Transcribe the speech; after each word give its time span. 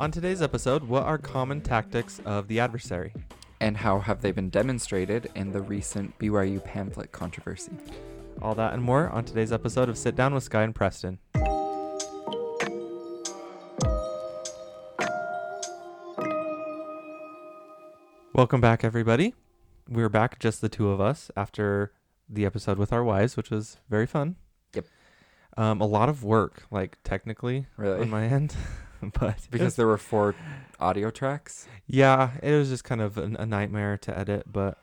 On 0.00 0.10
today's 0.12 0.40
episode, 0.42 0.84
what 0.84 1.02
are 1.04 1.18
common 1.18 1.60
tactics 1.60 2.20
of 2.24 2.46
the 2.48 2.60
adversary? 2.60 3.12
And 3.60 3.76
how 3.76 3.98
have 3.98 4.22
they 4.22 4.30
been 4.30 4.48
demonstrated 4.50 5.28
in 5.34 5.50
the 5.52 5.60
recent 5.60 6.16
BYU 6.18 6.62
pamphlet 6.64 7.10
controversy? 7.10 7.72
All 8.40 8.54
that 8.54 8.72
and 8.74 8.82
more 8.82 9.08
on 9.10 9.24
today's 9.24 9.52
episode 9.52 9.88
of 9.88 9.98
Sit 9.98 10.14
Down 10.14 10.34
with 10.34 10.44
Sky 10.44 10.62
and 10.62 10.74
Preston. 10.74 11.18
Welcome 18.32 18.60
back, 18.60 18.84
everybody. 18.84 19.34
We're 19.88 20.08
back, 20.08 20.38
just 20.38 20.60
the 20.60 20.68
two 20.68 20.90
of 20.90 21.00
us, 21.00 21.30
after 21.36 21.92
the 22.28 22.44
episode 22.46 22.78
with 22.78 22.92
our 22.92 23.02
wives, 23.02 23.36
which 23.36 23.50
was 23.50 23.78
very 23.88 24.06
fun. 24.06 24.36
Yep. 24.74 24.84
Um, 25.56 25.80
a 25.80 25.86
lot 25.86 26.08
of 26.08 26.22
work, 26.22 26.64
like 26.70 26.98
technically, 27.02 27.66
Really? 27.76 28.02
on 28.02 28.10
my 28.10 28.24
end, 28.26 28.54
but 29.20 29.36
Because 29.50 29.76
there 29.76 29.86
were 29.86 29.98
four 29.98 30.34
audio 30.80 31.10
tracks. 31.10 31.66
yeah, 31.86 32.32
it 32.42 32.52
was 32.52 32.68
just 32.68 32.84
kind 32.84 33.00
of 33.00 33.16
a, 33.18 33.22
a 33.38 33.46
nightmare 33.46 33.96
to 33.98 34.16
edit, 34.18 34.44
but 34.52 34.78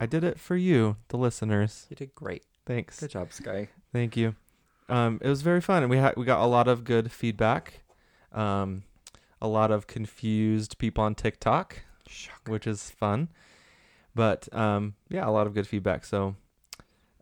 I 0.00 0.06
did 0.06 0.24
it 0.24 0.38
for 0.40 0.56
you, 0.56 0.96
the 1.08 1.16
listeners. 1.16 1.86
You 1.90 1.96
did 1.96 2.14
great. 2.14 2.44
Thanks. 2.66 3.00
Good 3.00 3.10
job, 3.10 3.32
Sky. 3.32 3.68
Thank 3.92 4.16
you. 4.16 4.34
Um, 4.88 5.20
it 5.22 5.28
was 5.28 5.42
very 5.42 5.60
fun, 5.60 5.82
and 5.82 5.90
we 5.90 5.96
had 5.98 6.16
we 6.16 6.24
got 6.24 6.40
a 6.42 6.46
lot 6.46 6.68
of 6.68 6.84
good 6.84 7.10
feedback. 7.10 7.82
Um, 8.32 8.82
a 9.40 9.48
lot 9.48 9.70
of 9.70 9.86
confused 9.86 10.78
people 10.78 11.02
on 11.04 11.14
TikTok, 11.14 11.82
which 12.46 12.66
is 12.66 12.90
fun. 12.90 13.28
But 14.14 14.48
um, 14.54 14.94
yeah, 15.08 15.26
a 15.26 15.30
lot 15.30 15.46
of 15.46 15.54
good 15.54 15.66
feedback. 15.66 16.04
So, 16.04 16.36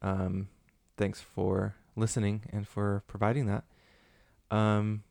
um, 0.02 0.48
thanks 0.96 1.20
for 1.20 1.74
listening 1.96 2.42
and 2.52 2.66
for 2.66 3.02
providing 3.06 3.46
that. 3.46 3.64
Um, 4.50 5.04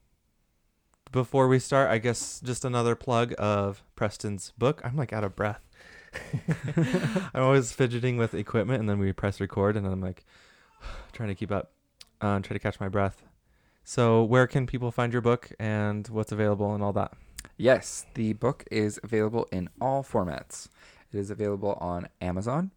before 1.12 1.48
we 1.48 1.60
start, 1.60 1.90
I 1.90 1.98
guess 1.98 2.40
just 2.40 2.66
another 2.66 2.96
plug 2.96 3.34
of 3.38 3.84
Preston's 3.96 4.54
book. 4.58 4.82
I'm 4.84 4.96
like 4.96 5.14
out 5.14 5.24
of 5.24 5.36
breath. 5.36 5.62
I'm 7.34 7.44
always 7.44 7.72
fidgeting 7.72 8.18
with 8.18 8.34
equipment, 8.34 8.80
and 8.80 8.90
then 8.90 9.00
we 9.00 9.14
press 9.14 9.40
record, 9.40 9.76
and 9.76 9.86
then 9.86 9.94
I'm 9.94 10.02
like 10.02 10.26
trying 11.12 11.30
to 11.30 11.36
keep 11.36 11.52
up, 11.52 11.72
uh, 12.22 12.40
try 12.40 12.54
to 12.54 12.60
catch 12.60 12.80
my 12.80 12.90
breath. 12.90 13.24
So, 13.84 14.24
where 14.24 14.46
can 14.46 14.68
people 14.68 14.92
find 14.92 15.12
your 15.12 15.22
book 15.22 15.52
and 15.60 16.08
what's 16.10 16.32
available 16.32 16.74
and 16.74 16.84
all 16.84 16.94
that? 16.94 17.14
Yes, 17.58 18.06
the 18.14 18.34
book 18.34 18.66
is 18.72 19.00
available 19.04 19.48
in 19.52 19.70
all 19.82 20.04
formats. 20.04 20.68
It 21.12 21.18
is 21.18 21.32
available 21.32 21.78
on 21.82 22.08
Amazon 22.22 22.72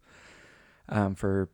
um, 0.89 1.15
for 1.15 1.49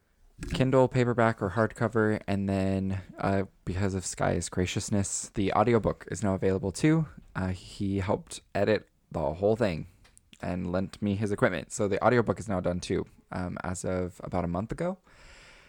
Kindle, 0.53 0.87
paperback, 0.87 1.41
or 1.41 1.51
hardcover. 1.51 2.19
And 2.27 2.47
then, 2.49 3.01
uh, 3.19 3.43
because 3.65 3.93
of 3.93 4.05
Sky's 4.05 4.49
graciousness, 4.49 5.31
the 5.33 5.53
audiobook 5.53 6.05
is 6.11 6.23
now 6.23 6.33
available 6.33 6.71
too. 6.71 7.07
Uh, 7.35 7.49
he 7.49 7.99
helped 7.99 8.41
edit 8.55 8.87
the 9.11 9.33
whole 9.35 9.55
thing 9.55 9.87
and 10.41 10.71
lent 10.71 11.01
me 11.01 11.15
his 11.15 11.31
equipment. 11.31 11.71
So 11.71 11.87
the 11.87 12.03
audiobook 12.03 12.39
is 12.39 12.47
now 12.47 12.59
done 12.59 12.79
too, 12.79 13.05
um, 13.31 13.57
as 13.63 13.83
of 13.85 14.19
about 14.23 14.43
a 14.45 14.47
month 14.47 14.71
ago. 14.71 14.97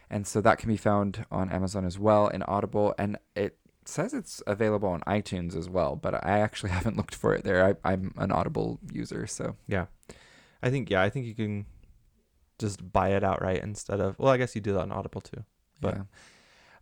And 0.09 0.27
so 0.27 0.41
that 0.41 0.59
can 0.59 0.69
be 0.69 0.77
found 0.77 1.25
on 1.31 1.51
Amazon 1.51 1.85
as 1.85 1.99
well 1.99 2.29
in 2.29 2.43
Audible. 2.43 2.95
And 2.99 3.19
it 3.37 3.57
says 3.85 4.13
it's 4.13 4.43
available 4.47 4.89
on 4.89 5.01
iTunes 5.03 5.57
as 5.57 5.69
well, 5.69 5.97
but 5.97 6.15
I 6.15 6.39
actually 6.41 6.71
haven't 6.79 6.97
looked 6.97 7.15
for 7.15 7.35
it 7.35 7.45
there. 7.45 7.65
I, 7.85 7.93
I'm 7.93 8.13
an 8.17 8.33
Audible 8.33 8.81
user, 8.93 9.27
so 9.27 9.57
Yeah. 9.67 9.87
I 10.63 10.69
think 10.69 10.91
yeah, 10.91 11.01
I 11.01 11.09
think 11.09 11.25
you 11.27 11.35
can 11.35 11.65
just 12.61 12.93
buy 12.93 13.09
it 13.11 13.25
outright 13.25 13.63
instead 13.63 13.99
of 14.01 14.19
well, 14.19 14.31
I 14.33 14.37
guess 14.37 14.55
you 14.55 14.61
do 14.61 14.73
that 14.75 14.81
on 14.83 14.93
Audible 14.93 15.21
too. 15.21 15.45
But- 15.81 15.97
yeah. 15.97 16.03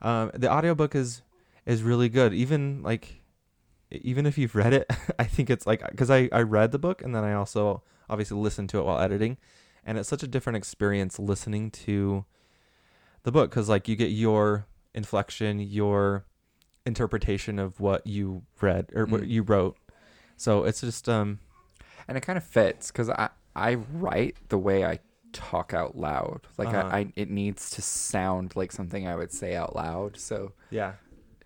Um 0.01 0.31
the 0.35 0.51
audiobook 0.53 0.95
is 0.95 1.23
is 1.67 1.83
really 1.83 2.09
good. 2.09 2.33
Even 2.35 2.83
like 2.83 3.23
even 3.91 4.27
if 4.27 4.37
you've 4.39 4.55
read 4.55 4.73
it, 4.75 4.87
I 5.19 5.25
think 5.25 5.49
it's 5.51 5.67
like 5.67 5.81
cuz 5.97 6.11
I 6.11 6.29
I 6.33 6.43
read 6.43 6.73
the 6.73 6.79
book 6.79 7.03
and 7.03 7.15
then 7.15 7.25
I 7.25 7.33
also 7.33 7.83
obviously 8.11 8.39
listened 8.39 8.69
to 8.71 8.79
it 8.79 8.85
while 8.85 8.99
editing 9.01 9.39
and 9.85 9.97
it's 9.99 10.09
such 10.09 10.23
a 10.23 10.27
different 10.29 10.57
experience 10.57 11.19
listening 11.19 11.71
to 11.71 12.25
the 13.23 13.33
book 13.33 13.51
cuz 13.51 13.69
like 13.69 13.89
you 13.89 13.97
get 13.97 14.11
your 14.11 14.67
inflection, 14.95 15.59
your 15.61 16.25
interpretation 16.87 17.59
of 17.59 17.81
what 17.81 18.07
you 18.07 18.43
read 18.61 18.91
or 18.95 19.05
what 19.07 19.23
Mm. 19.23 19.29
you 19.29 19.43
wrote. 19.43 19.77
So 20.37 20.65
it's 20.65 20.81
just 20.81 21.09
um 21.09 21.41
and 22.07 22.17
it 22.17 22.23
kind 22.23 22.37
of 22.39 22.45
fits 22.45 22.91
because 22.91 23.11
I 23.11 23.29
I 23.57 23.75
write 23.75 24.37
the 24.49 24.59
way 24.59 24.85
I 24.85 25.01
talk 25.33 25.75
out 25.75 25.97
loud. 25.97 26.41
Like 26.57 26.69
Uh-huh. 26.69 26.89
I, 26.93 26.99
I, 26.99 27.13
it 27.17 27.31
needs 27.31 27.71
to 27.71 27.83
sound 27.83 28.57
like 28.57 28.73
something 28.73 29.07
I 29.07 29.17
would 29.17 29.33
say 29.33 29.55
out 29.57 29.75
loud. 29.77 30.17
So 30.19 30.53
yeah. 30.71 30.95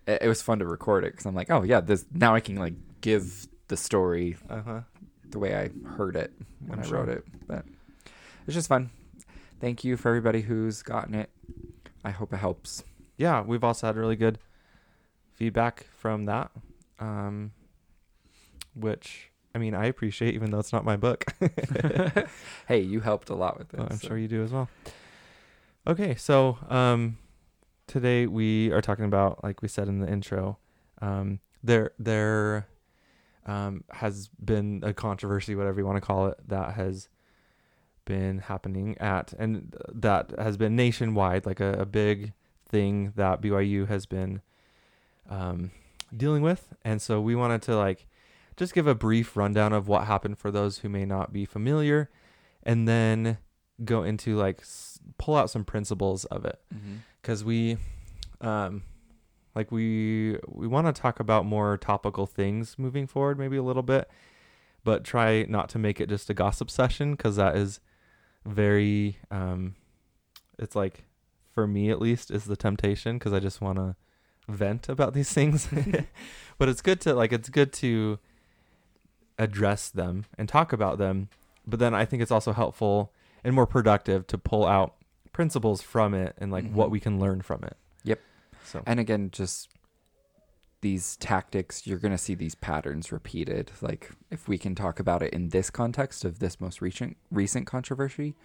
it, 0.07 0.23
it 0.23 0.27
was 0.27 0.41
fun 0.41 0.59
to 0.59 0.65
record 0.65 1.03
it 1.03 1.11
because 1.13 1.25
I'm 1.25 1.35
like, 1.35 1.49
oh 1.51 1.63
yeah, 1.63 1.81
this 1.81 2.05
now 2.13 2.33
I 2.35 2.39
can 2.39 2.55
like 2.55 2.73
give 3.01 3.47
the 3.67 3.77
story 3.77 4.37
Uh-huh. 4.49 4.81
the 5.29 5.39
way 5.39 5.55
I 5.55 5.69
heard 5.95 6.15
it 6.15 6.31
when 6.65 6.79
I'm 6.79 6.85
I 6.85 6.87
sure. 6.87 6.99
wrote 6.99 7.09
it. 7.09 7.25
But 7.47 7.65
it's 8.45 8.53
just 8.55 8.67
fun. 8.69 8.89
Thank 9.59 9.83
you 9.83 9.95
for 9.97 10.09
everybody 10.09 10.41
who's 10.41 10.81
gotten 10.81 11.15
it. 11.15 11.29
I 12.03 12.11
hope 12.11 12.33
it 12.33 12.37
helps. 12.37 12.83
yeah, 13.17 13.41
we've 13.41 13.63
also 13.63 13.87
had 13.87 13.95
really 13.95 14.15
good 14.17 14.39
feedback 15.33 15.85
from 15.97 16.25
that. 16.25 16.51
Um, 16.99 17.51
which 18.75 19.29
I 19.55 19.59
mean, 19.59 19.75
I 19.75 19.85
appreciate, 19.85 20.33
even 20.33 20.51
though 20.51 20.59
it's 20.59 20.73
not 20.73 20.83
my 20.83 20.97
book. 20.97 21.25
hey, 22.67 22.79
you 22.79 23.01
helped 23.01 23.29
a 23.29 23.35
lot 23.35 23.57
with 23.59 23.73
it. 23.73 23.79
Oh, 23.79 23.87
I'm 23.89 23.97
so- 23.97 24.07
sure 24.09 24.17
you 24.17 24.27
do 24.27 24.43
as 24.43 24.51
well. 24.51 24.69
Okay, 25.85 26.15
so 26.15 26.57
um, 26.69 27.17
today 27.87 28.25
we 28.25 28.71
are 28.71 28.81
talking 28.81 29.05
about, 29.05 29.43
like 29.43 29.61
we 29.61 29.67
said 29.67 29.87
in 29.87 29.99
the 29.99 30.09
intro, 30.09 30.57
um, 31.01 31.39
there 31.61 31.91
there 31.99 32.67
um, 33.45 33.83
has 33.91 34.29
been 34.43 34.81
a 34.85 34.93
controversy, 34.93 35.55
whatever 35.55 35.81
you 35.81 35.85
want 35.85 35.97
to 35.97 36.01
call 36.01 36.27
it, 36.27 36.37
that 36.47 36.75
has 36.75 37.09
been 38.05 38.39
happening 38.39 38.97
at, 38.99 39.33
and 39.37 39.75
that 39.93 40.31
has 40.39 40.55
been 40.55 40.75
nationwide, 40.75 41.45
like 41.45 41.59
a, 41.59 41.73
a 41.73 41.85
big 41.85 42.31
thing 42.69 43.11
that 43.17 43.41
BYU 43.41 43.87
has 43.87 44.05
been 44.05 44.41
um, 45.29 45.71
dealing 46.15 46.41
with, 46.43 46.73
and 46.85 47.01
so 47.01 47.19
we 47.19 47.35
wanted 47.35 47.61
to 47.63 47.75
like 47.75 48.05
just 48.57 48.73
give 48.73 48.87
a 48.87 48.95
brief 48.95 49.35
rundown 49.37 49.73
of 49.73 49.87
what 49.87 50.05
happened 50.05 50.37
for 50.37 50.51
those 50.51 50.79
who 50.79 50.89
may 50.89 51.05
not 51.05 51.31
be 51.33 51.45
familiar, 51.45 52.09
and 52.63 52.87
then 52.87 53.37
go 53.83 54.03
into 54.03 54.35
like 54.35 54.59
s- 54.61 54.99
pull 55.17 55.35
out 55.35 55.49
some 55.49 55.65
principles 55.65 56.25
of 56.25 56.45
it. 56.45 56.59
Because 57.21 57.43
we 57.43 57.77
um 58.41 58.83
like 59.55 59.71
we 59.71 60.37
we 60.47 60.67
want 60.67 60.87
to 60.93 61.01
talk 61.01 61.19
about 61.19 61.45
more 61.45 61.77
topical 61.77 62.25
things 62.25 62.77
moving 62.77 63.07
forward 63.07 63.37
maybe 63.39 63.55
a 63.55 63.63
little 63.63 63.83
bit 63.83 64.09
but 64.83 65.03
try 65.05 65.43
not 65.43 65.69
to 65.69 65.79
make 65.79 66.01
it 66.01 66.09
just 66.09 66.29
a 66.29 66.33
gossip 66.33 66.69
session 66.69 67.11
because 67.13 67.37
that 67.37 67.55
is 67.55 67.79
very 68.45 69.17
um 69.31 69.75
it's 70.59 70.75
like 70.75 71.05
for 71.51 71.65
me 71.67 71.89
at 71.89 72.01
least 72.01 72.31
is 72.31 72.45
the 72.45 72.57
temptation 72.57 73.17
because 73.17 73.31
i 73.31 73.39
just 73.39 73.61
want 73.61 73.77
to 73.77 73.95
vent 74.49 74.89
about 74.89 75.13
these 75.13 75.31
things. 75.37 75.69
But 76.57 76.67
it's 76.69 76.81
good 76.81 76.99
to 77.01 77.13
like 77.13 77.31
it's 77.31 77.49
good 77.49 77.71
to 77.73 78.19
address 79.37 79.89
them 79.89 80.25
and 80.37 80.47
talk 80.47 80.71
about 80.73 80.97
them 80.97 81.29
but 81.65 81.79
then 81.79 81.93
i 81.93 82.05
think 82.05 82.21
it's 82.21 82.31
also 82.31 82.53
helpful 82.53 83.11
and 83.43 83.53
more 83.55 83.65
productive 83.67 84.25
to 84.27 84.37
pull 84.37 84.65
out 84.65 84.95
principles 85.31 85.81
from 85.81 86.13
it 86.13 86.35
and 86.37 86.51
like 86.51 86.69
what 86.71 86.89
Mhm. 86.89 86.91
we 86.91 86.99
can 86.99 87.19
learn 87.19 87.41
from 87.41 87.63
it. 87.63 87.75
Yep. 88.03 88.19
So 88.63 88.83
And 88.85 88.99
again, 88.99 89.29
just 89.31 89.67
these 90.81 91.15
tactics, 91.17 91.87
you're 91.87 91.97
going 91.97 92.11
to 92.11 92.17
see 92.17 92.35
these 92.35 92.55
patterns 92.55 93.11
repeated. 93.11 93.71
Like 93.81 94.11
if 94.29 94.47
we 94.47 94.57
can 94.57 94.75
talk 94.75 94.99
about 94.99 95.23
it 95.23 95.33
in 95.33 95.49
this 95.49 95.69
context 95.69 96.23
of 96.23 96.39
this 96.39 96.61
most 96.61 96.81
recent 96.81 97.17
recent 97.31 97.65
controversy, 97.65 98.35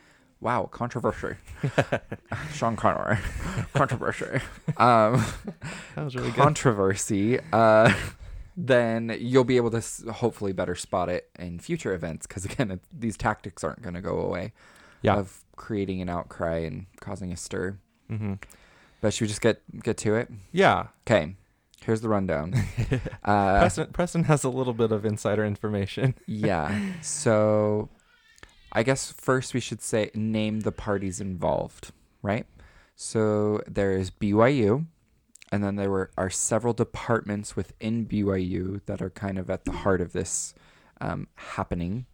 wow, 0.41 0.65
controversy. 0.65 1.37
Sean 2.55 2.75
Connery, 2.76 3.19
controversy. 3.75 4.41
Um, 4.76 5.25
that 5.94 6.05
was 6.05 6.15
really 6.16 6.31
good. 6.31 6.37
controversy. 6.41 7.38
Uh, 7.53 7.93
then 8.61 9.17
you'll 9.21 9.45
be 9.45 9.57
able 9.57 9.71
to 9.71 10.13
hopefully 10.13 10.53
better 10.53 10.75
spot 10.75 11.09
it 11.09 11.31
in 11.38 11.61
future 11.61 11.94
events 11.94 12.27
because 12.27 12.44
again, 12.50 12.73
it, 12.73 12.81
these 12.93 13.17
tactics 13.17 13.62
aren't 13.62 13.82
going 13.82 13.94
to 13.94 14.00
go 14.00 14.19
away. 14.19 14.53
Yeah. 15.00 15.15
Of 15.15 15.44
creating 15.55 16.03
an 16.03 16.09
outcry 16.09 16.59
and 16.59 16.87
causing 17.00 17.32
a 17.32 17.37
stir. 17.37 17.79
hmm 18.09 18.35
But 19.00 19.15
should 19.15 19.23
we 19.23 19.29
just 19.29 19.41
get 19.41 19.62
get 19.81 19.97
to 19.99 20.17
it? 20.17 20.29
Yeah. 20.50 20.88
Okay, 21.06 21.37
here's 21.85 22.00
the 22.00 22.09
rundown. 22.09 22.55
Uh, 23.25 23.59
Preston, 23.59 23.87
Preston 23.93 24.25
has 24.25 24.43
a 24.43 24.49
little 24.49 24.73
bit 24.73 24.91
of 24.91 25.05
insider 25.05 25.44
information. 25.44 26.15
yeah. 26.27 26.81
So, 27.03 27.91
I 28.73 28.82
guess 28.82 29.12
first 29.12 29.53
we 29.53 29.61
should 29.61 29.82
say 29.82 30.11
name 30.15 30.61
the 30.61 30.73
parties 30.73 31.21
involved, 31.21 31.93
right? 32.23 32.47
So 32.97 33.61
there 33.69 33.93
is 33.93 34.11
BYU, 34.11 34.87
and 35.50 35.65
then 35.65 35.77
there 35.77 35.91
were 35.91 36.11
are 36.17 36.31
several 36.31 36.75
departments 36.75 37.56
within 37.56 38.06
BYU 38.06 38.81
that 38.87 39.00
are 39.00 39.11
kind 39.11 39.39
of 39.39 39.50
at 39.50 39.65
the 39.65 39.73
heart 39.73 40.00
of 40.00 40.12
this 40.12 40.55
um, 41.00 41.29
happening. 41.35 42.06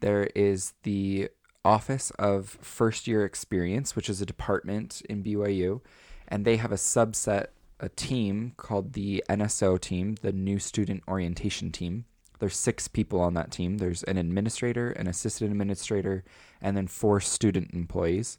There 0.00 0.30
is 0.34 0.74
the 0.82 1.30
Office 1.64 2.10
of 2.12 2.58
First 2.60 3.06
Year 3.06 3.24
Experience, 3.24 3.94
which 3.94 4.08
is 4.08 4.22
a 4.22 4.26
department 4.26 5.02
in 5.08 5.22
BYU, 5.22 5.80
and 6.28 6.44
they 6.44 6.56
have 6.56 6.72
a 6.72 6.76
subset, 6.76 7.48
a 7.78 7.88
team 7.88 8.54
called 8.56 8.94
the 8.94 9.22
NSO 9.28 9.78
team, 9.78 10.16
the 10.22 10.32
New 10.32 10.58
Student 10.58 11.02
Orientation 11.06 11.70
Team. 11.70 12.06
There's 12.38 12.56
six 12.56 12.88
people 12.88 13.20
on 13.20 13.34
that 13.34 13.50
team. 13.50 13.76
There's 13.76 14.02
an 14.04 14.16
administrator, 14.16 14.92
an 14.92 15.06
assistant 15.06 15.50
administrator, 15.50 16.24
and 16.62 16.74
then 16.76 16.86
four 16.86 17.20
student 17.20 17.74
employees. 17.74 18.38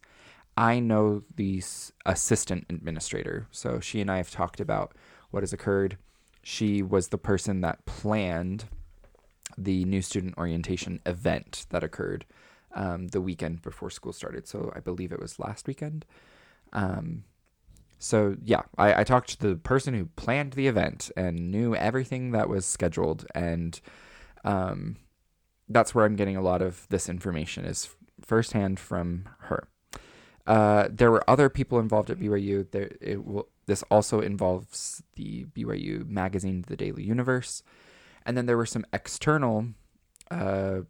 I 0.57 0.79
know 0.79 1.23
the 1.35 1.63
assistant 2.05 2.65
administrator, 2.69 3.47
so 3.51 3.79
she 3.79 4.01
and 4.01 4.11
I 4.11 4.17
have 4.17 4.31
talked 4.31 4.59
about 4.59 4.93
what 5.31 5.43
has 5.43 5.53
occurred. 5.53 5.97
She 6.43 6.81
was 6.81 7.07
the 7.07 7.17
person 7.17 7.61
that 7.61 7.85
planned 7.85 8.65
the 9.57 9.85
new 9.85 10.01
student 10.01 10.37
orientation 10.37 11.01
event 11.05 11.65
that 11.69 11.83
occurred 11.83 12.25
um, 12.73 13.09
the 13.09 13.21
weekend 13.21 13.61
before 13.61 13.89
school 13.89 14.13
started. 14.13 14.47
So 14.47 14.71
I 14.75 14.79
believe 14.79 15.11
it 15.11 15.19
was 15.19 15.39
last 15.39 15.67
weekend. 15.67 16.05
Um, 16.73 17.23
so 17.99 18.35
yeah, 18.43 18.63
I, 18.77 19.01
I 19.01 19.03
talked 19.03 19.39
to 19.39 19.49
the 19.49 19.55
person 19.55 19.93
who 19.93 20.05
planned 20.15 20.53
the 20.53 20.67
event 20.67 21.11
and 21.15 21.51
knew 21.51 21.75
everything 21.75 22.31
that 22.31 22.49
was 22.49 22.65
scheduled, 22.65 23.27
and 23.35 23.79
um, 24.43 24.97
that's 25.69 25.93
where 25.93 26.05
I'm 26.05 26.15
getting 26.15 26.35
a 26.35 26.41
lot 26.41 26.61
of 26.61 26.87
this 26.89 27.07
information 27.07 27.63
is 27.63 27.89
firsthand 28.25 28.79
from 28.79 29.29
her. 29.41 29.67
Uh, 30.47 30.87
there 30.89 31.11
were 31.11 31.29
other 31.29 31.49
people 31.49 31.79
involved 31.79 32.09
at 32.09 32.19
BYU. 32.19 32.69
There, 32.71 32.91
it 32.99 33.25
will. 33.25 33.47
This 33.67 33.83
also 33.91 34.19
involves 34.19 35.03
the 35.15 35.45
BYU 35.45 36.07
magazine, 36.07 36.65
The 36.67 36.75
Daily 36.75 37.03
Universe, 37.03 37.63
and 38.25 38.35
then 38.35 38.45
there 38.45 38.57
were 38.57 38.65
some 38.65 38.85
external, 38.91 39.67
uh, 40.29 40.81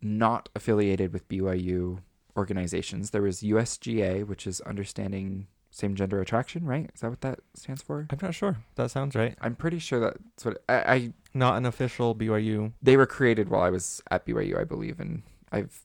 not 0.00 0.48
affiliated 0.54 1.12
with 1.12 1.28
BYU 1.28 2.00
organizations. 2.36 3.10
There 3.10 3.22
was 3.22 3.40
USGA, 3.40 4.26
which 4.26 4.46
is 4.46 4.60
Understanding 4.60 5.48
Same 5.70 5.96
Gender 5.96 6.20
Attraction, 6.20 6.64
right? 6.64 6.90
Is 6.94 7.00
that 7.00 7.10
what 7.10 7.20
that 7.22 7.40
stands 7.54 7.82
for? 7.82 8.06
I'm 8.10 8.18
not 8.22 8.34
sure. 8.34 8.58
That 8.76 8.90
sounds 8.90 9.16
right. 9.16 9.36
I'm 9.40 9.56
pretty 9.56 9.78
sure 9.78 9.98
that's 9.98 10.44
what 10.44 10.62
I, 10.68 10.74
I. 10.94 11.12
Not 11.34 11.56
an 11.56 11.66
official 11.66 12.14
BYU. 12.14 12.72
They 12.82 12.96
were 12.96 13.06
created 13.06 13.48
while 13.48 13.62
I 13.62 13.70
was 13.70 14.02
at 14.10 14.26
BYU, 14.26 14.58
I 14.58 14.64
believe, 14.64 15.00
and 15.00 15.22
I've 15.50 15.82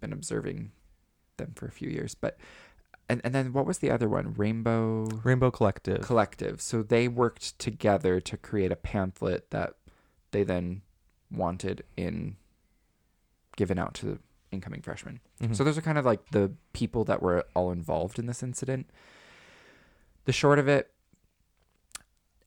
been 0.00 0.12
observing 0.12 0.72
them 1.40 1.52
for 1.56 1.66
a 1.66 1.70
few 1.72 1.88
years. 1.88 2.14
But 2.14 2.38
and 3.08 3.20
and 3.24 3.34
then 3.34 3.52
what 3.52 3.66
was 3.66 3.78
the 3.78 3.90
other 3.90 4.08
one? 4.08 4.34
Rainbow 4.34 5.04
Rainbow 5.24 5.50
Collective. 5.50 6.02
Collective. 6.02 6.60
So 6.60 6.82
they 6.82 7.08
worked 7.08 7.58
together 7.58 8.20
to 8.20 8.36
create 8.36 8.70
a 8.72 8.76
pamphlet 8.76 9.50
that 9.50 9.74
they 10.30 10.44
then 10.44 10.82
wanted 11.30 11.84
in 11.96 12.36
given 13.56 13.78
out 13.78 13.94
to 13.94 14.06
the 14.06 14.18
incoming 14.52 14.82
freshmen. 14.82 15.20
Mhm. 15.40 15.54
So 15.56 15.64
those 15.64 15.76
are 15.78 15.82
kind 15.82 15.98
of 15.98 16.04
like 16.04 16.30
the 16.30 16.52
people 16.72 17.04
that 17.04 17.22
were 17.22 17.44
all 17.54 17.70
involved 17.70 18.18
in 18.18 18.26
this 18.26 18.42
incident. 18.42 18.90
The 20.24 20.32
short 20.32 20.58
of 20.58 20.68
it 20.68 20.92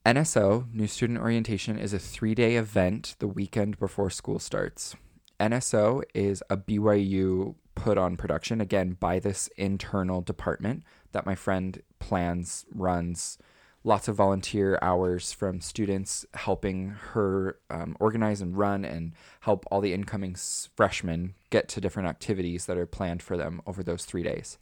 NSO, 0.05 0.67
New 0.73 0.87
Student 0.87 1.19
Orientation, 1.19 1.77
is 1.79 1.93
a 1.93 1.99
three 1.99 2.35
day 2.35 2.55
event 2.57 3.15
the 3.19 3.27
weekend 3.27 3.79
before 3.79 4.09
school 4.09 4.39
starts. 4.39 4.95
NSO 5.39 6.03
is 6.13 6.43
a 6.49 6.57
BYU 6.57 7.55
put 7.75 7.97
on 7.97 8.17
production, 8.17 8.61
again, 8.61 8.97
by 8.99 9.19
this 9.19 9.49
internal 9.57 10.21
department 10.21 10.83
that 11.11 11.25
my 11.25 11.35
friend 11.35 11.81
plans, 11.99 12.65
runs, 12.73 13.37
lots 13.83 14.07
of 14.07 14.15
volunteer 14.15 14.79
hours 14.81 15.33
from 15.33 15.59
students 15.59 16.25
helping 16.33 16.89
her 17.11 17.57
um, 17.69 17.95
organize 17.99 18.41
and 18.41 18.57
run 18.57 18.85
and 18.85 19.13
help 19.41 19.65
all 19.69 19.81
the 19.81 19.93
incoming 19.93 20.35
freshmen 20.75 21.33
get 21.49 21.67
to 21.67 21.81
different 21.81 22.07
activities 22.07 22.65
that 22.65 22.77
are 22.77 22.85
planned 22.85 23.21
for 23.21 23.35
them 23.35 23.61
over 23.67 23.83
those 23.83 24.05
three 24.05 24.23
days. 24.23 24.57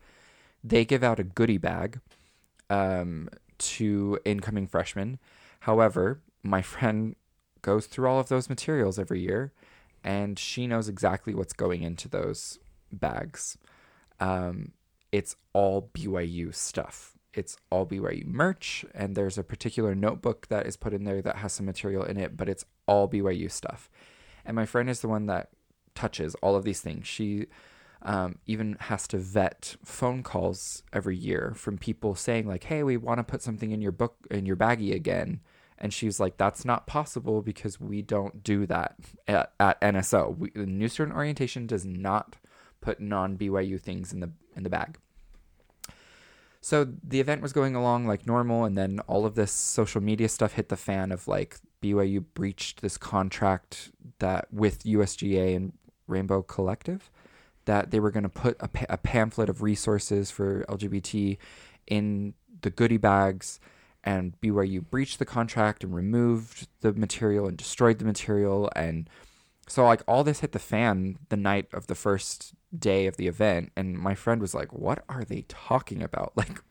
They 0.63 0.85
give 0.85 1.03
out 1.03 1.19
a 1.19 1.23
goodie 1.23 1.57
bag 1.57 1.99
um, 2.69 3.29
to 3.59 4.19
incoming 4.25 4.67
freshmen. 4.67 5.19
However, 5.61 6.21
my 6.41 6.61
friend 6.63 7.15
goes 7.61 7.85
through 7.85 8.07
all 8.07 8.19
of 8.19 8.29
those 8.29 8.49
materials 8.49 8.97
every 8.97 9.21
year 9.21 9.53
and 10.03 10.39
she 10.39 10.65
knows 10.65 10.89
exactly 10.89 11.35
what's 11.35 11.53
going 11.53 11.83
into 11.83 12.07
those 12.07 12.57
bags. 12.91 13.57
Um, 14.19 14.73
it's 15.11 15.35
all 15.53 15.89
BYU 15.93 16.53
stuff. 16.53 17.17
It's 17.33 17.57
all 17.69 17.85
BYU 17.85 18.25
merch, 18.25 18.85
and 18.93 19.15
there's 19.15 19.37
a 19.37 19.43
particular 19.43 19.95
notebook 19.95 20.47
that 20.47 20.67
is 20.67 20.75
put 20.75 20.93
in 20.93 21.05
there 21.05 21.21
that 21.21 21.37
has 21.37 21.53
some 21.53 21.65
material 21.65 22.03
in 22.03 22.17
it, 22.17 22.35
but 22.35 22.49
it's 22.49 22.65
all 22.87 23.07
BYU 23.07 23.49
stuff. 23.49 23.89
And 24.45 24.55
my 24.55 24.65
friend 24.65 24.89
is 24.89 24.99
the 25.01 25.07
one 25.07 25.27
that 25.27 25.49
touches 25.95 26.35
all 26.35 26.55
of 26.55 26.63
these 26.63 26.81
things. 26.81 27.07
She 27.07 27.47
um, 28.01 28.39
even 28.47 28.77
has 28.81 29.07
to 29.09 29.17
vet 29.17 29.75
phone 29.83 30.23
calls 30.23 30.83
every 30.91 31.15
year 31.15 31.53
from 31.55 31.77
people 31.77 32.15
saying 32.15 32.47
like, 32.47 32.65
"Hey, 32.65 32.83
we 32.83 32.97
want 32.97 33.19
to 33.19 33.23
put 33.23 33.41
something 33.41 33.71
in 33.71 33.81
your 33.81 33.91
book 33.91 34.15
in 34.29 34.45
your 34.45 34.55
baggie 34.55 34.93
again." 34.93 35.41
And 35.77 35.93
she's 35.93 36.19
like, 36.19 36.37
"That's 36.37 36.65
not 36.65 36.87
possible 36.87 37.41
because 37.41 37.79
we 37.79 38.01
don't 38.01 38.43
do 38.43 38.65
that 38.67 38.95
at, 39.27 39.53
at 39.59 39.79
NSO. 39.81 40.37
We, 40.37 40.49
the 40.51 40.65
New 40.65 40.87
Student 40.87 41.15
Orientation 41.15 41.67
does 41.67 41.85
not 41.85 42.35
put 42.81 42.99
non 42.99 43.37
BYU 43.37 43.79
things 43.79 44.11
in 44.13 44.19
the 44.19 44.31
in 44.55 44.63
the 44.63 44.69
bag." 44.69 44.97
So 46.63 46.87
the 47.03 47.19
event 47.19 47.41
was 47.41 47.53
going 47.53 47.75
along 47.75 48.05
like 48.05 48.27
normal, 48.27 48.65
and 48.65 48.77
then 48.77 48.99
all 49.07 49.25
of 49.25 49.35
this 49.35 49.51
social 49.51 50.01
media 50.01 50.29
stuff 50.29 50.53
hit 50.53 50.69
the 50.69 50.77
fan 50.77 51.11
of 51.11 51.27
like 51.27 51.57
BYU 51.81 52.23
breached 52.33 52.81
this 52.81 52.97
contract 52.97 53.91
that 54.19 54.47
with 54.51 54.83
USGA 54.83 55.55
and 55.55 55.73
Rainbow 56.07 56.43
Collective 56.43 57.09
that 57.65 57.91
they 57.91 57.99
were 57.99 58.11
going 58.11 58.23
to 58.23 58.29
put 58.29 58.57
a, 58.59 58.67
pa- 58.67 58.85
a 58.89 58.97
pamphlet 58.97 59.49
of 59.49 59.61
resources 59.61 60.31
for 60.31 60.65
LGBT 60.67 61.37
in 61.87 62.33
the 62.61 62.69
goodie 62.69 62.97
bags, 62.97 63.59
and 64.03 64.39
BYU 64.41 64.83
breached 64.89 65.19
the 65.19 65.25
contract 65.25 65.83
and 65.83 65.93
removed 65.93 66.67
the 66.81 66.93
material 66.93 67.47
and 67.47 67.57
destroyed 67.57 67.99
the 67.99 68.05
material, 68.05 68.69
and 68.75 69.09
so 69.67 69.85
like 69.85 70.01
all 70.07 70.23
this 70.23 70.39
hit 70.41 70.51
the 70.51 70.59
fan 70.59 71.17
the 71.29 71.37
night 71.37 71.67
of 71.73 71.87
the 71.87 71.95
first 71.95 72.53
day 72.77 73.07
of 73.07 73.17
the 73.17 73.27
event, 73.27 73.71
and 73.75 73.97
my 73.97 74.15
friend 74.15 74.41
was 74.41 74.53
like, 74.53 74.73
"What 74.73 75.03
are 75.09 75.23
they 75.23 75.45
talking 75.47 76.01
about?" 76.03 76.33
Like. 76.37 76.61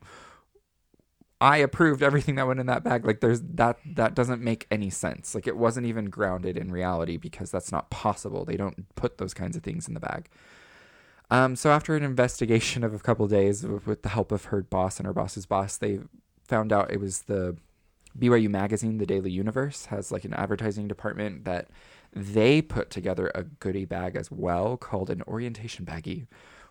I 1.42 1.56
approved 1.56 2.02
everything 2.02 2.34
that 2.34 2.46
went 2.46 2.60
in 2.60 2.66
that 2.66 2.84
bag. 2.84 3.06
Like 3.06 3.20
there's 3.20 3.40
that 3.40 3.78
that 3.94 4.14
doesn't 4.14 4.42
make 4.42 4.66
any 4.70 4.90
sense. 4.90 5.34
Like 5.34 5.46
it 5.46 5.56
wasn't 5.56 5.86
even 5.86 6.10
grounded 6.10 6.58
in 6.58 6.70
reality 6.70 7.16
because 7.16 7.50
that's 7.50 7.72
not 7.72 7.88
possible. 7.88 8.44
They 8.44 8.58
don't 8.58 8.94
put 8.94 9.16
those 9.16 9.32
kinds 9.32 9.56
of 9.56 9.62
things 9.62 9.88
in 9.88 9.94
the 9.94 10.00
bag. 10.00 10.28
Um, 11.30 11.56
so 11.56 11.70
after 11.70 11.96
an 11.96 12.02
investigation 12.02 12.84
of 12.84 12.92
a 12.92 12.98
couple 12.98 13.26
days 13.28 13.64
with, 13.64 13.86
with 13.86 14.02
the 14.02 14.08
help 14.10 14.32
of 14.32 14.46
her 14.46 14.62
boss 14.62 14.98
and 14.98 15.06
her 15.06 15.12
boss's 15.12 15.46
boss, 15.46 15.76
they 15.76 16.00
found 16.46 16.72
out 16.72 16.90
it 16.90 17.00
was 17.00 17.22
the 17.22 17.56
BYU 18.18 18.50
magazine, 18.50 18.98
The 18.98 19.06
Daily 19.06 19.30
Universe, 19.30 19.86
has 19.86 20.10
like 20.10 20.24
an 20.24 20.34
advertising 20.34 20.88
department 20.88 21.44
that 21.44 21.68
they 22.12 22.60
put 22.60 22.90
together 22.90 23.30
a 23.34 23.44
goodie 23.44 23.84
bag 23.84 24.16
as 24.16 24.30
well 24.30 24.76
called 24.76 25.10
an 25.10 25.22
orientation 25.22 25.84
baggie, 25.84 26.26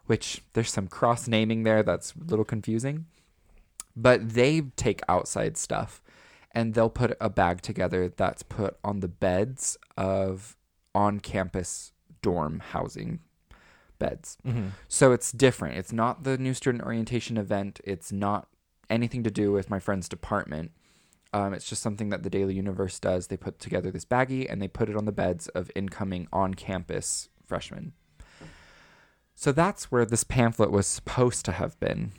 which 0.05 0.41
there's 0.53 0.71
some 0.71 0.87
cross 0.87 1.27
naming 1.27 1.63
there 1.63 1.83
that's 1.83 2.13
a 2.13 2.23
little 2.25 2.45
confusing. 2.45 3.05
But 3.95 4.29
they 4.29 4.61
take 4.75 5.01
outside 5.07 5.57
stuff 5.57 6.01
and 6.51 6.73
they'll 6.73 6.89
put 6.89 7.15
a 7.21 7.29
bag 7.29 7.61
together 7.61 8.09
that's 8.09 8.43
put 8.43 8.77
on 8.83 8.99
the 8.99 9.07
beds 9.07 9.77
of 9.97 10.55
on 10.95 11.19
campus 11.19 11.91
dorm 12.21 12.59
housing 12.71 13.19
beds. 13.99 14.37
Mm-hmm. 14.45 14.69
So 14.87 15.11
it's 15.11 15.31
different. 15.31 15.77
It's 15.77 15.93
not 15.93 16.23
the 16.23 16.37
new 16.37 16.53
student 16.53 16.83
orientation 16.83 17.37
event. 17.37 17.79
It's 17.83 18.11
not 18.11 18.47
anything 18.89 19.23
to 19.23 19.31
do 19.31 19.51
with 19.51 19.69
my 19.69 19.79
friend's 19.79 20.09
department. 20.09 20.71
Um, 21.31 21.53
it's 21.53 21.69
just 21.69 21.81
something 21.83 22.09
that 22.09 22.23
the 22.23 22.29
Daily 22.29 22.55
Universe 22.55 22.99
does. 22.99 23.27
They 23.27 23.37
put 23.37 23.59
together 23.59 23.91
this 23.91 24.05
baggie 24.05 24.47
and 24.51 24.61
they 24.61 24.67
put 24.67 24.89
it 24.89 24.95
on 24.95 25.05
the 25.05 25.11
beds 25.11 25.47
of 25.49 25.69
incoming 25.75 26.27
on 26.33 26.55
campus 26.55 27.29
freshmen. 27.45 27.93
So 29.35 29.51
that's 29.51 29.91
where 29.91 30.05
this 30.05 30.23
pamphlet 30.23 30.71
was 30.71 30.87
supposed 30.87 31.45
to 31.45 31.51
have 31.53 31.79
been. 31.79 32.11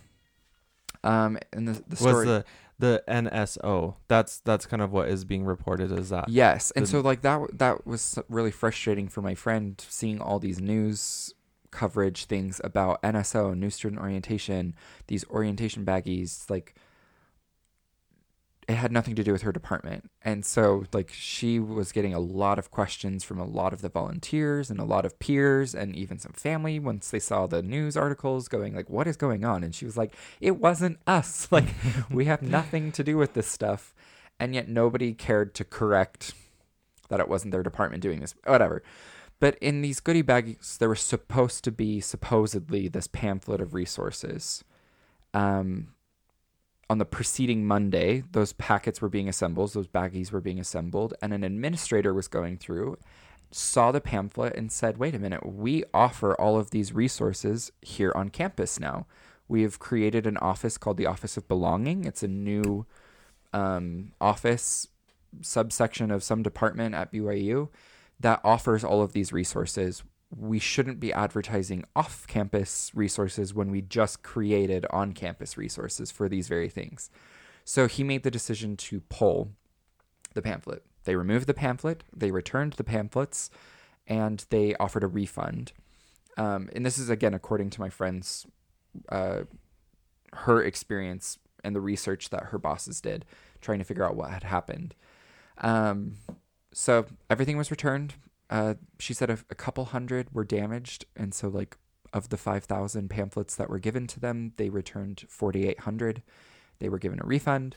Um, 1.03 1.39
and 1.53 1.69
the, 1.69 1.83
the 1.89 1.97
story. 1.97 2.15
Was 2.15 2.25
the 2.27 2.45
the 2.79 3.03
NSO? 3.09 3.97
That's 4.09 4.41
that's 4.41 4.65
kind 4.65 4.81
of 4.81 4.91
what 4.91 5.09
is 5.09 5.25
being 5.25 5.45
reported 5.45 5.93
as 5.93 6.09
that. 6.11 6.29
Yes, 6.29 6.71
and 6.71 6.87
the- 6.87 6.91
so 6.91 7.01
like 7.01 7.21
that 7.23 7.59
that 7.59 7.87
was 7.87 8.19
really 8.29 8.51
frustrating 8.51 9.09
for 9.09 9.21
my 9.21 9.35
friend 9.35 9.83
seeing 9.89 10.21
all 10.21 10.39
these 10.39 10.61
news 10.61 11.35
coverage 11.71 12.25
things 12.25 12.61
about 12.65 13.03
NSO, 13.03 13.57
new 13.57 13.71
student 13.71 14.01
orientation, 14.01 14.75
these 15.07 15.25
orientation 15.31 15.85
baggies 15.85 16.49
like 16.51 16.75
it 18.71 18.77
had 18.77 18.93
nothing 18.93 19.17
to 19.17 19.25
do 19.25 19.33
with 19.33 19.43
her 19.43 19.51
department. 19.51 20.11
And 20.23 20.45
so 20.45 20.85
like 20.93 21.11
she 21.13 21.59
was 21.59 21.91
getting 21.91 22.15
a 22.15 22.21
lot 22.21 22.59
of 22.59 22.71
questions 22.71 23.25
from 23.25 23.41
a 23.41 23.45
lot 23.45 23.73
of 23.73 23.83
the 23.83 23.89
volunteers 23.89 24.71
and 24.71 24.79
a 24.79 24.85
lot 24.85 25.05
of 25.05 25.19
peers 25.19 25.75
and 25.75 25.97
even 25.97 26.19
some 26.19 26.33
family 26.33 26.79
once 26.79 27.11
they 27.11 27.19
saw 27.19 27.47
the 27.47 27.63
news 27.63 27.97
articles 27.97 28.47
going 28.47 28.75
like 28.75 28.89
what 28.89 29.09
is 29.09 29.17
going 29.17 29.45
on 29.45 29.65
and 29.65 29.75
she 29.75 29.85
was 29.85 29.97
like 29.97 30.15
it 30.41 30.59
wasn't 30.59 30.99
us. 31.07 31.49
Like 31.61 31.75
we 32.09 32.27
have 32.27 32.43
nothing 32.43 32.93
to 32.93 33.03
do 33.03 33.17
with 33.17 33.35
this 33.35 33.49
stuff 33.49 33.93
and 34.39 34.55
yet 34.55 34.69
nobody 34.69 35.13
cared 35.15 35.53
to 35.57 35.65
correct 35.65 36.33
that 37.09 37.19
it 37.19 37.29
wasn't 37.29 37.51
their 37.51 37.65
department 37.65 38.03
doing 38.03 38.21
this 38.21 38.35
whatever 38.47 38.83
but 39.41 39.59
in 39.59 39.83
these 39.83 39.99
goodie 39.99 40.23
bags 40.23 40.79
there 40.79 40.89
was 40.89 41.01
supposed 41.01 41.65
to 41.65 41.73
be 41.73 42.01
supposedly 42.01 42.87
this 42.87 43.09
pamphlet 43.09 43.61
of 43.61 43.75
resources 43.75 44.63
um, 45.35 45.89
on 46.91 46.99
the 46.99 47.07
preceding 47.07 47.67
monday 47.67 48.23
those 48.33 48.53
packets 48.53 49.01
were 49.01 49.09
being 49.09 49.29
assembled 49.29 49.73
those 49.73 49.89
baggies 49.89 50.31
were 50.31 50.41
being 50.41 50.61
assembled 50.61 51.15
and 51.23 51.33
an 51.33 51.43
administrator 51.43 52.13
was 52.13 52.29
going 52.29 52.59
through 52.59 52.99
saw 53.51 53.91
the 53.91 54.01
pamphlet 54.01 54.57
and 54.57 54.71
said, 54.71 54.99
wait 54.99 55.15
a 55.15 55.19
minute, 55.19 55.45
we 55.45 55.85
offer 55.93 56.35
all 56.41 56.59
of 56.59 56.71
these 56.71 56.93
resources 56.93 57.73
here 57.83 58.13
on 58.15 58.29
campus 58.29 58.79
now. 58.79 59.07
We 59.49 59.63
have 59.63 59.79
created 59.79 60.27
an 60.27 60.37
office 60.37 60.79
called 60.79 60.97
the 60.97 61.07
Office 61.07 61.37
of 61.37 61.49
Belonging. 61.49 62.05
It's 62.05 62.23
a 62.23 62.29
new 62.29 62.87
um, 63.53 64.13
office 64.21 64.87
subsection 65.43 66.11
of 66.11 66.23
some 66.23 66.43
department 66.43 66.95
at 66.95 67.13
BYU 67.13 67.69
that 68.21 68.41
offers 68.45 68.85
all 68.85 69.03
of 69.03 69.13
these 69.13 69.33
resources. 69.33 70.05
We 70.35 70.59
shouldn't 70.59 71.01
be 71.01 71.13
advertising 71.13 71.85
off 71.97 72.27
campus 72.27 72.91
resources 72.95 73.53
when 73.53 73.71
we 73.71 73.83
just 73.83 74.23
created 74.23 74.87
on 74.91 75.13
campus 75.13 75.59
resources 75.59 76.11
for 76.11 76.29
these 76.29 76.49
very 76.49 76.69
things. 76.69 77.11
So 77.65 77.87
he 77.87 78.05
made 78.05 78.23
the 78.23 78.31
decision 78.31 78.77
to 78.77 79.01
pull 79.01 79.53
the 80.35 80.43
pamphlet. 80.43 80.85
They 81.05 81.17
removed 81.17 81.47
the 81.47 81.55
pamphlet, 81.55 82.05
they 82.15 82.31
returned 82.31 82.75
the 82.75 82.85
pamphlets, 82.85 83.51
and 84.07 84.45
they 84.51 84.75
offered 84.77 85.03
a 85.03 85.09
refund. 85.09 85.73
Um, 86.37 86.69
and 86.75 86.87
this 86.87 86.99
is 86.99 87.11
again 87.11 87.35
according 87.35 87.71
to 87.71 87.81
my 87.81 87.89
friend's 87.89 88.47
uh, 89.09 89.43
her 90.33 90.63
experience 90.63 91.39
and 91.63 91.75
the 91.75 91.81
research 91.81 92.31
that 92.31 92.45
her 92.45 92.59
bosses 92.59 93.01
did, 93.01 93.25
trying 93.61 93.79
to 93.79 93.85
figure 93.85 94.05
out 94.05 94.17
what 94.17 94.31
had 94.31 94.45
happened. 94.45 94.95
Um, 95.59 96.15
so 96.73 97.07
everything 97.29 97.57
was 97.57 97.71
returned. 97.71 98.15
Uh, 98.51 98.75
she 98.99 99.15
said 99.15 99.31
a, 99.31 99.39
a 99.49 99.55
couple 99.55 99.87
hundred 99.87 100.35
were 100.35 100.45
damaged, 100.45 101.07
and 101.17 101.33
so 101.33 101.49
like 101.49 101.79
of 102.13 102.29
the 102.29 102.37
five 102.37 102.65
thousand 102.65 103.09
pamphlets 103.09 103.55
that 103.57 103.71
were 103.71 103.79
given 103.79 104.07
to 104.09 104.21
them, 104.21 104.53
they 104.57 104.69
returned 104.69 105.25
forty 105.29 105.67
eight 105.67 105.81
hundred. 105.81 106.23
They 106.81 106.89
were 106.89 106.99
given 106.99 107.21
a 107.23 107.27
refund. 107.27 107.77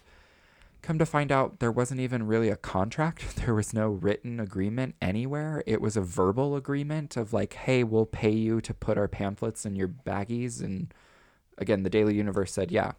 Come 0.82 1.00
to 1.00 1.06
find 1.06 1.32
out, 1.32 1.60
there 1.60 1.72
wasn't 1.72 2.02
even 2.02 2.28
really 2.28 2.50
a 2.50 2.58
contract. 2.58 3.24
There 3.46 3.54
was 3.54 3.74
no 3.74 3.90
written 3.90 4.40
agreement 4.40 4.96
anywhere. 5.02 5.64
It 5.66 5.80
was 5.80 5.96
a 5.96 6.02
verbal 6.02 6.58
agreement 6.58 7.16
of 7.16 7.32
like, 7.32 7.54
hey, 7.54 7.86
we'll 7.86 8.06
pay 8.06 8.32
you 8.32 8.60
to 8.62 8.74
put 8.74 8.98
our 8.98 9.08
pamphlets 9.08 9.66
in 9.66 9.78
your 9.78 9.88
baggies. 9.88 10.62
And 10.62 10.94
again, 11.58 11.84
the 11.84 11.90
Daily 11.90 12.16
Universe 12.16 12.52
said, 12.52 12.70
yeah. 12.70 12.94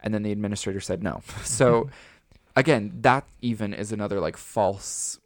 And 0.00 0.14
then 0.14 0.22
the 0.22 0.30
administrator 0.30 0.80
said 0.80 1.02
no. 1.02 1.22
So 1.44 1.90
again, 2.56 2.92
that 3.00 3.26
even 3.40 3.74
is 3.74 3.90
another 3.90 4.20
like 4.20 4.36
false 4.36 5.18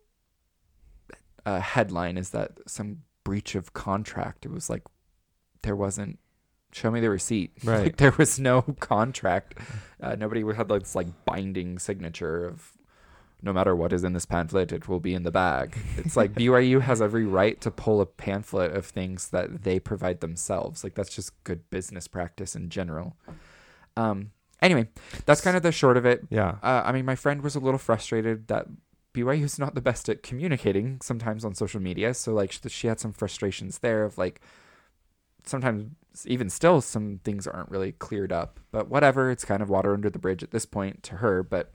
uh, 1.50 1.60
headline 1.60 2.16
is 2.16 2.30
that 2.30 2.52
some 2.66 2.98
breach 3.24 3.54
of 3.54 3.72
contract. 3.72 4.44
It 4.44 4.52
was 4.52 4.70
like, 4.70 4.82
there 5.62 5.76
wasn't 5.76 6.18
show 6.72 6.90
me 6.90 7.00
the 7.00 7.10
receipt. 7.10 7.50
Right. 7.64 7.84
Like 7.84 7.96
there 7.96 8.14
was 8.16 8.38
no 8.38 8.62
contract. 8.62 9.54
Uh, 10.00 10.14
nobody 10.14 10.44
had 10.54 10.70
like 10.70 10.82
this 10.82 10.94
like 10.94 11.08
binding 11.24 11.78
signature 11.78 12.46
of 12.46 12.72
no 13.42 13.52
matter 13.52 13.74
what 13.74 13.92
is 13.92 14.04
in 14.04 14.12
this 14.12 14.26
pamphlet, 14.26 14.70
it 14.70 14.86
will 14.86 15.00
be 15.00 15.14
in 15.14 15.22
the 15.24 15.30
bag. 15.30 15.76
It's 15.96 16.16
like 16.16 16.32
BYU 16.40 16.80
has 16.82 17.02
every 17.02 17.24
right 17.24 17.60
to 17.62 17.70
pull 17.70 18.00
a 18.00 18.06
pamphlet 18.06 18.72
of 18.72 18.86
things 18.86 19.30
that 19.30 19.62
they 19.62 19.80
provide 19.80 20.20
themselves. 20.20 20.84
Like 20.84 20.94
that's 20.94 21.14
just 21.14 21.42
good 21.44 21.68
business 21.70 22.06
practice 22.06 22.54
in 22.54 22.68
general. 22.68 23.16
Um. 23.96 24.30
Anyway, 24.62 24.88
that's 25.24 25.40
kind 25.40 25.56
of 25.56 25.62
the 25.62 25.72
short 25.72 25.96
of 25.96 26.04
it. 26.04 26.20
Yeah. 26.28 26.56
Uh, 26.62 26.82
I 26.84 26.92
mean, 26.92 27.06
my 27.06 27.16
friend 27.16 27.40
was 27.42 27.54
a 27.54 27.60
little 27.60 27.78
frustrated 27.78 28.48
that 28.48 28.66
BYU 29.14 29.44
is 29.44 29.58
not 29.58 29.74
the 29.74 29.80
best 29.80 30.08
at 30.08 30.22
communicating 30.22 30.98
sometimes 31.02 31.44
on 31.44 31.54
social 31.54 31.80
media. 31.80 32.14
So 32.14 32.32
like 32.32 32.52
she, 32.68 32.86
had 32.86 33.00
some 33.00 33.12
frustrations 33.12 33.78
there 33.78 34.04
of 34.04 34.18
like 34.18 34.40
sometimes 35.44 35.90
even 36.26 36.50
still 36.50 36.80
some 36.80 37.20
things 37.24 37.46
aren't 37.46 37.70
really 37.70 37.92
cleared 37.92 38.32
up. 38.32 38.60
But 38.70 38.88
whatever, 38.88 39.30
it's 39.30 39.44
kind 39.44 39.62
of 39.62 39.70
water 39.70 39.94
under 39.94 40.10
the 40.10 40.18
bridge 40.18 40.42
at 40.42 40.50
this 40.50 40.66
point 40.66 41.02
to 41.04 41.16
her. 41.16 41.42
But 41.42 41.72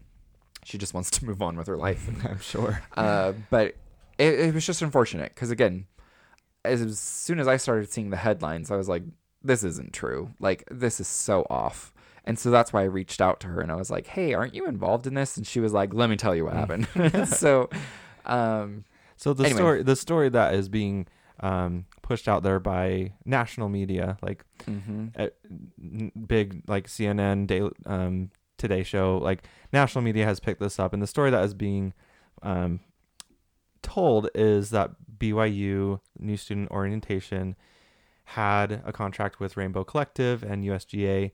she 0.64 0.78
just 0.78 0.94
wants 0.94 1.12
to 1.12 1.26
move 1.26 1.42
on 1.42 1.58
with 1.58 1.68
her 1.68 1.78
life. 1.78 2.10
I'm 2.26 2.40
sure. 2.40 2.82
Uh, 2.96 3.34
but 3.50 3.76
it, 4.18 4.40
it 4.40 4.54
was 4.54 4.66
just 4.66 4.82
unfortunate 4.82 5.34
because 5.34 5.52
again, 5.52 5.88
as 6.64 7.00
soon 7.00 7.40
as 7.40 7.48
I 7.48 7.58
started 7.58 7.92
seeing 7.92 8.10
the 8.10 8.18
headlines, 8.18 8.72
I 8.72 8.78
was 8.78 8.90
like, 8.90 9.04
"This 9.44 9.64
isn't 9.64 9.94
true. 9.94 10.32
Like 10.40 10.64
this 10.72 11.00
is 11.00 11.08
so 11.08 11.46
off." 11.50 11.94
And 12.26 12.38
so 12.40 12.50
that's 12.52 12.74
why 12.74 12.82
I 12.82 12.86
reached 12.86 13.22
out 13.22 13.40
to 13.42 13.48
her 13.48 13.62
and 13.62 13.72
I 13.72 13.76
was 13.76 13.90
like, 13.90 14.08
"Hey, 14.08 14.34
aren't 14.34 14.56
you 14.56 14.66
involved 14.66 15.08
in 15.08 15.14
this?" 15.14 15.38
And 15.38 15.46
she 15.46 15.60
was 15.60 15.74
like, 15.74 15.94
"Let 15.94 16.10
me 16.10 16.18
tell 16.18 16.36
you 16.36 16.46
what 16.46 16.54
happened." 16.54 16.88
so, 17.28 17.70
um, 18.26 18.84
So 19.16 19.34
the 19.34 19.46
Anyway. 19.46 19.58
story, 19.58 19.84
the 19.84 19.96
story 19.96 20.30
that 20.30 20.56
is 20.56 20.68
being 20.68 21.08
um, 21.40 21.86
pushed 22.02 22.28
out 22.28 22.44
there 22.44 22.60
by 22.60 23.14
national 23.26 23.70
media, 23.70 24.18
like 24.22 24.44
mhm. 24.66 25.12
uh, 25.18 25.30
big 26.28 26.64
like 26.68 26.88
CNN, 26.88 27.48
Daily, 27.48 27.72
um, 27.86 28.32
Today 28.58 28.84
Show, 28.84 29.18
like 29.18 29.44
national 29.72 30.02
media 30.04 30.26
has 30.26 30.40
picked 30.40 30.60
this 30.60 30.80
up, 30.80 30.94
and 30.94 31.02
the 31.02 31.08
story 31.08 31.30
that 31.30 31.44
is 31.44 31.54
being 31.54 31.94
um, 32.42 32.80
told 33.82 34.30
is 34.34 34.72
that 34.72 34.92
BYU 35.18 36.00
New 36.20 36.38
Student 36.38 36.72
Orientation 36.72 37.56
had 38.30 38.82
a 38.86 38.92
contract 38.92 39.40
with 39.40 39.56
Rainbow 39.56 39.84
Collective 39.84 40.42
and 40.42 40.64
USGA 40.64 41.32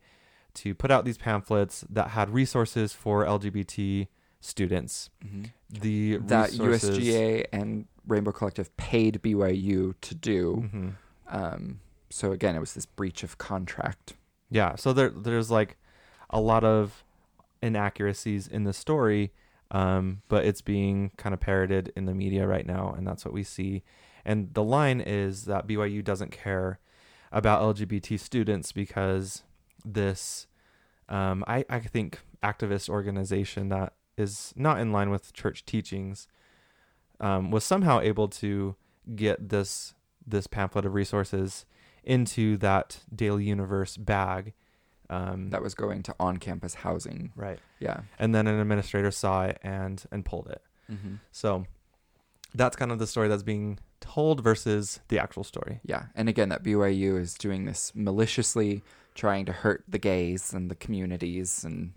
to 0.56 0.74
put 0.76 0.92
out 0.92 1.06
these 1.06 1.18
pamphlets 1.18 1.86
that 1.90 2.10
had 2.10 2.30
resources 2.30 2.94
for 2.94 3.26
LGBT 3.26 4.08
students. 4.40 5.10
Mhm. 5.24 5.52
The 5.70 6.18
that 6.18 6.52
resources, 6.52 6.98
USGA 6.98 7.46
and 7.52 7.86
Rainbow 8.08 8.32
Collective 8.32 8.76
paid 8.78 9.22
BYU 9.22 9.94
to 10.02 10.16
do. 10.16 10.70
Mhm. 10.74 10.94
Um, 11.28 11.80
so 12.10 12.32
again, 12.32 12.56
it 12.56 12.60
was 12.60 12.74
this 12.74 12.86
breach 12.86 13.24
of 13.24 13.38
contract. 13.38 14.14
Yeah, 14.50 14.76
so 14.76 14.92
there 14.94 15.10
there's 15.10 15.50
like 15.52 15.78
a 16.30 16.42
lot 16.42 16.64
of 16.64 17.04
inaccuracies 17.62 18.48
in 18.48 18.64
the 18.64 18.74
story, 18.74 19.32
um, 19.70 20.22
but 20.28 20.46
it's 20.46 20.62
being 20.62 21.12
kind 21.18 21.34
of 21.34 21.40
parroted 21.40 21.94
in 21.96 22.06
the 22.06 22.14
media 22.14 22.48
right 22.48 22.66
now, 22.66 22.94
and 22.98 23.06
that's 23.08 23.24
what 23.24 23.34
we 23.34 23.44
see. 23.44 23.84
And 24.26 24.54
the 24.54 24.64
line 24.64 25.00
is 25.02 25.46
that 25.46 25.68
BYU 25.68 26.02
doesn't 26.04 26.32
care 26.32 26.80
about 27.32 27.62
LGBT 27.62 28.18
students 28.20 28.72
because 28.72 29.44
this, 29.86 30.48
um, 31.10 31.44
I 31.48 31.66
I 31.70 31.80
think, 31.80 32.20
activist 32.44 32.90
organization 32.90 33.70
that 33.70 33.94
is 34.18 34.54
not 34.56 34.80
in 34.80 34.92
line 34.92 35.10
with 35.10 35.34
church 35.34 35.66
teachings, 35.66 36.28
um, 37.20 37.52
was 37.52 37.64
somehow 37.64 38.00
able 38.00 38.28
to 38.28 38.76
get 39.16 39.50
this 39.50 39.94
this 40.26 40.48
pamphlet 40.48 40.86
of 40.86 40.94
resources 40.94 41.66
into 42.04 42.58
that 42.58 43.02
Daily 43.14 43.44
Universe 43.46 43.98
bag. 43.98 44.54
Um, 45.10 45.50
That 45.50 45.62
was 45.62 45.76
going 45.76 46.04
to 46.04 46.16
on-campus 46.20 46.76
housing. 46.76 47.32
right. 47.36 47.60
Yeah. 47.80 48.02
And 48.18 48.34
then 48.34 48.48
an 48.48 48.60
administrator 48.60 49.12
saw 49.12 49.46
it 49.46 49.60
and 49.64 50.04
and 50.12 50.24
pulled 50.24 50.48
it. 50.48 50.62
Mm-hmm. 50.92 51.16
So 51.32 51.66
that's 52.56 52.76
kind 52.76 52.92
of 52.92 53.00
the 53.00 53.08
story 53.08 53.28
that's 53.28 53.44
being 53.44 53.80
told 54.00 54.42
versus 54.42 55.00
the 55.10 55.20
actual 55.20 55.44
story. 55.44 55.80
Yeah. 55.84 56.06
And 56.16 56.28
again, 56.30 56.50
that 56.50 56.64
BYU 56.64 57.20
is 57.20 57.34
doing 57.34 57.66
this 57.66 57.92
maliciously, 57.96 58.84
trying 59.16 59.46
to 59.46 59.52
hurt 59.52 59.84
the 59.88 60.00
gays 60.00 60.54
and 60.54 60.70
the 60.70 60.76
communities. 60.76 61.64
And 61.64 61.94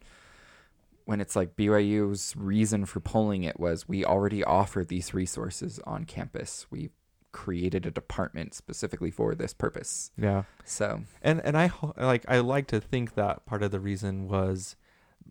when 1.04 1.20
it's 1.20 1.36
like 1.36 1.56
BYU's 1.56 2.34
reason 2.36 2.86
for 2.86 3.00
pulling 3.00 3.44
it 3.44 3.58
was 3.58 3.88
we 3.88 4.04
already 4.04 4.42
offer 4.42 4.84
these 4.84 5.14
resources 5.14 5.80
on 5.84 6.04
campus. 6.04 6.66
We 6.70 6.90
created 7.32 7.84
a 7.84 7.90
department 7.90 8.54
specifically 8.54 9.10
for 9.10 9.34
this 9.34 9.52
purpose. 9.52 10.12
Yeah. 10.16 10.44
So, 10.64 11.02
And 11.20 11.40
and 11.44 11.58
I 11.58 11.70
like 11.96 12.24
I 12.28 12.38
like 12.38 12.68
to 12.68 12.80
think 12.80 13.14
that 13.14 13.44
part 13.44 13.62
of 13.62 13.70
the 13.70 13.80
reason 13.80 14.28
was 14.28 14.76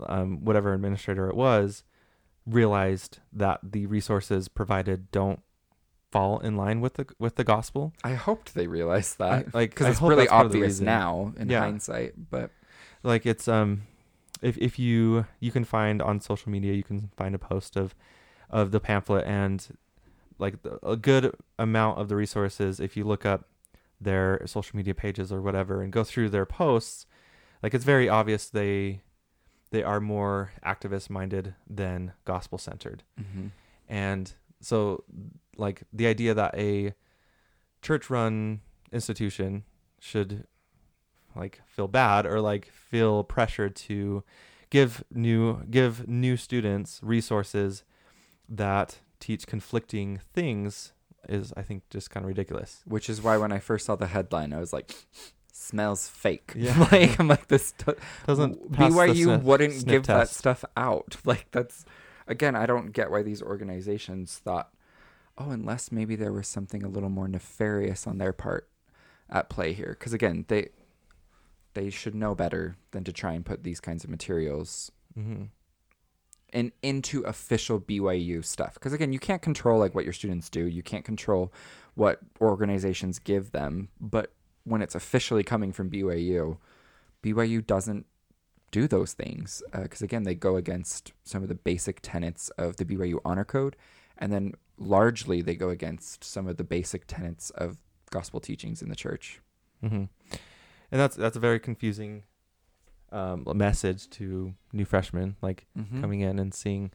um, 0.08 0.44
whatever 0.44 0.74
administrator 0.74 1.30
it 1.30 1.36
was 1.36 1.84
realized 2.46 3.20
that 3.32 3.60
the 3.64 3.86
resources 3.86 4.48
provided 4.48 5.12
don't 5.12 5.42
fall 6.14 6.40
in 6.40 6.56
line 6.56 6.80
with 6.82 6.94
the 6.96 7.06
with 7.20 7.36
the 7.36 7.44
gospel. 7.44 7.94
I 8.04 8.14
hoped 8.14 8.54
they 8.54 8.68
realized 8.68 9.18
that. 9.18 9.32
I- 9.32 9.46
like 9.60 9.70
because 9.72 9.88
it's 9.88 10.02
really 10.02 10.16
that's 10.24 10.32
part 10.32 10.46
of 10.48 10.52
the 10.52 10.58
obvious 10.60 10.80
now 10.80 11.34
in 11.38 11.50
Yeah. 11.50 11.62
hindsight. 11.62 12.14
But 12.30 12.52
like 13.04 13.26
it's 13.26 13.48
um 13.48 13.84
if 14.42 14.58
if 14.58 14.78
you 14.78 15.26
you 15.40 15.52
can 15.52 15.64
find 15.66 16.02
on 16.02 16.20
social 16.20 16.52
media 16.52 16.74
you 16.74 16.84
can 16.84 17.10
find 17.18 17.34
a 17.36 17.40
post 17.40 17.76
of 17.76 17.96
of 18.50 18.72
the 18.72 18.80
pamphlet 18.80 19.26
and 19.26 19.58
like 20.40 20.62
the, 20.64 20.80
a 20.88 20.96
good 20.96 21.26
amount 21.58 22.00
of 22.00 22.08
the 22.10 22.16
resources 22.16 22.80
if 22.80 22.96
you 22.98 23.04
look 23.04 23.26
up 23.26 23.42
their 24.02 24.42
social 24.46 24.76
media 24.78 24.94
pages 24.94 25.32
or 25.32 25.42
whatever 25.42 25.82
and 25.82 25.92
go 25.94 26.04
through 26.04 26.30
their 26.30 26.46
posts 26.46 27.06
like 27.64 27.74
it's 27.74 27.86
very 27.86 28.08
obvious 28.10 28.50
they 28.50 29.02
they 29.72 29.82
are 29.84 30.02
more 30.02 30.52
activist 30.66 31.10
minded 31.10 31.56
than 31.70 32.12
gospel 32.26 32.58
centered 32.58 33.04
and 33.88 34.34
so 34.64 35.04
like 35.58 35.84
the 35.94 36.08
idea 36.08 36.34
that 36.34 36.56
a 36.58 36.94
church 37.82 38.10
run 38.10 38.62
institution 38.92 39.64
should 40.00 40.46
like 41.36 41.62
feel 41.66 41.88
bad 41.88 42.26
or 42.26 42.40
like 42.42 42.66
feel 42.72 43.24
pressure 43.24 43.70
to 43.70 44.24
give 44.70 45.04
new 45.12 45.64
give 45.70 46.08
new 46.08 46.36
students 46.38 47.00
resources 47.04 47.84
that 48.50 49.00
teach 49.20 49.46
conflicting 49.48 50.20
things 50.34 50.94
is 51.30 51.54
I 51.56 51.62
think 51.62 51.84
just 51.90 52.10
kind 52.10 52.24
of 52.26 52.28
ridiculous. 52.28 52.82
which 52.86 53.10
is 53.10 53.22
why 53.22 53.38
when 53.38 53.52
I 53.52 53.60
first 53.60 53.86
saw 53.86 53.96
the 53.96 54.08
headline, 54.08 54.52
I 54.54 54.60
was 54.60 54.74
like, 54.74 54.94
"Smells 55.54 56.08
fake." 56.10 56.52
Yeah. 56.56 56.78
like 56.92 57.20
I'm 57.20 57.28
like 57.30 57.48
this. 57.48 57.72
do- 57.74 57.96
Doesn't 58.28 58.72
BYU 58.72 59.42
wouldn't 59.42 59.74
sniff 59.74 59.86
give 59.86 60.04
that 60.08 60.30
stuff 60.30 60.66
out. 60.76 61.16
Like 61.26 61.48
that's 61.52 61.86
again, 62.28 62.56
I 62.56 62.66
don't 62.66 62.92
get 62.92 63.12
why 63.12 63.24
these 63.24 63.42
organizations 63.42 64.38
thought, 64.38 64.72
oh, 65.38 65.50
unless 65.52 65.92
maybe 65.92 66.16
there 66.16 66.34
was 66.34 66.48
something 66.48 66.84
a 66.84 66.88
little 66.90 67.10
more 67.10 67.28
nefarious 67.28 68.06
on 68.08 68.18
their 68.18 68.34
part 68.34 68.70
at 69.30 69.50
play 69.50 69.74
here. 69.74 69.96
Because 69.98 70.14
again, 70.14 70.46
they 70.48 70.70
they 71.74 71.90
should 71.90 72.14
know 72.14 72.36
better 72.36 72.78
than 72.92 73.04
to 73.04 73.12
try 73.12 73.34
and 73.34 73.46
put 73.46 73.64
these 73.64 73.80
kinds 73.80 74.04
of 74.04 74.10
materials 74.10 74.92
Mm-hmm. 75.18 75.44
in 76.52 76.72
into 76.82 77.22
official 77.22 77.80
BYU 77.80 78.44
stuff. 78.44 78.74
Because 78.76 78.94
again, 78.94 79.14
you 79.14 79.20
can't 79.20 79.42
control 79.44 79.80
like 79.80 79.94
what 79.94 80.04
your 80.06 80.14
students 80.14 80.50
do. 80.50 80.66
You 80.66 80.82
can't 80.82 81.06
control 81.06 81.54
what 81.94 82.20
organizations 82.42 83.20
give 83.20 83.52
them. 83.52 83.90
But 84.00 84.34
when 84.64 84.82
it's 84.82 84.96
officially 84.96 85.44
coming 85.44 85.72
from 85.72 85.90
BYU, 85.92 86.58
BYU 87.22 87.66
doesn't 87.66 88.06
do 88.80 88.88
those 88.88 89.14
things 89.14 89.62
because 89.72 90.02
again, 90.02 90.24
they 90.24 90.36
go 90.36 90.56
against 90.64 91.14
some 91.24 91.42
of 91.44 91.50
the 91.50 91.56
basic 91.72 92.00
tenets 92.02 92.50
of 92.58 92.76
the 92.78 92.86
BYU 92.86 93.20
Honor 93.24 93.46
Code, 93.46 93.76
and 94.18 94.32
then 94.34 94.54
largely 94.78 95.42
they 95.42 95.56
go 95.56 95.70
against 95.70 96.24
some 96.24 96.48
of 96.48 96.58
the 96.58 96.64
basic 96.64 97.06
tenets 97.08 97.50
of 97.52 97.78
gospel 98.10 98.40
teachings 98.40 98.82
in 98.82 98.90
the 98.90 98.96
church. 99.06 99.42
Mm-hmm. 99.84 100.06
And 100.92 101.00
that's 101.02 101.16
that's 101.16 101.38
a 101.38 101.40
very 101.50 101.60
confusing 101.60 102.24
um, 103.12 103.46
message 103.56 104.10
to 104.18 104.54
new 104.72 104.86
freshmen, 104.86 105.36
like 105.42 105.68
Mhm. 105.78 106.02
coming 106.02 106.22
in 106.22 106.40
and 106.40 106.52
seeing, 106.54 106.92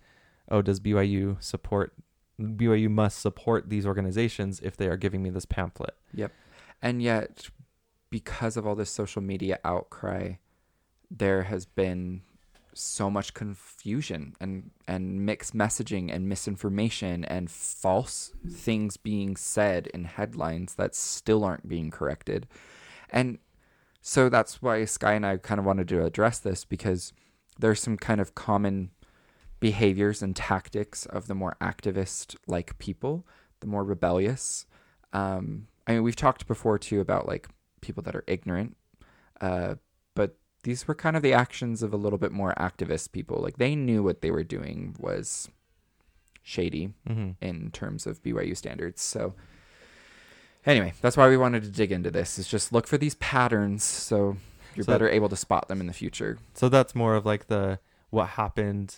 oh, 0.51 0.63
does 0.63 0.81
BYU 0.81 1.37
support? 1.41 1.93
BYU 2.41 2.89
must 2.91 3.19
support 3.21 3.69
these 3.69 3.87
organizations 3.87 4.61
if 4.61 4.77
they 4.77 4.89
are 4.89 4.97
giving 4.97 5.23
me 5.23 5.31
this 5.31 5.47
pamphlet. 5.47 5.95
Yep 6.15 6.33
and 6.81 7.03
yet, 7.03 7.51
because 8.11 8.57
of 8.57 8.65
all 8.67 8.77
this 8.77 8.91
social 8.91 9.21
media 9.23 9.59
outcry, 9.65 10.35
there 11.11 11.45
has 11.45 11.67
been 11.67 12.23
so 12.75 13.11
much 13.11 13.35
confusion 13.35 14.37
and, 14.41 14.71
and 14.87 15.27
mixed 15.27 15.55
messaging 15.55 16.15
and 16.15 16.29
misinformation 16.29 17.25
and 17.25 17.51
false 17.51 18.33
things 18.49 18.97
being 18.97 19.37
said 19.37 19.89
in 19.89 20.05
headlines 20.05 20.77
that 20.77 20.95
still 20.95 21.45
aren't 21.45 21.69
being 21.69 21.91
corrected. 21.91 22.47
And 23.11 23.39
so 24.01 24.29
that's 24.29 24.63
why 24.63 24.85
Sky 24.85 25.15
and 25.15 25.27
I 25.27 25.39
kind 25.39 25.59
of 25.59 25.65
wanted 25.65 25.89
to 25.89 26.05
address 26.05 26.39
this 26.39 26.65
because 26.65 27.13
there's 27.59 27.83
some 27.83 27.97
kind 27.97 28.21
of 28.21 28.35
common 28.35 28.91
behaviors 29.61 30.23
and 30.23 30.37
tactics 30.37 31.05
of 31.07 31.27
the 31.27 31.35
more 31.35 31.57
activist 31.61 32.37
like 32.47 32.79
people, 32.79 33.27
the 33.61 33.67
more 33.67 33.83
rebellious. 33.83 34.67
Um, 35.13 35.67
I 35.87 35.95
mean, 35.95 36.03
we've 36.05 36.17
talked 36.17 36.47
before 36.47 36.79
too 36.79 37.01
about 37.01 37.27
like 37.27 37.49
people 37.81 38.03
that 38.05 38.15
are 38.15 38.25
ignorant, 38.27 38.77
uh, 39.41 39.77
these 40.65 40.87
were 40.89 40.95
kind 40.95 41.17
of 41.17 41.23
the 41.23 41.33
actions 41.33 41.83
of 41.83 41.93
a 41.93 41.97
little 41.97 42.19
bit 42.19 42.33
more 42.33 42.55
activist 42.59 43.13
people. 43.13 43.39
Like 43.41 43.59
they 43.59 43.75
knew 43.77 44.03
what 44.03 44.21
they 44.23 44.31
were 44.31 44.45
doing 44.45 44.95
was 44.99 45.49
shady 46.43 46.95
Mm-hmm. 47.09 47.31
in 47.45 47.71
terms 47.71 48.07
of 48.07 48.23
BYU 48.23 48.57
standards. 48.57 49.03
So 49.03 49.35
anyway, 50.67 50.93
that's 51.01 51.17
why 51.17 51.29
we 51.29 51.37
wanted 51.37 51.63
to 51.65 51.71
dig 51.71 51.93
into 51.93 52.11
this. 52.11 52.39
Is 52.39 52.49
just 52.49 52.73
look 52.73 52.87
for 52.87 52.99
these 52.99 53.15
patterns 53.17 53.85
so 53.85 54.37
you're 54.75 54.85
So- 54.85 54.93
better 54.93 55.09
able 55.09 55.29
to 55.29 55.37
spot 55.37 55.69
them 55.69 55.81
in 55.81 55.87
the 55.87 55.93
future. 55.93 56.39
So 56.55 56.69
that's 56.69 56.95
more 56.95 57.15
of 57.15 57.25
like 57.27 57.47
the 57.47 57.79
what 58.11 58.31
happened 58.31 58.97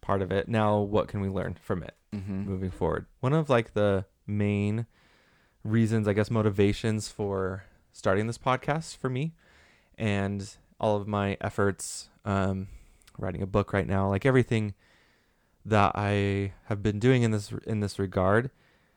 part 0.00 0.20
of 0.22 0.30
it. 0.30 0.48
Now, 0.48 0.78
what 0.78 1.08
can 1.08 1.20
we 1.20 1.28
learn 1.28 1.54
from 1.60 1.82
it 1.82 1.94
Mm-hmm. 2.14 2.44
moving 2.48 2.70
forward? 2.70 3.06
One 3.20 3.32
of 3.32 3.48
like 3.50 3.72
the 3.74 4.04
main 4.26 4.86
reasons, 5.64 6.06
I 6.06 6.12
guess, 6.12 6.30
motivations 6.30 7.08
for 7.08 7.64
starting 7.92 8.26
this 8.26 8.38
podcast 8.38 8.96
for 8.96 9.08
me 9.08 9.32
and 9.96 10.56
all 10.80 10.96
of 10.96 11.06
my 11.08 11.36
efforts, 11.40 12.08
um, 12.24 12.68
writing 13.18 13.42
a 13.42 13.46
book 13.46 13.72
right 13.72 13.86
now, 13.86 14.08
like 14.08 14.26
everything 14.26 14.74
that 15.64 15.92
I 15.94 16.52
have 16.66 16.82
been 16.82 16.98
doing 16.98 17.22
in 17.22 17.30
this 17.30 17.52
in 17.66 17.80
this 17.80 17.98
regard 17.98 18.50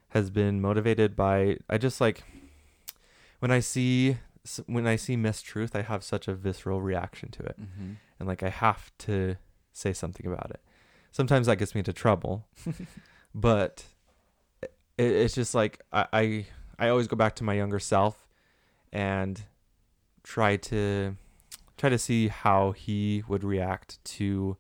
has 0.10 0.30
been 0.30 0.60
motivated 0.62 1.16
by 1.16 1.58
I 1.70 1.78
just 1.78 2.02
like 2.02 2.24
when 3.40 3.52
I 3.52 3.60
see 3.60 4.18
when 4.66 4.88
I 4.88 4.96
see 4.96 5.16
mistruth, 5.18 5.76
I 5.76 5.82
have 5.82 6.04
such 6.04 6.28
a 6.28 6.34
visceral 6.34 6.82
reaction 6.82 7.30
to 7.32 7.44
it 7.44 7.58
Mm-hmm. 7.60 7.92
and 8.20 8.28
like 8.28 8.44
I 8.44 8.50
have 8.50 8.92
to 9.00 9.36
say 9.74 9.94
something 9.94 10.26
about 10.26 10.50
it. 10.52 10.62
Sometimes 11.12 11.48
that 11.48 11.58
gets 11.58 11.74
me 11.76 11.80
into 11.80 11.94
trouble, 11.94 12.48
but 13.36 13.84
it, 14.62 14.72
it's 14.98 15.36
just 15.36 15.54
like 15.56 15.82
I, 15.94 16.06
I 16.14 16.46
I 16.80 16.90
always 16.90 17.08
go 17.08 17.16
back 17.16 17.36
to 17.38 17.44
my 17.44 17.54
younger 17.54 17.80
self 17.80 18.28
and 18.92 19.42
try 20.24 20.58
to 20.58 21.16
try 21.78 21.90
to 21.90 21.98
see 21.98 22.28
how 22.28 22.72
he 22.72 23.24
would 23.28 23.44
react 23.44 24.04
to 24.04 24.58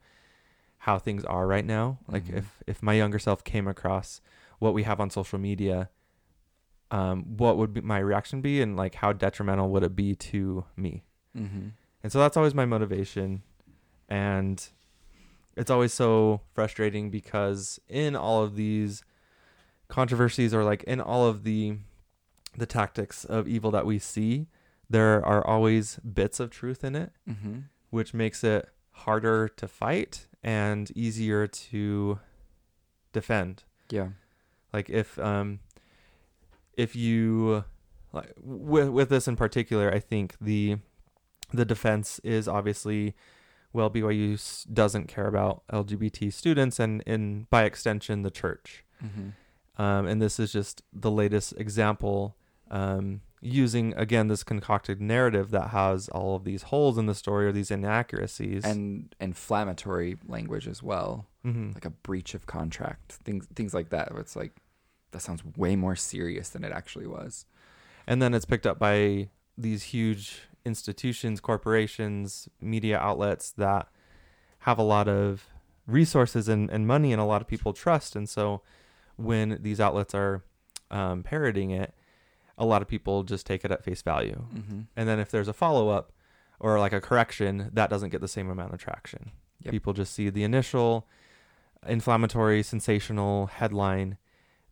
how 0.80 0.98
things 1.00 1.24
are 1.26 1.48
right 1.48 1.66
now. 1.66 1.98
Like 2.08 2.26
Mhm. 2.26 2.38
if 2.38 2.64
if 2.68 2.84
my 2.84 2.94
younger 2.94 3.20
self 3.20 3.44
came 3.44 3.68
across 3.68 4.22
what 4.60 4.74
we 4.74 4.84
have 4.84 5.00
on 5.00 5.10
social 5.10 5.40
media, 5.40 5.90
um, 6.92 7.38
what 7.38 7.58
would 7.58 7.74
be 7.74 7.82
my 7.82 8.00
reaction 8.00 8.42
be, 8.42 8.62
and 8.62 8.78
like 8.78 8.96
how 8.96 9.12
detrimental 9.14 9.70
would 9.72 9.84
it 9.84 9.96
be 9.96 10.16
to 10.16 10.66
me? 10.76 11.04
Mm-hmm. 11.36 11.70
And 12.04 12.12
so 12.12 12.20
that's 12.20 12.38
always 12.38 12.54
my 12.54 12.66
motivation. 12.66 13.44
And 14.08 14.66
it's 15.56 15.70
always 15.72 15.94
so 15.94 16.42
frustrating 16.54 17.10
because 17.10 17.80
in 17.90 18.16
all 18.16 18.44
of 18.44 18.56
these 18.56 19.04
controversies 19.90 20.54
or 20.54 20.64
like 20.64 20.84
in 20.84 21.02
all 21.02 21.26
of 21.26 21.44
the 21.44 21.78
the 22.56 22.66
tactics 22.66 23.24
of 23.26 23.48
evil 23.48 23.70
that 23.72 23.86
we 23.86 24.00
see, 24.00 24.48
there 24.90 25.26
are 25.26 25.46
always 25.46 25.98
bits 25.98 26.40
of 26.40 26.50
truth 26.50 26.84
in 26.84 26.96
it, 26.96 27.12
Mm-hmm. 27.30 27.60
which 27.90 28.14
makes 28.14 28.44
it 28.44 28.70
harder 28.92 29.48
to 29.48 29.68
fight 29.68 30.28
and 30.44 30.92
easier 30.96 31.46
to 31.48 32.20
defend 33.14 33.64
Yeah. 33.90 34.10
like 34.74 34.90
if 34.90 35.18
um 35.20 35.60
if 36.76 36.96
you 36.96 37.64
like 38.14 38.34
with 38.42 38.90
with 38.90 39.10
this 39.10 39.28
in 39.28 39.36
particular 39.36 39.92
i 39.94 40.00
think 40.00 40.36
the 40.42 40.78
the 41.54 41.66
defense 41.66 42.20
is 42.24 42.48
obviously 42.48 43.16
well 43.74 43.90
BYU 43.90 44.34
s- 44.34 44.66
doesn't 44.72 45.08
care 45.08 45.28
about 45.28 45.64
LGBT 45.72 46.32
students 46.34 46.80
and 46.80 47.02
in 47.06 47.48
by 47.50 47.64
extension 47.64 48.22
the 48.24 48.32
church 48.32 48.84
Mm-hmm. 49.04 49.82
um 49.82 50.08
and 50.08 50.20
this 50.22 50.40
is 50.40 50.52
just 50.52 50.82
the 50.92 51.12
latest 51.12 51.54
example 51.58 52.36
um 52.72 53.22
using 53.42 53.94
again 53.96 54.28
this 54.28 54.44
concocted 54.44 55.00
narrative 55.00 55.52
that 55.52 55.70
has 55.70 56.10
all 56.10 56.36
of 56.36 56.44
these 56.44 56.64
holes 56.64 56.98
in 56.98 57.06
the 57.06 57.14
story 57.16 57.46
or 57.46 57.52
these 57.52 57.70
inaccuracies 57.72 58.66
And 58.66 59.14
inflammatory 59.20 60.18
language 60.28 60.68
as 60.68 60.82
well, 60.82 61.28
Mhm. 61.46 61.74
like 61.76 61.86
a 61.86 61.92
breach 61.92 62.34
of 62.34 62.46
contract, 62.48 63.14
things 63.24 63.46
things 63.56 63.74
like 63.74 63.90
that. 63.90 64.12
Where 64.12 64.22
it's 64.22 64.36
like 64.36 64.54
that 65.12 65.22
sounds 65.22 65.44
way 65.56 65.76
more 65.76 65.96
serious 65.96 66.50
than 66.50 66.64
it 66.64 66.72
actually 66.72 67.08
was. 67.08 67.46
and 68.10 68.22
then 68.22 68.34
it's 68.34 68.46
picked 68.46 68.66
up 68.66 68.80
by 68.80 69.30
these 69.58 69.84
huge 69.84 70.48
institutions, 70.66 71.40
corporations, 71.42 72.48
media 72.62 72.98
outlets 72.98 73.52
that 73.52 73.88
have 74.60 74.78
a 74.80 74.84
lot 74.84 75.08
of 75.10 75.48
resources 75.86 76.48
and, 76.48 76.70
and 76.70 76.88
money 76.88 77.12
and 77.12 77.22
a 77.22 77.26
lot 77.26 77.42
of 77.42 77.48
people 77.48 77.74
trust. 77.74 78.16
And 78.16 78.28
so 78.30 78.62
when 79.18 79.58
these 79.62 79.80
outlets 79.82 80.14
are 80.16 80.44
um, 80.90 81.22
parroting 81.24 81.72
it, 81.72 81.94
a 82.58 82.66
lot 82.66 82.82
of 82.82 82.88
people 82.88 83.24
just 83.24 83.46
take 83.46 83.64
it 83.64 83.72
at 83.72 83.84
face 83.84 84.02
value. 84.02 84.44
Mm-hmm. 84.54 84.82
And 84.96 85.10
then 85.10 85.20
if 85.20 85.30
there's 85.30 85.48
a 85.48 85.54
follow 85.54 85.90
up 85.90 86.12
or 86.60 86.80
like 86.80 86.94
a 86.94 87.02
correction, 87.02 87.70
that 87.74 87.90
doesn't 87.90 88.10
get 88.10 88.22
the 88.22 88.28
same 88.28 88.50
amount 88.50 88.74
of 88.74 88.80
traction. 88.80 89.32
Yep. 89.62 89.72
People 89.72 89.94
just 89.94 90.14
see 90.14 90.30
the 90.30 90.44
initial 90.44 91.08
inflammatory, 91.88 92.64
sensational 92.64 93.48
headline. 93.48 94.18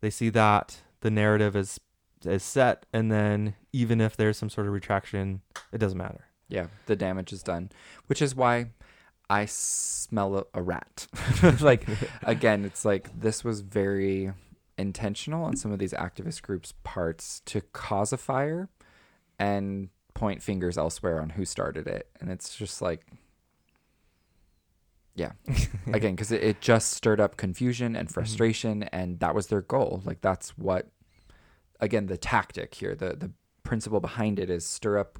They 0.00 0.10
see 0.10 0.28
that 0.30 0.78
the 1.00 1.10
narrative 1.10 1.56
is 1.56 1.80
is 2.24 2.42
set, 2.42 2.86
and 2.92 3.12
then 3.12 3.54
even 3.72 4.00
if 4.00 4.16
there's 4.16 4.36
some 4.36 4.48
sort 4.48 4.66
of 4.66 4.72
retraction, 4.72 5.42
it 5.72 5.78
doesn't 5.78 5.98
matter. 5.98 6.26
Yeah, 6.48 6.66
the 6.86 6.96
damage 6.96 7.32
is 7.32 7.42
done, 7.42 7.70
which 8.06 8.22
is 8.22 8.34
why 8.34 8.70
I 9.28 9.46
smell 9.46 10.36
a, 10.36 10.44
a 10.54 10.62
rat. 10.62 11.06
like 11.60 11.86
again, 12.22 12.64
it's 12.64 12.84
like 12.84 13.20
this 13.20 13.44
was 13.44 13.60
very 13.60 14.32
intentional 14.78 15.44
on 15.44 15.56
some 15.56 15.72
of 15.72 15.78
these 15.78 15.92
activist 15.92 16.42
groups' 16.42 16.74
parts 16.84 17.40
to 17.46 17.60
cause 17.60 18.12
a 18.12 18.16
fire 18.16 18.68
and 19.38 19.88
point 20.14 20.42
fingers 20.42 20.78
elsewhere 20.78 21.20
on 21.20 21.30
who 21.30 21.44
started 21.44 21.86
it, 21.86 22.08
and 22.20 22.30
it's 22.30 22.56
just 22.56 22.80
like. 22.80 23.06
Yeah, 25.14 25.32
again, 25.94 26.14
because 26.14 26.30
it, 26.30 26.42
it 26.42 26.60
just 26.60 26.92
stirred 26.92 27.22
up 27.22 27.38
confusion 27.38 27.96
and 27.96 28.06
mm-hmm. 28.06 28.12
frustration, 28.12 28.82
and 28.82 29.18
that 29.20 29.34
was 29.34 29.46
their 29.46 29.62
goal. 29.62 30.02
Like 30.04 30.20
that's 30.20 30.50
what, 30.58 30.90
again, 31.80 32.04
the 32.04 32.18
tactic 32.18 32.74
here, 32.74 32.94
the 32.94 33.16
the 33.16 33.30
principle 33.62 34.00
behind 34.00 34.38
it 34.38 34.50
is 34.50 34.66
stir 34.66 34.98
up 34.98 35.18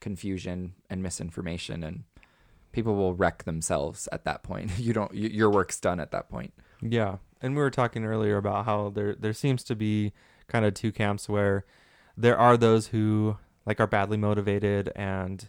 confusion 0.00 0.74
and 0.88 1.02
misinformation 1.02 1.82
and 1.82 2.04
people 2.72 2.94
will 2.94 3.14
wreck 3.14 3.44
themselves 3.44 4.08
at 4.12 4.24
that 4.24 4.42
point. 4.42 4.70
You 4.78 4.92
don't 4.92 5.14
your 5.14 5.50
work's 5.50 5.80
done 5.80 6.00
at 6.00 6.12
that 6.12 6.28
point. 6.28 6.54
Yeah, 6.80 7.16
and 7.42 7.54
we 7.54 7.62
were 7.62 7.70
talking 7.70 8.04
earlier 8.04 8.36
about 8.36 8.64
how 8.64 8.90
there 8.90 9.14
there 9.14 9.32
seems 9.32 9.62
to 9.64 9.74
be 9.76 10.12
kind 10.48 10.64
of 10.64 10.74
two 10.74 10.92
camps 10.92 11.28
where 11.28 11.64
there 12.16 12.36
are 12.38 12.56
those 12.56 12.88
who 12.88 13.36
like 13.66 13.80
are 13.80 13.86
badly 13.86 14.16
motivated 14.16 14.90
and 14.96 15.48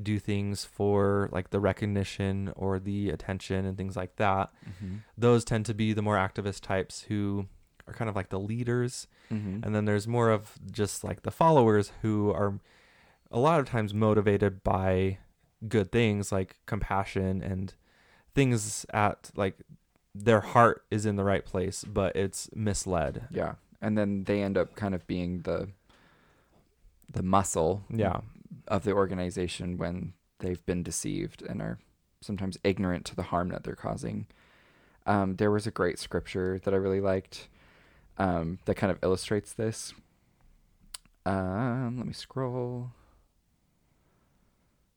do 0.00 0.18
things 0.18 0.64
for 0.64 1.28
like 1.32 1.50
the 1.50 1.58
recognition 1.60 2.52
or 2.56 2.78
the 2.78 3.10
attention 3.10 3.64
and 3.66 3.76
things 3.76 3.96
like 3.96 4.16
that. 4.16 4.50
Those 5.16 5.44
tend 5.44 5.66
to 5.66 5.74
be 5.74 5.92
the 5.92 6.02
more 6.02 6.16
activist 6.16 6.60
types 6.62 7.02
who 7.02 7.46
are 7.86 7.92
kind 7.94 8.08
of 8.08 8.14
like 8.16 8.28
the 8.30 8.40
leaders, 8.40 9.06
Mm-hmm. 9.30 9.62
and 9.62 9.74
then 9.74 9.84
there's 9.84 10.08
more 10.08 10.30
of 10.30 10.54
just 10.70 11.04
like 11.04 11.22
the 11.22 11.30
followers 11.30 11.92
who 12.00 12.30
are 12.32 12.58
a 13.30 13.38
lot 13.38 13.60
of 13.60 13.66
times 13.68 13.92
motivated 13.92 14.64
by 14.64 15.18
good 15.68 15.92
things 15.92 16.32
like 16.32 16.56
compassion 16.64 17.42
and 17.42 17.74
things 18.34 18.86
at 18.94 19.30
like 19.36 19.58
their 20.24 20.40
heart 20.40 20.84
is 20.90 21.06
in 21.06 21.16
the 21.16 21.24
right 21.24 21.44
place, 21.44 21.84
but 21.84 22.16
it's 22.16 22.48
misled. 22.54 23.28
Yeah. 23.30 23.54
And 23.80 23.96
then 23.96 24.24
they 24.24 24.42
end 24.42 24.58
up 24.58 24.74
kind 24.74 24.94
of 24.94 25.06
being 25.06 25.42
the 25.42 25.68
the 27.10 27.22
muscle 27.22 27.84
Yeah. 27.90 28.20
of 28.66 28.84
the 28.84 28.92
organization 28.92 29.78
when 29.78 30.12
they've 30.40 30.64
been 30.66 30.82
deceived 30.82 31.42
and 31.42 31.62
are 31.62 31.78
sometimes 32.20 32.58
ignorant 32.64 33.06
to 33.06 33.16
the 33.16 33.22
harm 33.24 33.48
that 33.48 33.64
they're 33.64 33.74
causing. 33.74 34.26
Um, 35.06 35.36
there 35.36 35.50
was 35.50 35.66
a 35.66 35.70
great 35.70 35.98
scripture 35.98 36.58
that 36.64 36.74
I 36.74 36.76
really 36.76 37.00
liked 37.00 37.48
um, 38.18 38.58
that 38.66 38.74
kind 38.74 38.90
of 38.90 38.98
illustrates 39.02 39.54
this. 39.54 39.94
Um, 41.24 41.96
let 41.96 42.06
me 42.06 42.12
scroll. 42.12 42.90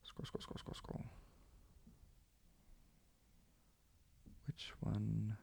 Scroll, 0.04 0.26
scroll, 0.26 0.42
scroll, 0.42 0.58
scroll, 0.58 0.74
scroll. 0.74 1.04
Which 4.54 4.72
one? 4.80 5.36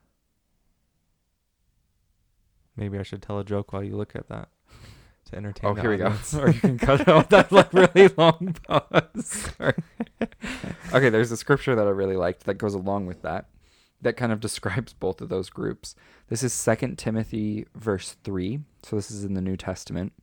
Maybe 2.76 3.00
I 3.00 3.04
should 3.04 3.22
tell 3.22 3.40
a 3.40 3.44
joke 3.44 3.74
while 3.74 3.84
you 3.84 3.98
look 3.98 4.16
at 4.16 4.30
that 4.30 4.50
to 5.30 5.36
entertain. 5.36 5.72
Oh, 5.72 5.74
here 5.74 5.90
we 5.90 5.98
go. 5.98 6.14
or 6.38 6.50
you 6.50 6.60
can 6.60 6.78
cut 6.78 7.08
out 7.08 7.30
that 7.32 7.52
like 7.52 7.74
really 7.96 8.10
long 8.18 8.56
pause. 8.68 9.52
Okay, 10.92 11.10
there's 11.10 11.32
a 11.32 11.38
scripture 11.38 11.76
that 11.76 11.86
I 11.86 11.92
really 11.92 12.16
liked 12.16 12.46
that 12.46 12.56
goes 12.56 12.74
along 12.74 13.06
with 13.06 13.22
that. 13.22 13.46
That 14.02 14.18
kind 14.18 14.32
of 14.32 14.40
describes 14.40 14.92
both 14.94 15.22
of 15.22 15.30
those 15.30 15.52
groups. 15.52 15.94
This 16.30 16.42
is 16.42 16.52
Second 16.52 16.98
Timothy 16.98 17.68
verse 17.76 18.16
3. 18.24 18.62
So 18.82 18.96
this 18.96 19.12
is 19.12 19.24
in 19.24 19.36
the 19.36 19.42
New 19.42 19.56
Testament. 19.56 20.14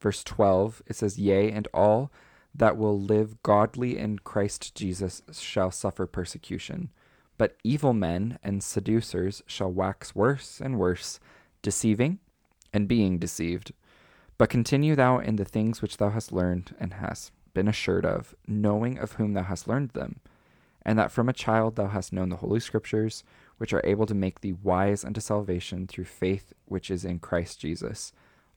Verse 0.00 0.24
12, 0.24 0.82
it 0.86 0.96
says, 0.96 1.18
Yea, 1.18 1.50
and 1.50 1.68
all 1.74 2.10
that 2.54 2.78
will 2.78 2.98
live 2.98 3.42
godly 3.42 3.98
in 3.98 4.18
Christ 4.20 4.74
Jesus 4.74 5.20
shall 5.32 5.70
suffer 5.70 6.06
persecution. 6.06 6.90
But 7.38 7.56
evil 7.64 7.94
men 7.94 8.38
and 8.42 8.62
seducers 8.62 9.42
shall 9.46 9.72
wax 9.72 10.14
worse 10.14 10.60
and 10.60 10.78
worse, 10.78 11.20
deceiving 11.62 12.18
and 12.72 12.88
being 12.88 13.18
deceived. 13.18 13.72
But 14.36 14.50
continue 14.50 14.94
thou 14.94 15.18
in 15.18 15.36
the 15.36 15.44
things 15.44 15.80
which 15.80 15.96
thou 15.96 16.10
hast 16.10 16.32
learned 16.32 16.74
and 16.78 16.94
hast 16.94 17.32
been 17.54 17.68
assured 17.68 18.04
of, 18.04 18.34
knowing 18.46 18.98
of 18.98 19.12
whom 19.12 19.32
thou 19.32 19.44
hast 19.44 19.66
learned 19.66 19.90
them, 19.90 20.20
and 20.82 20.98
that 20.98 21.10
from 21.10 21.28
a 21.28 21.32
child 21.32 21.76
thou 21.76 21.88
hast 21.88 22.12
known 22.12 22.28
the 22.28 22.36
Holy 22.36 22.60
Scriptures, 22.60 23.24
which 23.56 23.72
are 23.72 23.82
able 23.84 24.06
to 24.06 24.14
make 24.14 24.40
thee 24.40 24.52
wise 24.52 25.04
unto 25.04 25.20
salvation 25.20 25.86
through 25.86 26.04
faith 26.04 26.52
which 26.66 26.90
is 26.90 27.04
in 27.04 27.18
Christ 27.18 27.60
Jesus. 27.60 28.12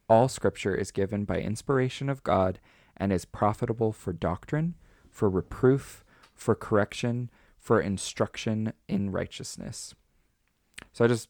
All 0.09 0.27
Scripture 0.27 0.75
is 0.75 0.91
given 0.91 1.25
by 1.25 1.39
inspiration 1.39 2.09
of 2.09 2.23
God 2.23 2.59
and 2.97 3.11
is 3.11 3.25
profitable 3.25 3.91
for 3.91 4.13
doctrine, 4.13 4.75
for 5.09 5.29
reproof, 5.29 6.03
for 6.35 6.53
correction, 6.53 7.29
for 7.61 7.79
instruction 7.79 8.73
in 8.89 9.11
righteousness. 9.11 9.93
So 10.91 11.05
I 11.05 11.07
just, 11.07 11.29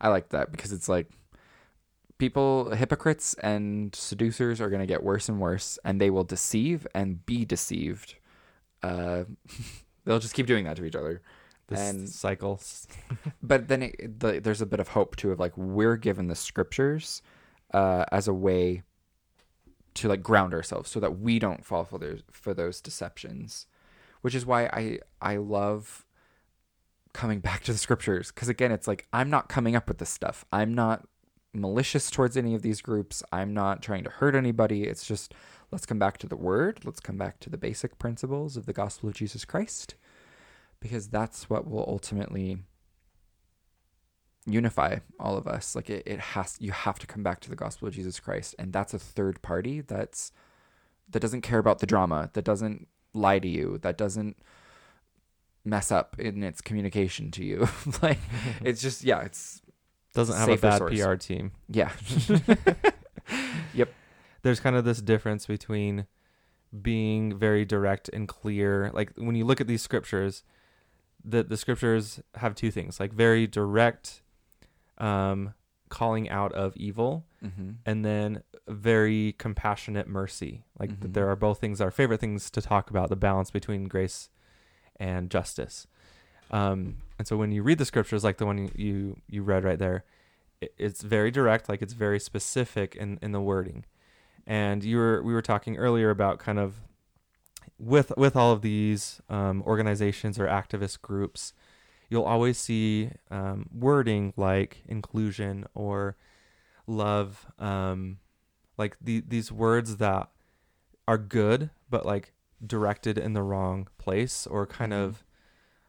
I 0.00 0.08
like 0.08 0.28
that 0.28 0.52
because 0.52 0.70
it's 0.72 0.88
like, 0.88 1.10
people 2.18 2.70
hypocrites 2.72 3.32
and 3.42 3.94
seducers 3.94 4.60
are 4.60 4.68
going 4.68 4.80
to 4.80 4.86
get 4.86 5.02
worse 5.02 5.26
and 5.30 5.40
worse 5.40 5.78
and 5.86 5.98
they 5.98 6.10
will 6.10 6.22
deceive 6.22 6.86
and 6.94 7.24
be 7.24 7.46
deceived 7.46 8.16
uh, 8.82 9.24
they'll 10.04 10.18
just 10.18 10.34
keep 10.34 10.46
doing 10.46 10.64
that 10.66 10.76
to 10.76 10.84
each 10.84 10.94
other 10.94 11.22
This 11.68 11.80
And- 11.80 12.06
cycle. 12.06 12.60
but 13.42 13.68
then 13.68 13.84
it, 13.84 14.20
the, 14.20 14.38
there's 14.38 14.60
a 14.60 14.66
bit 14.66 14.80
of 14.80 14.88
hope 14.88 15.16
too 15.16 15.32
of 15.32 15.40
like 15.40 15.56
we're 15.56 15.96
given 15.96 16.26
the 16.26 16.34
scriptures 16.34 17.22
uh, 17.72 18.04
as 18.12 18.28
a 18.28 18.34
way 18.34 18.82
to 19.94 20.06
like 20.08 20.22
ground 20.22 20.52
ourselves 20.52 20.90
so 20.90 21.00
that 21.00 21.18
we 21.18 21.38
don't 21.38 21.64
fall 21.64 21.84
for 21.84 21.98
those 21.98 22.22
for 22.30 22.52
those 22.52 22.82
deceptions 22.82 23.66
which 24.22 24.34
is 24.34 24.46
why 24.46 24.64
i 24.66 24.98
i 25.20 25.36
love 25.36 26.04
coming 27.12 27.40
back 27.48 27.62
to 27.64 27.72
the 27.72 27.78
scriptures. 27.78 28.30
Because 28.32 28.48
again 28.48 28.72
it's 28.72 28.88
like 28.88 29.06
i'm 29.12 29.30
not 29.30 29.48
coming 29.48 29.76
up 29.76 29.88
with 29.88 29.98
this 29.98 30.10
stuff. 30.10 30.44
I'm 30.52 30.74
not 30.74 31.06
malicious 31.52 32.10
towards 32.10 32.36
any 32.36 32.54
of 32.54 32.62
these 32.62 32.80
groups. 32.80 33.22
I'm 33.32 33.52
not 33.52 33.82
trying 33.82 34.04
to 34.04 34.10
hurt 34.10 34.34
anybody. 34.34 34.84
It's 34.84 35.04
just 35.04 35.34
let's 35.70 35.86
come 35.86 35.98
back 35.98 36.18
to 36.18 36.28
the 36.28 36.36
word. 36.36 36.80
Let's 36.84 37.00
come 37.00 37.16
back 37.16 37.40
to 37.40 37.50
the 37.50 37.58
basic 37.58 37.98
principles 37.98 38.56
of 38.56 38.66
the 38.66 38.72
gospel 38.72 39.08
of 39.08 39.14
jesus 39.14 39.44
christ 39.44 39.94
because 40.80 41.08
that's 41.08 41.50
what 41.50 41.68
will 41.68 41.84
ultimately 41.86 42.58
unify 44.46 44.98
all 45.18 45.36
of 45.36 45.46
us. 45.46 45.76
Like 45.76 45.90
it, 45.90 46.02
it 46.06 46.20
has 46.20 46.56
you 46.60 46.72
have 46.72 46.98
to 47.00 47.06
come 47.06 47.22
back 47.22 47.40
to 47.40 47.50
the 47.50 47.56
gospel 47.56 47.88
of 47.88 47.94
jesus 47.94 48.20
christ. 48.20 48.54
And 48.58 48.72
that's 48.72 48.94
a 48.94 48.98
third 48.98 49.42
party 49.42 49.80
that's 49.80 50.32
that 51.10 51.20
doesn't 51.20 51.42
care 51.42 51.58
about 51.58 51.80
the 51.80 51.86
drama 51.86 52.30
that 52.34 52.44
doesn't 52.44 52.86
lie 53.12 53.38
to 53.38 53.48
you 53.48 53.78
that 53.82 53.96
doesn't 53.98 54.36
mess 55.64 55.92
up 55.92 56.18
in 56.18 56.42
its 56.42 56.60
communication 56.60 57.30
to 57.30 57.44
you 57.44 57.68
like 58.02 58.18
it's 58.64 58.80
just 58.80 59.02
yeah 59.04 59.20
it's 59.20 59.60
Doesn't 60.14 60.36
have 60.36 60.48
a 60.48 60.56
bad 60.56 60.78
source. 60.78 61.00
PR 61.00 61.14
team. 61.14 61.52
yeah 61.68 61.92
yep. 63.74 63.92
There's 64.42 64.58
kind 64.60 64.74
of 64.74 64.84
this 64.84 65.00
difference 65.02 65.46
between 65.46 66.06
being 66.80 67.36
very 67.36 67.64
direct 67.64 68.08
and 68.12 68.26
clear. 68.26 68.90
Like 68.94 69.12
when 69.16 69.34
you 69.36 69.44
look 69.44 69.60
at 69.60 69.66
these 69.66 69.82
scriptures, 69.82 70.42
the 71.22 71.42
the 71.42 71.56
scriptures 71.58 72.20
have 72.36 72.54
two 72.54 72.70
things, 72.70 72.98
like 72.98 73.12
very 73.12 73.46
direct 73.46 74.22
um 74.98 75.52
calling 75.90 76.30
out 76.30 76.52
of 76.52 76.74
evil 76.76 77.26
mm-hmm. 77.44 77.72
and 77.84 78.04
then 78.04 78.42
very 78.66 79.34
compassionate 79.38 80.08
mercy. 80.08 80.62
Like 80.78 80.90
Mhm. 80.90 81.12
there 81.12 81.28
are 81.28 81.36
both 81.36 81.60
things 81.60 81.80
our 81.80 81.90
favorite 81.90 82.20
things 82.20 82.50
to 82.52 82.62
talk 82.62 82.88
about, 82.88 83.10
the 83.10 83.16
balance 83.16 83.50
between 83.50 83.84
grace 83.88 84.30
and 84.96 85.30
justice. 85.30 85.86
Um, 86.50 86.96
and 87.18 87.28
so 87.28 87.36
when 87.36 87.52
you 87.52 87.62
read 87.62 87.78
the 87.78 87.84
scriptures, 87.84 88.24
like 88.24 88.38
the 88.38 88.46
one 88.46 88.58
you 88.58 88.70
you, 88.74 89.16
you 89.28 89.42
read 89.42 89.64
right 89.64 89.78
there, 89.78 90.04
it, 90.60 90.72
it's 90.78 91.02
very 91.02 91.30
direct, 91.30 91.68
like 91.68 91.82
it's 91.82 91.92
very 91.92 92.18
specific 92.18 92.96
in, 92.96 93.18
in 93.20 93.32
the 93.32 93.40
wording. 93.40 93.84
And 94.46 94.82
you 94.82 94.96
were 94.96 95.22
we 95.22 95.32
were 95.32 95.42
talking 95.42 95.76
earlier 95.76 96.10
about 96.10 96.38
kind 96.38 96.58
of 96.58 96.80
with 97.78 98.12
with 98.16 98.36
all 98.36 98.52
of 98.52 98.62
these 98.62 99.20
um, 99.28 99.62
organizations 99.66 100.38
or 100.38 100.46
activist 100.46 101.02
groups, 101.02 101.52
you'll 102.10 102.24
always 102.24 102.58
see 102.58 103.10
um, 103.30 103.66
wording 103.72 104.34
like 104.36 104.82
inclusion 104.86 105.64
or 105.74 106.16
love, 106.86 107.46
um, 107.58 108.18
like 108.76 108.96
the, 109.00 109.22
these 109.26 109.50
words 109.50 109.96
that 109.96 110.28
are 111.08 111.18
good 111.18 111.70
but 111.88 112.04
like 112.04 112.32
directed 112.64 113.16
in 113.16 113.32
the 113.32 113.42
wrong 113.42 113.88
place 113.98 114.46
or 114.46 114.66
kind 114.66 114.92
Mhm. 114.92 115.02
of 115.04 115.24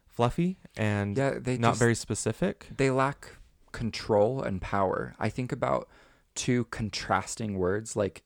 fluffy 0.08 0.58
and 0.78 1.18
yeah 1.18 1.38
they 1.40 1.58
not 1.58 1.72
just, 1.72 1.80
very 1.80 1.96
specific. 1.96 2.70
they 2.78 2.90
lack 2.90 3.38
control 3.72 4.42
and 4.42 4.62
power 4.62 5.14
i 5.20 5.30
think 5.30 5.52
about 5.52 5.88
two 6.36 6.66
contrasting 6.66 7.58
words 7.58 7.96
like 7.96 8.24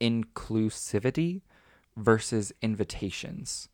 inclusivity 0.00 1.40
versus 1.96 2.52
invitations 2.60 3.68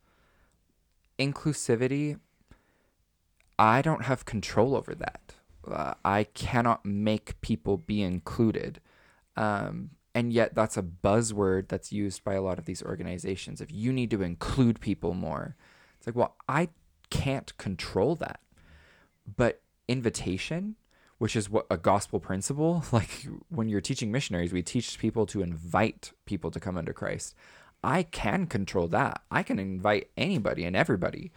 inclusivity 1.19 2.19
i 3.61 3.81
don't 3.81 4.05
have 4.05 4.25
control 4.25 4.75
over 4.75 4.95
that. 4.95 5.35
Uh, 5.69 5.93
i 6.03 6.23
cannot 6.23 6.83
make 6.83 7.39
people 7.41 7.77
be 7.77 8.01
included. 8.01 8.81
Um, 9.37 9.91
and 10.13 10.33
yet 10.33 10.55
that's 10.55 10.75
a 10.75 10.83
buzzword 10.83 11.69
that's 11.69 11.93
used 11.93 12.23
by 12.23 12.33
a 12.33 12.41
lot 12.41 12.59
of 12.59 12.65
these 12.65 12.83
organizations 12.83 13.61
if 13.61 13.71
you 13.71 13.93
need 13.93 14.09
to 14.11 14.23
include 14.23 14.81
people 14.81 15.13
more. 15.13 15.55
It's 15.97 16.07
like 16.07 16.15
well 16.15 16.35
i 16.49 16.69
can't 17.11 17.55
control 17.57 18.15
that. 18.15 18.39
But 19.37 19.61
invitation 19.87 20.75
which 21.19 21.35
is 21.35 21.51
what 21.51 21.67
a 21.69 21.77
gospel 21.77 22.19
principle 22.19 22.83
like 22.91 23.27
when 23.49 23.69
you're 23.69 23.79
teaching 23.89 24.11
missionaries 24.11 24.51
we 24.51 24.63
teach 24.63 24.97
people 24.97 25.27
to 25.27 25.43
invite 25.43 26.13
people 26.25 26.49
to 26.49 26.59
come 26.59 26.77
under 26.77 26.93
christ. 26.93 27.35
I 27.83 28.03
can 28.03 28.45
control 28.45 28.87
that. 28.89 29.21
I 29.31 29.43
can 29.43 29.59
invite 29.59 30.09
anybody 30.15 30.65
and 30.65 30.75
everybody 30.75 31.31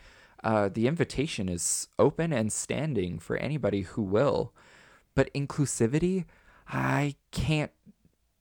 uh, 0.45 0.69
the 0.69 0.87
invitation 0.87 1.49
is 1.49 1.89
open 1.99 2.33
and 2.33 2.53
standing 2.53 3.19
for 3.19 3.37
anybody 3.37 3.81
who 3.81 4.03
will. 4.03 4.53
But 5.15 5.33
inclusivity 5.35 6.25
i 6.69 7.15
can't 7.31 7.73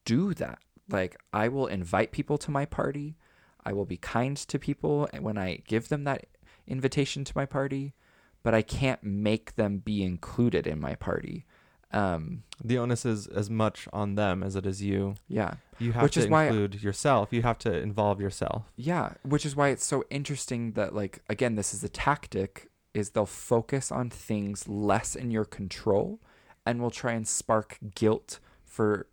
do 0.04 0.34
that. 0.34 0.58
Like 0.88 1.16
i 1.32 1.48
will 1.48 1.66
invite 1.66 2.12
people 2.12 2.38
to 2.38 2.50
my 2.50 2.64
party. 2.64 3.16
I 3.64 3.72
will 3.72 3.86
be 3.86 3.96
kind 3.96 4.36
to 4.36 4.58
people 4.58 5.08
when 5.18 5.38
i 5.38 5.62
give 5.66 5.88
them 5.88 6.04
that 6.04 6.26
invitation 6.66 7.24
to 7.24 7.32
my 7.34 7.46
party. 7.46 7.94
But 8.42 8.54
I 8.54 8.60
can't 8.60 9.02
make 9.02 9.56
them 9.56 9.78
be 9.78 10.02
included 10.02 10.66
in 10.66 10.78
my 10.78 10.96
party. 10.96 11.46
Um, 11.94 12.42
The 12.62 12.78
onus 12.78 13.04
is 13.06 13.26
as 13.26 13.48
much 13.48 13.88
on 13.92 14.14
them 14.16 14.42
as 14.42 14.56
it 14.56 14.66
is 14.66 14.82
you. 14.82 15.14
yeah, 15.28 15.54
You 15.78 15.92
have 15.92 16.02
Which 16.02 16.14
to 16.14 16.20
is 16.20 16.26
why- 16.28 16.46
include 16.46 16.82
yourself. 16.82 17.32
You 17.32 17.42
have 17.42 17.58
to 17.60 17.72
involve 17.78 18.20
yourself. 18.20 18.72
yeah, 18.76 19.14
which 19.22 19.46
is 19.46 19.54
why 19.56 19.68
it's 19.68 19.84
so 19.84 20.04
interesting 20.10 20.72
that 20.72 20.94
like 20.94 21.22
again, 21.28 21.54
this 21.54 21.72
is 21.74 21.82
a 21.84 21.88
tactic 21.88 22.70
is 22.94 23.10
they'll 23.10 23.26
focus 23.26 23.90
on 23.92 24.08
things 24.10 24.68
less 24.68 25.14
in 25.16 25.30
your 25.30 25.44
control 25.44 26.20
and 26.66 26.80
will 26.80 26.90
try 26.90 27.12
and 27.12 27.26
spark 27.26 27.78
guilt 27.94 28.38
for 28.64 29.06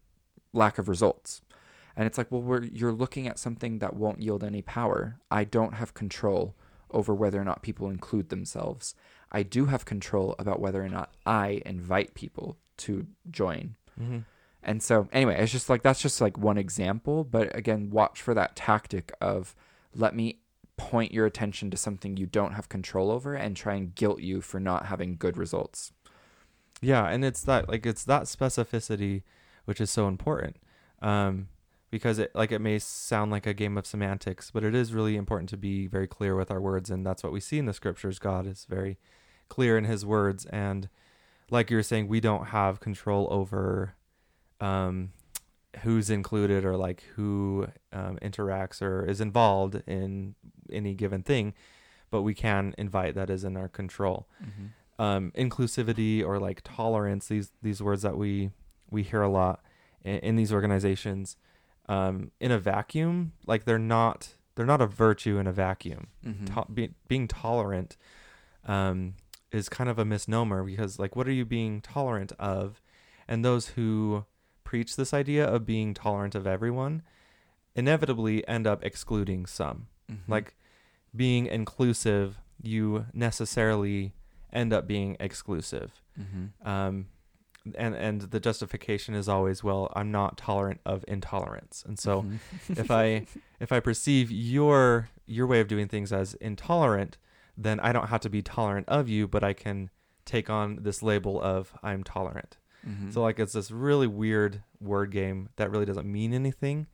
lack 0.53 0.77
of 0.77 0.87
results. 0.87 1.41
And 1.95 2.05
it's 2.07 2.17
like, 2.17 2.31
well, 2.31 2.41
we're, 2.41 2.63
you're 2.63 2.91
looking 2.93 3.27
at 3.27 3.37
something 3.39 3.79
that 3.79 3.95
won't 3.95 4.21
yield 4.21 4.43
any 4.43 4.61
power. 4.61 5.19
I 5.29 5.43
don't 5.43 5.73
have 5.73 5.93
control 5.93 6.55
over 6.91 7.13
whether 7.13 7.39
or 7.41 7.43
not 7.43 7.61
people 7.63 7.89
include 7.89 8.29
themselves. 8.29 8.95
I 9.31 9.43
do 9.43 9.65
have 9.65 9.83
control 9.85 10.35
about 10.39 10.59
whether 10.59 10.83
or 10.83 10.89
not 10.89 11.13
I 11.25 11.61
invite 11.65 12.13
people 12.13 12.57
to 12.81 13.07
join. 13.29 13.75
Mm-hmm. 13.99 14.19
And 14.63 14.83
so, 14.83 15.07
anyway, 15.11 15.41
it's 15.41 15.51
just 15.51 15.69
like 15.69 15.81
that's 15.81 16.01
just 16.01 16.21
like 16.21 16.37
one 16.37 16.57
example. 16.57 17.23
But 17.23 17.55
again, 17.55 17.89
watch 17.89 18.21
for 18.21 18.33
that 18.33 18.55
tactic 18.55 19.11
of 19.19 19.55
let 19.95 20.15
me 20.15 20.39
point 20.77 21.13
your 21.13 21.25
attention 21.25 21.69
to 21.71 21.77
something 21.77 22.17
you 22.17 22.25
don't 22.25 22.53
have 22.53 22.69
control 22.69 23.11
over 23.11 23.33
and 23.33 23.55
try 23.55 23.75
and 23.75 23.93
guilt 23.93 24.21
you 24.21 24.41
for 24.41 24.59
not 24.59 24.87
having 24.87 25.15
good 25.15 25.37
results. 25.37 25.91
Yeah, 26.81 27.07
and 27.07 27.23
it's 27.25 27.43
that 27.43 27.69
like 27.69 27.85
it's 27.85 28.03
that 28.05 28.23
specificity 28.23 29.23
which 29.65 29.81
is 29.81 29.89
so 29.89 30.07
important. 30.07 30.57
Um, 31.01 31.47
because 31.89 32.19
it 32.19 32.31
like 32.33 32.51
it 32.51 32.59
may 32.59 32.79
sound 32.79 33.31
like 33.31 33.45
a 33.45 33.53
game 33.53 33.77
of 33.77 33.85
semantics, 33.85 34.49
but 34.49 34.63
it 34.63 34.73
is 34.73 34.93
really 34.93 35.17
important 35.17 35.49
to 35.49 35.57
be 35.57 35.87
very 35.87 36.07
clear 36.07 36.35
with 36.35 36.49
our 36.49 36.61
words, 36.61 36.89
and 36.89 37.05
that's 37.05 37.23
what 37.23 37.33
we 37.33 37.39
see 37.39 37.59
in 37.59 37.65
the 37.65 37.73
scriptures. 37.73 38.17
God 38.17 38.47
is 38.47 38.65
very 38.67 38.97
clear 39.49 39.77
in 39.77 39.83
His 39.83 40.05
words, 40.05 40.45
and 40.45 40.87
like 41.51 41.69
you're 41.69 41.83
saying, 41.83 42.07
we 42.07 42.19
don't 42.19 42.47
have 42.47 42.79
control 42.79 43.27
over 43.29 43.93
um, 44.59 45.11
who's 45.83 46.09
included 46.09 46.65
or 46.65 46.75
like 46.77 47.03
who 47.15 47.67
um, 47.93 48.17
interacts 48.21 48.81
or 48.81 49.05
is 49.05 49.21
involved 49.21 49.81
in 49.87 50.35
any 50.71 50.93
given 50.93 51.21
thing, 51.23 51.53
but 52.09 52.21
we 52.23 52.33
can 52.33 52.73
invite 52.77 53.15
that 53.15 53.29
is 53.29 53.43
in 53.43 53.55
our 53.57 53.67
control. 53.69 54.27
Um, 54.99 55.31
inclusivity 55.35 56.23
or 56.23 56.37
like 56.39 56.61
tolerance 56.63 57.27
these 57.27 57.51
these 57.63 57.81
words 57.81 58.03
that 58.03 58.17
we 58.17 58.51
we 58.91 59.01
hear 59.03 59.21
a 59.23 59.29
lot 59.29 59.61
in, 60.03 60.17
in 60.19 60.35
these 60.35 60.53
organizations 60.53 61.37
um, 61.89 62.29
in 62.39 62.51
a 62.51 62.59
vacuum 62.59 63.31
like 63.47 63.65
they're 63.65 63.79
not 63.79 64.35
they're 64.53 64.65
not 64.65 64.79
a 64.81 64.85
virtue 64.85 65.39
in 65.39 65.47
a 65.47 65.51
vacuum 65.51 66.07
Mhm. 66.23 66.53
to- 66.53 66.71
be, 66.71 66.89
being 67.07 67.27
tolerant 67.27 67.97
um, 68.67 69.15
is 69.51 69.69
kind 69.69 69.89
of 69.89 69.99
a 69.99 70.05
misnomer 70.05 70.63
because 70.63 70.97
like 70.99 71.15
what 71.15 71.27
are 71.27 71.31
you 71.33 71.45
being 71.45 71.81
tolerant 71.81 72.31
of 72.39 72.81
and 73.27 73.43
those 73.45 73.69
who 73.69 74.25
preach 74.63 74.95
this 74.95 75.13
idea 75.13 75.45
of 75.45 75.65
being 75.65 75.93
tolerant 75.93 76.35
of 76.35 76.47
everyone 76.47 77.01
inevitably 77.75 78.47
end 78.47 78.67
up 78.67 78.83
excluding 78.83 79.45
some 79.45 79.87
Mhm. 80.09 80.17
like 80.27 80.55
being 81.15 81.45
inclusive 81.47 82.39
you 82.61 83.05
necessarily 83.13 84.13
end 84.53 84.73
up 84.73 84.87
being 84.87 85.15
exclusive 85.19 86.01
Mhm. 86.19 86.51
um, 86.67 87.07
and 87.75 87.95
and 87.95 88.21
the 88.21 88.39
justification 88.39 89.13
is 89.15 89.29
always 89.29 89.63
well 89.63 89.91
i'm 89.95 90.11
not 90.11 90.37
tolerant 90.37 90.81
of 90.85 91.05
intolerance 91.07 91.83
and 91.87 91.97
so 91.99 92.23
Mhm. 92.23 92.39
if 92.77 92.89
I 92.91 93.25
if 93.59 93.71
I 93.71 93.79
perceive 93.79 94.31
your 94.31 95.09
your 95.25 95.47
way 95.47 95.59
of 95.61 95.67
doing 95.67 95.87
things 95.87 96.11
as 96.11 96.33
intolerant, 96.35 97.17
then 97.57 97.79
I 97.79 97.91
don't 97.91 98.07
have 98.07 98.21
to 98.21 98.29
be 98.29 98.41
tolerant 98.41 98.87
of 98.89 99.09
you, 99.09 99.27
but 99.27 99.43
I 99.43 99.53
can 99.53 99.89
take 100.25 100.49
on 100.49 100.77
this 100.81 101.01
label 101.03 101.41
of 101.41 101.73
I'm 101.83 102.03
tolerant. 102.03 102.57
Mhm. 102.87 103.13
So 103.13 103.21
like 103.21 103.39
it's 103.39 103.53
this 103.53 103.71
really 103.71 104.07
weird 104.07 104.63
word 104.79 105.11
game 105.11 105.49
that 105.57 105.69
really 105.71 105.85
doesn't 105.85 106.09
mean 106.11 106.33
anything, 106.33 106.87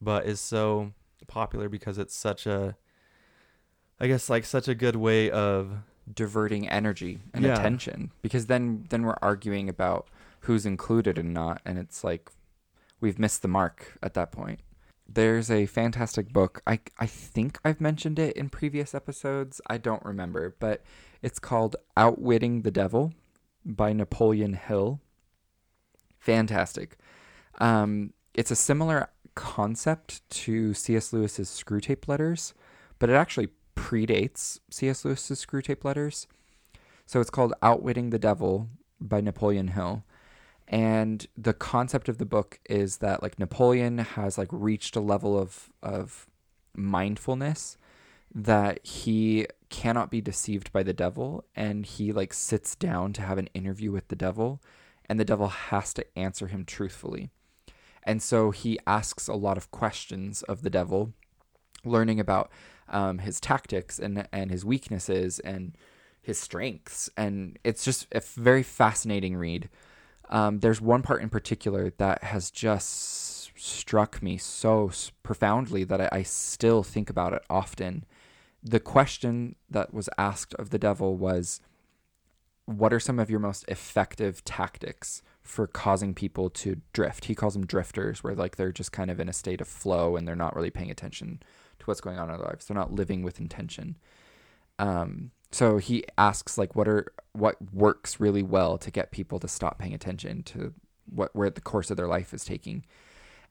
but 0.00 0.26
is 0.26 0.40
so 0.40 0.92
popular 1.26 1.68
because 1.68 1.98
it's 1.98 2.14
such 2.14 2.46
a 2.46 2.76
I 4.00 4.06
guess 4.08 4.28
like 4.28 4.44
such 4.44 4.68
a 4.68 4.74
good 4.74 4.96
way 4.96 5.30
of 5.30 5.78
diverting 6.12 6.68
energy 6.68 7.20
and 7.32 7.44
Yeah. 7.44 7.54
attention 7.54 8.10
because 8.22 8.46
then 8.46 8.86
then 8.90 9.02
we're 9.04 9.16
arguing 9.22 9.68
about 9.68 10.08
who's 10.40 10.66
included 10.66 11.16
and 11.18 11.32
not 11.32 11.62
and 11.64 11.78
it's 11.78 12.04
like 12.04 12.30
we've 13.00 13.18
missed 13.18 13.40
the 13.42 13.48
mark 13.48 13.96
at 14.02 14.12
that 14.14 14.30
point 14.30 14.60
there's 15.06 15.50
a 15.50 15.66
fantastic 15.66 16.32
book 16.32 16.62
i 16.66 16.78
i 16.98 17.06
think 17.06 17.58
i've 17.64 17.80
mentioned 17.80 18.18
it 18.18 18.36
in 18.36 18.48
previous 18.48 18.94
episodes 18.94 19.60
i 19.68 19.76
don't 19.76 20.04
remember 20.04 20.54
but 20.58 20.82
it's 21.22 21.38
called 21.38 21.76
outwitting 21.96 22.62
the 22.62 22.70
devil 22.70 23.12
by 23.64 23.92
napoleon 23.92 24.54
hill 24.54 25.00
fantastic 26.18 26.96
um 27.58 28.12
it's 28.34 28.50
a 28.50 28.56
similar 28.56 29.08
concept 29.34 30.28
to 30.30 30.72
cs 30.72 31.12
lewis's 31.12 31.48
screwtape 31.48 32.08
letters 32.08 32.54
but 32.98 33.10
it 33.10 33.14
actually 33.14 33.48
predates 33.74 34.60
C.S. 34.70 35.04
Lewis's 35.04 35.44
Screwtape 35.44 35.84
Letters. 35.84 36.26
So 37.06 37.20
it's 37.20 37.30
called 37.30 37.54
Outwitting 37.62 38.10
the 38.10 38.18
Devil 38.18 38.68
by 39.00 39.20
Napoleon 39.20 39.68
Hill. 39.68 40.04
And 40.74 41.24
the 41.36 41.54
concept 41.54 42.08
of 42.08 42.18
the 42.18 42.24
book 42.24 42.58
is 42.68 42.96
that 42.96 43.22
like 43.22 43.38
Napoleon 43.38 43.98
has 43.98 44.36
like 44.36 44.48
reached 44.50 44.96
a 44.96 45.00
level 45.00 45.38
of 45.38 45.70
of 45.84 46.26
mindfulness 46.74 47.76
that 48.34 48.84
he 48.84 49.46
cannot 49.70 50.10
be 50.10 50.20
deceived 50.20 50.72
by 50.72 50.82
the 50.82 50.92
devil 50.92 51.44
and 51.54 51.86
he 51.86 52.12
like 52.12 52.34
sits 52.34 52.74
down 52.74 53.12
to 53.12 53.22
have 53.22 53.38
an 53.38 53.48
interview 53.54 53.92
with 53.92 54.08
the 54.08 54.16
devil 54.16 54.60
and 55.08 55.20
the 55.20 55.24
devil 55.24 55.46
has 55.46 55.94
to 55.94 56.18
answer 56.18 56.48
him 56.48 56.64
truthfully. 56.64 57.30
And 58.02 58.20
so 58.20 58.50
he 58.50 58.76
asks 58.84 59.28
a 59.28 59.34
lot 59.34 59.56
of 59.56 59.70
questions 59.70 60.42
of 60.42 60.62
the 60.62 60.70
devil, 60.70 61.12
learning 61.84 62.18
about 62.18 62.50
um, 62.88 63.18
his 63.18 63.38
tactics 63.38 64.00
and 64.00 64.26
and 64.32 64.50
his 64.50 64.64
weaknesses 64.64 65.38
and 65.38 65.78
his 66.20 66.36
strengths, 66.36 67.08
and 67.16 67.60
it's 67.62 67.84
just 67.84 68.08
a 68.10 68.20
very 68.20 68.64
fascinating 68.64 69.36
read. 69.36 69.68
Um, 70.28 70.60
there's 70.60 70.80
one 70.80 71.02
part 71.02 71.22
in 71.22 71.28
particular 71.28 71.90
that 71.98 72.24
has 72.24 72.50
just 72.50 73.52
struck 73.56 74.22
me 74.22 74.36
so 74.36 74.90
profoundly 75.22 75.84
that 75.84 76.00
I, 76.00 76.08
I 76.12 76.22
still 76.22 76.82
think 76.82 77.10
about 77.10 77.32
it 77.32 77.42
often. 77.48 78.04
The 78.62 78.80
question 78.80 79.56
that 79.70 79.92
was 79.92 80.08
asked 80.18 80.54
of 80.54 80.70
the 80.70 80.78
devil 80.78 81.16
was, 81.16 81.60
"What 82.64 82.92
are 82.92 83.00
some 83.00 83.18
of 83.18 83.30
your 83.30 83.40
most 83.40 83.64
effective 83.68 84.44
tactics 84.44 85.22
for 85.42 85.66
causing 85.66 86.14
people 86.14 86.48
to 86.50 86.80
drift?" 86.92 87.26
He 87.26 87.34
calls 87.34 87.54
them 87.54 87.66
drifters, 87.66 88.24
where 88.24 88.34
like 88.34 88.56
they're 88.56 88.72
just 88.72 88.92
kind 88.92 89.10
of 89.10 89.20
in 89.20 89.28
a 89.28 89.34
state 89.34 89.60
of 89.60 89.68
flow 89.68 90.16
and 90.16 90.26
they're 90.26 90.34
not 90.34 90.56
really 90.56 90.70
paying 90.70 90.90
attention 90.90 91.42
to 91.78 91.84
what's 91.84 92.00
going 92.00 92.18
on 92.18 92.30
in 92.30 92.36
their 92.36 92.46
lives. 92.46 92.66
They're 92.66 92.74
not 92.74 92.92
living 92.92 93.22
with 93.22 93.40
intention. 93.40 93.98
Um, 94.78 95.30
so 95.54 95.78
he 95.78 96.04
asks 96.18 96.58
like, 96.58 96.74
what 96.74 96.88
are 96.88 97.12
what 97.32 97.56
works 97.72 98.18
really 98.18 98.42
well 98.42 98.76
to 98.78 98.90
get 98.90 99.12
people 99.12 99.38
to 99.38 99.48
stop 99.48 99.78
paying 99.78 99.94
attention 99.94 100.42
to 100.42 100.74
what 101.06 101.34
where 101.34 101.50
the 101.50 101.60
course 101.60 101.90
of 101.90 101.96
their 101.96 102.08
life 102.08 102.34
is 102.34 102.44
taking. 102.44 102.84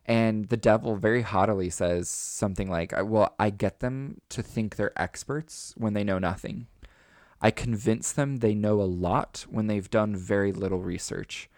And 0.05 0.49
the 0.49 0.57
devil 0.57 0.97
very 0.97 1.21
haughtily 1.21 1.69
says 1.69 2.09
something 2.09 2.69
like, 2.69 2.93
"Well, 2.93 3.33
I 3.39 3.49
get 3.51 3.79
them 3.79 4.19
to 4.29 4.43
think 4.43 4.75
they're 4.75 4.99
experts 5.01 5.73
when 5.77 5.93
they 5.93 6.03
know 6.03 6.19
nothing. 6.19 6.67
I 7.41 7.51
convince 7.51 8.11
them 8.11 8.37
they 8.37 8.53
know 8.53 8.81
a 8.81 8.83
lot 8.83 9.45
when 9.49 9.67
they've 9.67 9.89
done 9.89 10.15
very 10.15 10.51
little 10.51 10.81
research." 10.81 11.49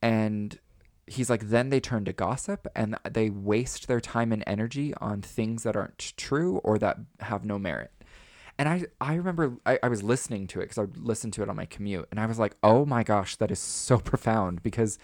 And 0.00 0.58
he's 1.06 1.30
like 1.30 1.48
then 1.48 1.70
they 1.70 1.80
turn 1.80 2.04
to 2.04 2.12
gossip 2.12 2.68
and 2.76 2.96
they 3.10 3.28
waste 3.28 3.88
their 3.88 4.00
time 4.00 4.30
and 4.30 4.44
energy 4.46 4.94
on 5.00 5.20
things 5.20 5.64
that 5.64 5.76
aren't 5.76 6.12
true 6.16 6.58
or 6.58 6.78
that 6.78 6.98
have 7.18 7.44
no 7.44 7.58
merit 7.58 7.90
and 8.60 8.68
i 8.68 8.84
i 9.00 9.14
remember 9.14 9.56
i, 9.66 9.78
I 9.82 9.88
was 9.88 10.02
listening 10.02 10.46
to 10.48 10.60
it 10.60 10.68
because 10.68 10.78
i 10.78 10.86
listened 11.00 11.32
to 11.34 11.42
it 11.42 11.48
on 11.48 11.56
my 11.56 11.64
commute 11.64 12.06
and 12.10 12.20
i 12.20 12.26
was 12.26 12.38
like 12.38 12.54
oh 12.62 12.84
my 12.84 13.02
gosh 13.02 13.36
that 13.36 13.50
is 13.50 13.58
so 13.58 13.98
profound 13.98 14.62
because 14.62 14.98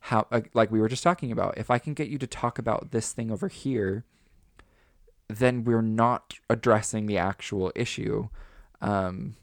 how 0.00 0.26
uh, 0.30 0.42
like 0.54 0.70
we 0.70 0.80
were 0.80 0.88
just 0.88 1.02
talking 1.02 1.32
about 1.32 1.58
if 1.58 1.70
i 1.70 1.78
can 1.78 1.92
get 1.94 2.08
you 2.08 2.18
to 2.18 2.26
talk 2.26 2.58
about 2.58 2.92
this 2.92 3.12
thing 3.12 3.30
over 3.30 3.48
here 3.48 4.04
then 5.28 5.64
we're 5.64 5.82
not 5.82 6.34
addressing 6.48 7.06
the 7.06 7.18
actual 7.18 7.72
issue 7.74 8.28
um 8.80 9.36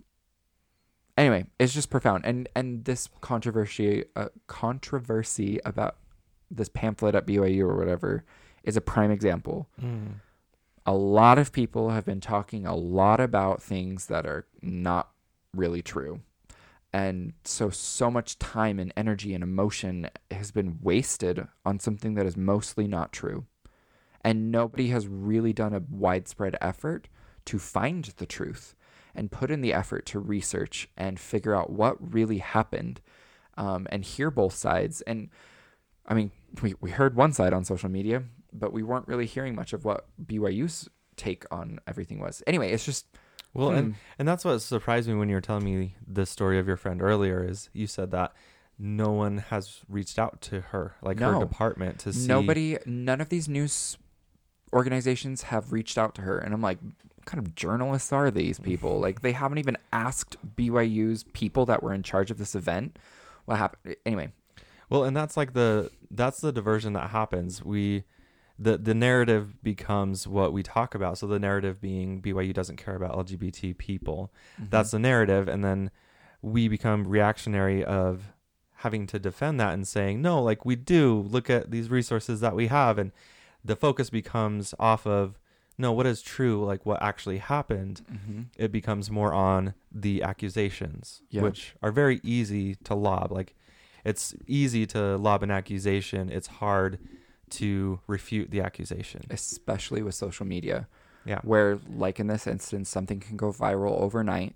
anyway, 1.18 1.46
it's 1.60 1.74
just 1.74 1.90
profound. 1.90 2.26
And 2.26 2.50
and 2.56 2.86
this 2.86 3.10
controversy 3.22 4.06
uh, 4.16 4.30
controversy 4.48 5.60
about 5.66 5.98
this 6.50 6.70
pamphlet 6.70 7.16
at 7.16 7.26
BYU 7.26 7.62
or 7.62 7.78
whatever 7.78 8.24
is 8.64 8.76
a 8.76 8.82
prime 8.82 9.12
example. 9.12 9.70
Mm. 9.82 10.16
A 10.86 10.94
lot 10.94 11.38
of 11.38 11.52
people 11.52 11.90
have 11.92 12.06
been 12.06 12.22
talking 12.22 12.66
a 12.66 12.76
lot 12.76 13.20
about 13.20 13.62
things 13.62 14.08
that 14.08 14.26
are 14.26 14.48
not 14.62 15.12
really 15.56 15.82
true. 15.82 16.22
And 16.94 17.34
so 17.44 17.70
so 17.70 18.12
much 18.12 18.38
time 18.40 18.80
and 18.80 18.92
energy 18.98 19.34
and 19.34 19.44
emotion 19.44 20.10
has 20.30 20.52
been 20.52 20.80
wasted 20.82 21.48
on 21.66 21.80
something 21.80 22.16
that 22.16 22.26
is 22.26 22.36
mostly 22.36 22.88
not 22.88 23.14
true. 23.14 23.46
And 24.24 24.52
nobody 24.52 24.90
has 24.90 25.08
really 25.08 25.54
done 25.54 25.74
a 25.74 25.84
widespread 25.90 26.58
effort 26.62 27.08
to 27.46 27.60
find 27.60 28.06
the 28.18 28.26
truth 28.26 28.76
and 29.16 29.32
put 29.32 29.52
in 29.52 29.62
the 29.62 29.74
effort 29.74 30.06
to 30.08 30.20
research 30.20 30.90
and 30.98 31.20
figure 31.20 31.56
out 31.56 31.72
what 31.72 32.14
really 32.14 32.38
happened 32.38 33.02
um, 33.58 33.88
and 33.90 34.04
hear 34.04 34.30
both 34.30 34.54
sides. 34.54 35.02
And 35.02 35.30
I 36.06 36.14
mean, 36.14 36.32
we, 36.62 36.76
we 36.82 36.92
heard 36.92 37.16
one 37.16 37.34
side 37.34 37.54
on 37.54 37.64
social 37.66 37.90
media, 37.90 38.24
but 38.54 38.74
we 38.74 38.84
weren't 38.84 39.08
really 39.08 39.26
hearing 39.26 39.56
much 39.56 39.74
of 39.74 39.86
what 39.86 40.08
BYU's 40.24 40.90
take 41.16 41.46
on 41.52 41.80
everything 41.88 42.20
was. 42.20 42.42
Anyway, 42.48 42.72
it's 42.72 42.86
just 42.86 43.06
Well, 43.54 43.72
and 43.72 43.88
hmm, 43.88 44.00
and 44.20 44.28
that's 44.28 44.44
what 44.46 44.60
surprised 44.60 45.08
me 45.08 45.16
when 45.16 45.30
you 45.30 45.36
were 45.36 45.42
telling 45.42 45.66
me 45.66 45.96
the 46.08 46.26
story 46.26 46.58
of 46.60 46.68
your 46.68 46.78
friend 46.78 47.02
earlier. 47.02 47.44
Is 47.44 47.70
you 47.74 47.88
said 47.88 48.12
that 48.12 48.34
no 48.80 49.12
one 49.12 49.38
has 49.50 49.82
reached 49.88 50.18
out 50.18 50.42
to 50.42 50.62
her, 50.62 50.96
like 51.02 51.20
No. 51.20 51.34
her 51.34 51.40
department, 51.46 52.00
to 52.00 52.14
see. 52.14 52.28
Nobody, 52.28 52.78
none 52.86 53.22
of 53.22 53.30
these 53.30 53.48
news 53.48 53.98
organizations 54.74 55.44
have 55.44 55.72
reached 55.72 55.98
out 55.98 56.16
to 56.16 56.22
her, 56.22 56.38
and 56.40 56.54
I'm 56.54 56.62
like, 56.62 56.80
what 56.82 57.26
kind 57.26 57.46
of 57.46 57.56
journalists 57.56 58.12
are 58.12 58.32
these 58.32 58.60
people? 58.60 59.00
Like, 59.02 59.22
they 59.22 59.34
haven't 59.34 59.58
even 59.58 59.78
asked 59.92 60.38
BYU's 60.56 61.24
people 61.34 61.66
that 61.68 61.84
were 61.84 61.94
in 61.94 62.04
charge 62.04 62.32
of 62.32 62.38
this 62.38 62.56
event 62.56 62.98
what 63.46 63.58
happened. 63.58 63.96
Anyway, 64.06 64.32
Well, 64.90 65.04
and 65.04 65.16
that's 65.16 65.36
like 65.38 65.54
the 65.54 65.92
that's 66.10 66.40
the 66.42 66.52
diversion 66.52 66.94
that 66.94 67.10
happens. 67.12 67.64
We 67.64 68.04
the 68.62 68.78
the 68.78 68.94
narrative 68.94 69.62
becomes 69.64 70.28
what 70.28 70.54
we 70.54 70.62
talk 70.64 70.94
about. 70.96 71.18
So 71.18 71.26
the 71.28 71.40
narrative 71.40 71.82
being 71.82 72.22
BYU 72.22 72.54
doesn't 72.54 72.78
care 72.78 72.96
about 72.96 73.14
LGBT 73.26 73.78
people. 73.78 74.32
That's 74.60 74.92
the 74.92 75.00
narrative, 75.00 75.48
and 75.48 75.64
then 75.64 75.90
we 76.42 76.68
become 76.68 77.08
reactionary 77.08 77.84
of 77.84 78.34
having 78.78 79.06
to 79.08 79.20
defend 79.20 79.60
that 79.60 79.74
and 79.74 79.88
saying 79.88 80.22
no, 80.22 80.42
like 80.42 80.66
we 80.66 80.76
do. 80.76 81.22
Look 81.30 81.50
at 81.50 81.72
these 81.72 81.90
resources 81.90 82.40
that 82.42 82.56
we 82.56 82.68
have, 82.68 82.98
and 82.98 83.12
the 83.66 83.76
focus 83.76 84.10
becomes 84.10 84.74
off 84.80 85.06
of 85.08 85.40
no, 85.78 85.92
what 85.92 86.06
is 86.06 86.22
true, 86.22 86.64
like 86.64 86.86
what 86.86 87.02
actually 87.02 87.40
happened. 87.40 88.02
hmm 88.08 88.42
It 88.58 88.72
becomes 88.72 89.10
more 89.10 89.34
on 89.34 89.74
the 89.92 90.22
accusations, 90.22 91.22
Yeah. 91.30 91.42
which 91.42 91.76
are 91.82 91.92
very 91.92 92.20
easy 92.24 92.76
to 92.84 92.94
lob. 92.94 93.32
Like 93.32 93.56
it's 94.06 94.36
easy 94.48 94.86
to 94.88 95.18
lob 95.18 95.42
an 95.44 95.50
accusation. 95.52 96.30
It's 96.30 96.48
hard 96.48 97.00
to 97.52 98.00
refute 98.08 98.52
the 98.52 98.62
accusation. 98.62 99.22
especially 99.30 100.02
with 100.02 100.16
social 100.16 100.46
media. 100.46 100.88
Yeah. 101.24 101.40
where 101.44 101.78
like 101.88 102.20
in 102.20 102.26
this 102.26 102.48
instance 102.48 102.90
something 102.90 103.20
can 103.20 103.38
go 103.38 103.52
viral 103.54 104.02
overnight 104.02 104.56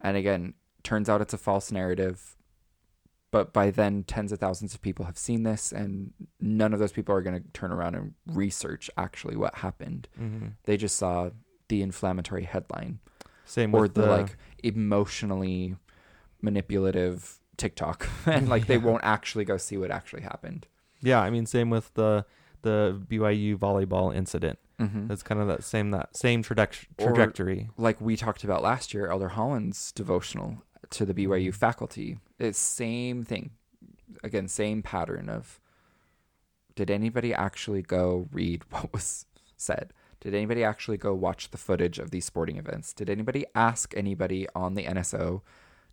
and 0.00 0.16
again 0.16 0.54
turns 0.82 1.06
out 1.06 1.20
it's 1.20 1.34
a 1.34 1.36
false 1.38 1.70
narrative 1.70 2.34
but 3.30 3.52
by 3.52 3.70
then 3.70 4.04
tens 4.04 4.32
of 4.32 4.38
thousands 4.38 4.72
of 4.72 4.80
people 4.80 5.04
have 5.04 5.18
seen 5.18 5.42
this 5.42 5.70
and 5.70 6.14
none 6.40 6.72
of 6.72 6.78
those 6.78 6.92
people 6.92 7.14
are 7.14 7.20
going 7.20 7.38
to 7.38 7.46
turn 7.52 7.70
around 7.70 7.94
and 7.94 8.14
research 8.24 8.90
actually 8.96 9.36
what 9.36 9.56
happened 9.56 10.08
hmm 10.16 10.46
they 10.64 10.78
just 10.78 10.96
saw 10.96 11.28
the 11.68 11.82
inflammatory 11.82 12.44
headline 12.44 13.00
Same 13.44 13.74
or 13.74 13.82
with 13.82 13.92
the, 13.92 14.06
like 14.06 14.38
emotionally 14.64 15.76
manipulative 16.40 17.38
tiktok 17.58 18.08
and 18.26 18.48
like 18.48 18.66
they 18.66 18.78
won't 18.78 19.04
actually 19.04 19.44
go 19.44 19.58
see 19.58 19.76
what 19.76 19.90
actually 19.90 20.22
happened 20.22 20.66
yeah. 21.00 21.20
I 21.20 21.30
mean, 21.30 21.46
same 21.46 21.70
with 21.70 21.92
the 21.94 22.24
the 22.62 23.00
BYU 23.08 23.56
volleyball 23.56 24.14
incident. 24.14 24.58
mm-hmm. 24.80 25.10
It's 25.12 25.22
kind 25.22 25.40
of 25.40 25.46
that 25.48 25.62
same 25.64 25.90
that 25.92 26.16
same 26.16 26.42
traje- 26.42 26.86
Or- 26.98 27.06
trajectory. 27.08 27.68
like 27.76 28.00
we 28.00 28.16
talked 28.16 28.42
about 28.44 28.62
last 28.62 28.92
year, 28.92 29.06
Elder 29.08 29.28
Holland's 29.28 29.92
devotional 29.92 30.62
to 30.90 31.04
the 31.06 31.14
BYU 31.14 31.54
faculty. 31.54 32.18
It's 32.38 32.58
same 32.58 33.22
thing. 33.24 33.50
Again, 34.24 34.48
same 34.48 34.82
pattern 34.82 35.28
of 35.28 35.60
did 36.74 36.90
anybody 36.90 37.34
actually 37.34 37.82
go 37.82 38.28
read 38.32 38.62
what 38.70 38.92
was 38.92 39.26
said? 39.56 39.92
Did 40.20 40.34
anybody 40.34 40.64
actually 40.64 40.96
go 40.96 41.14
watch 41.14 41.50
the 41.52 41.58
footage 41.58 41.98
of 42.00 42.10
these 42.10 42.24
sporting 42.24 42.56
events? 42.56 42.92
Did 42.92 43.08
anybody 43.08 43.44
ask 43.54 43.96
anybody 43.96 44.48
on 44.54 44.74
the 44.74 44.84
NSO 44.84 45.42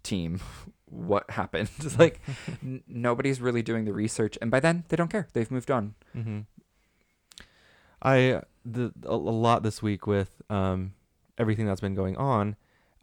team 0.05 0.39
what 0.85 1.29
happened? 1.31 1.69
like 1.99 2.21
n- 2.63 2.83
nobody's 2.87 3.41
really 3.41 3.61
doing 3.61 3.85
the 3.85 3.93
research 3.93 4.37
and 4.41 4.49
by 4.51 4.59
then 4.59 4.85
they 4.89 4.95
don't 4.95 5.09
care. 5.11 5.27
They've 5.33 5.51
moved 5.51 5.71
on. 5.71 5.95
hmm 6.13 6.41
I 8.01 8.41
the 8.63 8.93
a, 9.03 9.13
a 9.13 9.15
lot 9.15 9.63
this 9.63 9.81
week 9.81 10.05
with 10.07 10.41
um, 10.49 10.93
everything 11.37 11.65
that's 11.65 11.81
been 11.81 11.95
going 11.95 12.17
on 12.17 12.55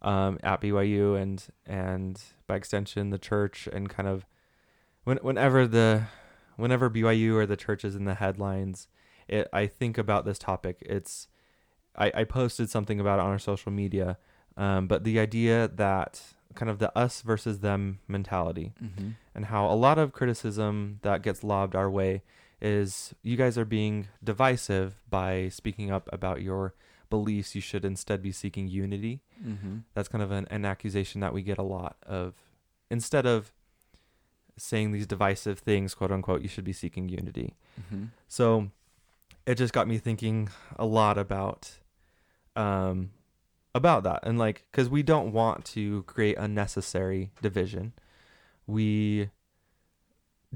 um, 0.03 0.39
at 0.43 0.61
BYU 0.61 1.21
and 1.21 1.45
and 1.67 2.21
by 2.47 2.57
extension 2.57 3.11
the 3.11 3.19
church 3.19 3.69
and 3.73 3.89
kind 3.89 4.09
of 4.09 4.25
when 5.05 5.19
whenever 5.19 5.67
the 5.67 6.05
whenever 6.57 6.89
BYU 6.91 7.35
or 7.35 7.47
the 7.47 7.57
church 7.57 7.85
is 7.85 7.97
in 7.97 8.05
the 8.05 8.15
headlines, 8.15 8.89
it 9.29 9.49
I 9.53 9.67
think 9.67 9.99
about 9.99 10.25
this 10.25 10.39
topic. 10.39 10.79
It's 10.83 11.29
I, 11.97 12.13
I 12.15 12.25
posted 12.25 12.71
something 12.71 13.01
about 13.01 13.19
it 13.19 13.23
on 13.23 13.31
our 13.31 13.39
social 13.39 13.73
media, 13.73 14.19
um, 14.57 14.87
but 14.87 15.05
the 15.05 15.19
idea 15.19 15.69
that 15.69 16.23
kind 16.55 16.71
of 16.71 16.79
the 16.79 16.97
us 16.99 17.23
versus 17.23 17.61
them 17.61 17.99
mentality 18.09 18.73
Mm-hmm. 18.83 19.11
and 19.35 19.47
how 19.47 19.67
a 19.67 19.75
lot 19.75 19.99
of 19.99 20.13
criticism 20.13 20.99
that 21.03 21.23
gets 21.23 21.43
lobbed 21.45 21.75
our 21.75 21.91
way 21.91 22.23
is 22.61 23.15
you 23.23 23.37
guys 23.37 23.59
are 23.59 23.65
being 23.65 24.09
divisive 24.23 25.01
by 25.11 25.49
speaking 25.49 25.91
up 25.91 26.09
about 26.13 26.43
your 26.43 26.75
beliefs. 27.11 27.55
You 27.55 27.61
should 27.61 27.85
instead 27.85 28.23
be 28.23 28.31
seeking 28.33 28.69
unity. 28.69 29.21
Mm-hmm. 29.45 29.79
That's 29.95 30.09
kind 30.09 30.23
of 30.23 30.31
an, 30.31 30.47
an 30.51 30.65
accusation 30.65 31.21
that 31.23 31.33
we 31.35 31.43
get 31.43 31.59
a 31.59 31.63
lot 31.63 31.97
of. 32.07 32.35
Instead 32.91 33.27
of 33.27 33.53
saying 34.57 34.93
these 34.93 35.07
divisive 35.07 35.59
things, 35.59 35.95
quote 35.95 36.13
unquote, 36.13 36.43
you 36.43 36.49
should 36.49 36.65
be 36.65 36.73
seeking 36.73 37.09
unity. 37.09 37.55
Mm-hmm. 37.81 38.05
So 38.29 38.69
it 39.47 39.57
just 39.57 39.73
got 39.73 39.89
me 39.89 39.99
thinking 39.99 40.49
a 40.79 40.87
lot 40.87 41.19
about 41.19 41.79
um 42.55 43.11
about 43.75 44.03
that 44.03 44.21
and 44.23 44.39
like 44.39 44.67
cuz 44.73 44.89
we 44.89 45.03
don't 45.03 45.33
want 45.33 45.65
to 45.65 46.03
create 46.03 46.37
unnecessary 46.39 47.33
division. 47.41 47.93
We 48.67 49.31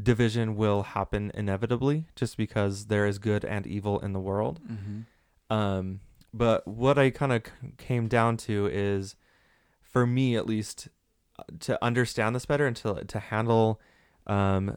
division 0.01 0.57
will 0.57 0.83
happen 0.83 1.31
inevitably 1.35 2.07
just 2.15 2.37
because 2.37 2.87
there 2.87 3.07
is 3.07 3.19
good 3.19 3.45
and 3.45 3.67
evil 3.67 3.99
in 4.01 4.13
the 4.13 4.21
world. 4.21 4.61
Mm-hmm. 4.71 5.53
Um 5.53 6.01
but 6.35 6.69
what 6.69 6.99
I 6.99 7.09
kind 7.09 7.33
of 7.33 7.47
c- 7.47 7.73
came 7.79 8.09
down 8.09 8.37
to 8.39 8.67
is 8.67 9.17
for 9.81 10.07
me 10.07 10.37
at 10.37 10.47
least 10.47 10.89
uh, 11.39 11.45
to 11.61 11.83
understand 11.83 12.37
this 12.37 12.45
better 12.45 12.67
and 12.67 12.77
to 12.77 13.05
to 13.05 13.19
handle 13.19 13.81
um 14.27 14.77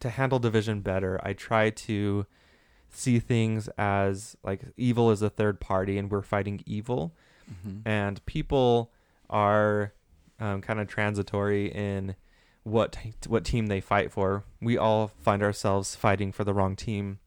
to 0.00 0.10
handle 0.10 0.38
division 0.38 0.80
better, 0.80 1.20
I 1.22 1.32
try 1.32 1.70
to 1.70 2.26
see 2.90 3.18
things 3.18 3.68
as 3.76 4.36
like 4.42 4.62
evil 4.76 5.10
is 5.10 5.22
a 5.22 5.30
third 5.30 5.60
party 5.60 5.98
and 5.98 6.10
we're 6.10 6.22
fighting 6.22 6.62
evil 6.66 7.14
Mm-hmm. 7.50 7.88
and 7.88 8.24
people 8.26 8.92
are 9.30 9.92
um, 10.40 10.60
kind 10.60 10.80
of 10.80 10.86
transitory 10.88 11.66
in 11.72 12.14
what 12.62 12.98
what 13.26 13.44
team 13.44 13.66
they 13.68 13.80
fight 13.80 14.12
for. 14.12 14.44
We 14.60 14.76
all 14.76 15.08
find 15.08 15.42
ourselves 15.42 15.94
fighting 15.94 16.32
for 16.32 16.44
the 16.44 16.52
wrong 16.54 16.76
team 16.76 17.18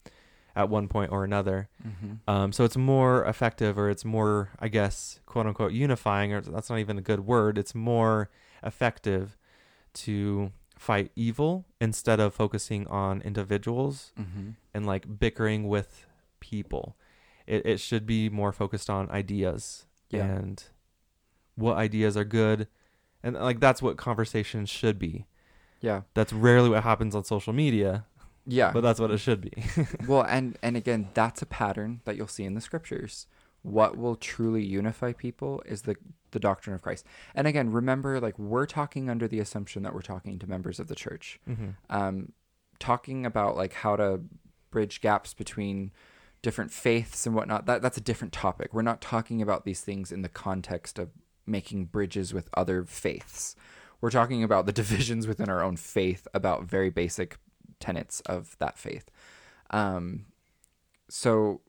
at 0.54 0.68
one 0.68 0.86
point 0.86 1.10
or 1.10 1.24
another. 1.24 1.68
Mm-hmm. 1.86 2.30
Um, 2.30 2.52
so 2.52 2.64
it's 2.64 2.76
more 2.76 3.24
effective, 3.24 3.78
or 3.78 3.88
it's 3.90 4.04
more, 4.04 4.50
I 4.60 4.68
guess, 4.68 5.18
quote 5.26 5.46
unquote, 5.46 5.72
unifying, 5.72 6.32
or 6.32 6.40
that's 6.40 6.70
not 6.70 6.78
even 6.78 6.98
a 6.98 7.02
good 7.02 7.20
word. 7.26 7.58
It's 7.58 7.74
more 7.74 8.30
effective 8.62 9.36
to 9.94 10.52
fight 10.78 11.10
evil 11.16 11.64
instead 11.80 12.20
of 12.20 12.34
focusing 12.34 12.86
on 12.86 13.22
individuals 13.22 14.12
Mm-hmm. 14.20 14.50
and 14.74 14.86
like 14.86 15.18
bickering 15.18 15.68
with 15.68 16.06
people. 16.40 16.96
It, 17.46 17.66
it 17.66 17.80
should 17.80 18.06
be 18.06 18.28
more 18.28 18.52
focused 18.52 18.88
on 18.88 19.10
ideas 19.10 19.86
Yeah. 20.12 20.24
and 20.24 20.62
what 21.56 21.76
ideas 21.76 22.16
are 22.16 22.24
good. 22.24 22.68
And 23.22 23.36
like 23.36 23.60
that's 23.60 23.82
what 23.82 23.96
conversations 23.96 24.68
should 24.68 24.98
be. 24.98 25.26
Yeah. 25.80 26.02
That's 26.14 26.32
rarely 26.32 26.70
what 26.70 26.82
happens 26.84 27.14
on 27.14 27.24
social 27.24 27.52
media, 27.52 28.06
Yeah. 28.46 28.72
but 28.72 28.82
that's 28.82 29.00
what 29.00 29.10
it 29.10 29.18
should 29.18 29.40
be. 29.40 29.52
well, 30.06 30.22
and 30.22 30.58
and 30.62 30.76
again, 30.76 31.08
that's 31.14 31.42
a 31.42 31.46
pattern 31.46 32.00
that 32.04 32.16
you'll 32.16 32.28
see 32.28 32.44
in 32.44 32.54
the 32.54 32.60
scriptures. 32.60 33.26
What 33.62 33.96
will 33.96 34.16
truly 34.16 34.64
unify 34.64 35.12
people 35.12 35.62
is 35.66 35.82
the 35.82 35.96
the 36.32 36.40
doctrine 36.40 36.74
of 36.74 36.82
Christ. 36.82 37.06
And 37.34 37.46
again, 37.46 37.70
remember, 37.70 38.20
like 38.20 38.38
we're 38.38 38.66
talking 38.66 39.08
under 39.08 39.28
the 39.28 39.38
assumption 39.38 39.82
that 39.84 39.94
we're 39.94 40.02
talking 40.02 40.38
to 40.38 40.46
members 40.48 40.80
of 40.80 40.88
the 40.88 40.94
church, 40.94 41.38
mm-hmm. 41.48 41.70
um, 41.90 42.32
talking 42.78 43.24
about 43.24 43.56
like 43.56 43.74
how 43.74 43.96
to 43.96 44.20
bridge 44.70 45.00
gaps 45.00 45.34
between 45.34 45.92
different 46.42 46.72
faiths 46.72 47.26
and 47.26 47.34
whatnot. 47.34 47.66
That 47.66 47.82
that's 47.82 47.96
a 47.96 48.02
different 48.02 48.32
topic. 48.32 48.74
We're 48.74 48.82
not 48.82 49.00
talking 49.00 49.40
about 49.40 49.64
these 49.64 49.80
things 49.80 50.12
in 50.12 50.22
the 50.22 50.28
context 50.28 50.98
of 50.98 51.10
making 51.46 51.86
bridges 51.86 52.34
with 52.34 52.48
other 52.54 52.84
faiths. 52.84 53.56
We're 54.00 54.10
talking 54.10 54.42
about 54.42 54.66
the 54.66 54.72
divisions 54.82 55.26
within 55.26 55.48
our 55.48 55.62
own 55.62 55.76
faith 55.76 56.26
about 56.34 56.64
very 56.64 56.90
basic 56.90 57.38
tenets 57.80 58.20
of 58.22 58.56
that 58.58 58.78
faith. 58.78 59.10
Um, 59.70 60.26
so 61.08 61.60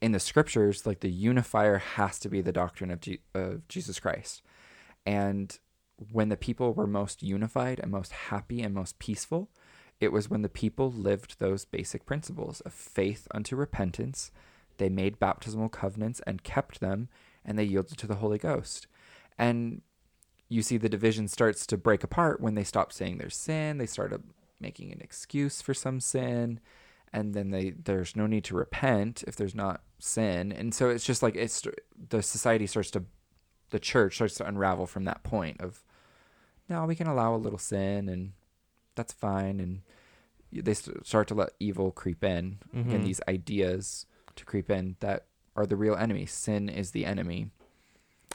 in 0.00 0.12
the 0.12 0.20
scriptures, 0.20 0.86
like 0.86 1.00
the 1.00 1.10
unifier 1.10 1.78
has 1.78 2.18
to 2.20 2.28
be 2.28 2.40
the 2.40 2.52
doctrine 2.52 2.90
of, 2.90 3.00
Je- 3.00 3.20
of 3.34 3.66
Jesus 3.68 3.98
Christ. 3.98 4.42
And 5.04 5.58
when 6.12 6.28
the 6.28 6.36
people 6.36 6.72
were 6.74 6.86
most 6.86 7.22
unified 7.22 7.80
and 7.80 7.90
most 7.90 8.12
happy 8.12 8.62
and 8.62 8.74
most 8.74 8.98
peaceful, 8.98 9.50
it 10.00 10.12
was 10.12 10.30
when 10.30 10.42
the 10.42 10.48
people 10.48 10.92
lived 10.92 11.38
those 11.38 11.64
basic 11.64 12.06
principles 12.06 12.60
of 12.60 12.72
faith 12.72 13.26
unto 13.32 13.56
repentance. 13.56 14.30
They 14.76 14.88
made 14.88 15.18
baptismal 15.18 15.70
covenants 15.70 16.20
and 16.26 16.44
kept 16.44 16.80
them, 16.80 17.08
and 17.44 17.58
they 17.58 17.64
yielded 17.64 17.98
to 17.98 18.06
the 18.06 18.16
Holy 18.16 18.38
Ghost. 18.38 18.86
And 19.36 19.82
you 20.48 20.62
see 20.62 20.76
the 20.76 20.88
division 20.88 21.28
starts 21.28 21.66
to 21.66 21.76
break 21.76 22.04
apart 22.04 22.40
when 22.40 22.54
they 22.54 22.64
stop 22.64 22.92
saying 22.92 23.18
their 23.18 23.30
sin, 23.30 23.78
they 23.78 23.86
start 23.86 24.12
uh, 24.12 24.18
making 24.60 24.92
an 24.92 25.00
excuse 25.00 25.60
for 25.60 25.74
some 25.74 26.00
sin, 26.00 26.60
and 27.12 27.34
then 27.34 27.50
they 27.50 27.70
there's 27.70 28.14
no 28.14 28.26
need 28.26 28.44
to 28.44 28.54
repent 28.54 29.24
if 29.26 29.36
there's 29.36 29.54
not 29.54 29.82
sin. 29.98 30.52
And 30.52 30.72
so 30.74 30.90
it's 30.90 31.04
just 31.04 31.22
like 31.22 31.36
it's 31.36 31.62
the 32.08 32.22
society 32.22 32.66
starts 32.66 32.90
to 32.92 33.04
the 33.70 33.78
church 33.78 34.14
starts 34.14 34.34
to 34.36 34.46
unravel 34.46 34.86
from 34.86 35.04
that 35.04 35.22
point 35.22 35.60
of 35.60 35.82
now 36.68 36.86
we 36.86 36.94
can 36.94 37.06
allow 37.06 37.34
a 37.34 37.36
little 37.36 37.58
sin 37.58 38.08
and 38.08 38.32
that's 38.98 39.12
fine, 39.14 39.58
and 39.60 39.80
they 40.52 40.74
start 40.74 41.28
to 41.28 41.34
let 41.34 41.50
evil 41.60 41.90
creep 41.92 42.22
in 42.24 42.58
Mhm. 42.74 42.92
and 42.94 43.04
these 43.04 43.20
ideas 43.28 44.06
to 44.36 44.44
creep 44.44 44.68
in 44.70 44.96
that 45.00 45.26
are 45.56 45.66
the 45.66 45.76
real 45.76 45.94
enemy. 45.96 46.26
Sin 46.26 46.68
is 46.68 46.90
the 46.92 47.04
enemy. 47.06 47.50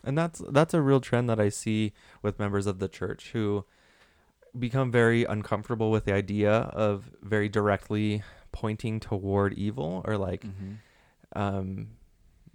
and 0.05 0.17
that's 0.17 0.41
that's 0.49 0.73
a 0.73 0.81
real 0.81 0.99
trend 0.99 1.29
that 1.29 1.39
I 1.39 1.47
see 1.49 1.93
with 2.21 2.37
members 2.39 2.65
of 2.67 2.79
the 2.79 2.89
church 2.89 3.31
who 3.31 3.63
become 4.57 4.91
very 4.91 5.23
uncomfortable 5.23 5.91
with 5.91 6.03
the 6.05 6.13
idea 6.13 6.51
of 6.85 7.09
very 7.21 7.47
directly 7.47 8.21
pointing 8.51 8.99
toward 8.99 9.53
evil 9.53 10.01
or 10.05 10.17
like 10.17 10.43
Mm-hmm. 10.43 10.73
um, 11.41 11.87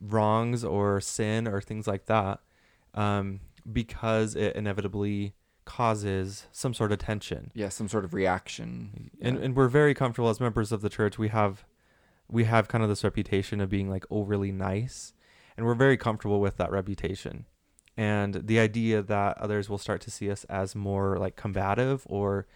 wrongs 0.01 0.63
or 0.65 1.01
sin 1.01 1.49
or 1.49 1.61
things 1.61 1.87
like 1.87 2.05
that 2.07 2.41
um, 2.95 3.41
because 3.73 4.37
it 4.37 4.55
inevitably 4.55 5.35
causes 5.69 6.47
some 6.51 6.73
sort 6.75 6.91
of 6.93 6.99
tension. 6.99 7.51
Yeah, 7.55 7.69
some 7.69 7.89
sort 7.89 8.05
of 8.07 8.15
reaction. 8.15 9.11
And 9.21 9.37
Yeah. 9.39 9.45
and 9.45 9.55
we're 9.57 9.69
very 9.69 9.95
comfortable 9.95 10.29
as 10.31 10.41
members 10.41 10.73
of 10.73 10.81
the 10.81 10.89
church. 10.89 11.19
We 11.19 11.29
have 11.29 11.65
we 12.31 12.45
have 12.45 12.69
kind 12.69 12.83
of 12.85 12.91
this 12.91 13.05
reputation 13.05 13.61
of 13.61 13.69
being 13.71 13.89
like 13.89 14.05
overly 14.11 14.53
nice, 14.53 15.15
and 15.57 15.65
we're 15.67 15.75
very 15.87 15.97
comfortable 15.97 16.41
with 16.41 16.57
that 16.57 16.71
reputation. 16.71 17.45
And 17.97 18.35
the 18.47 18.59
idea 18.59 19.03
that 19.03 19.39
others 19.39 19.69
will 19.71 19.79
start 19.79 20.01
to 20.03 20.11
see 20.11 20.31
us 20.31 20.45
as 20.45 20.75
more 20.75 21.19
like 21.19 21.37
combative 21.37 22.03
or 22.07 22.47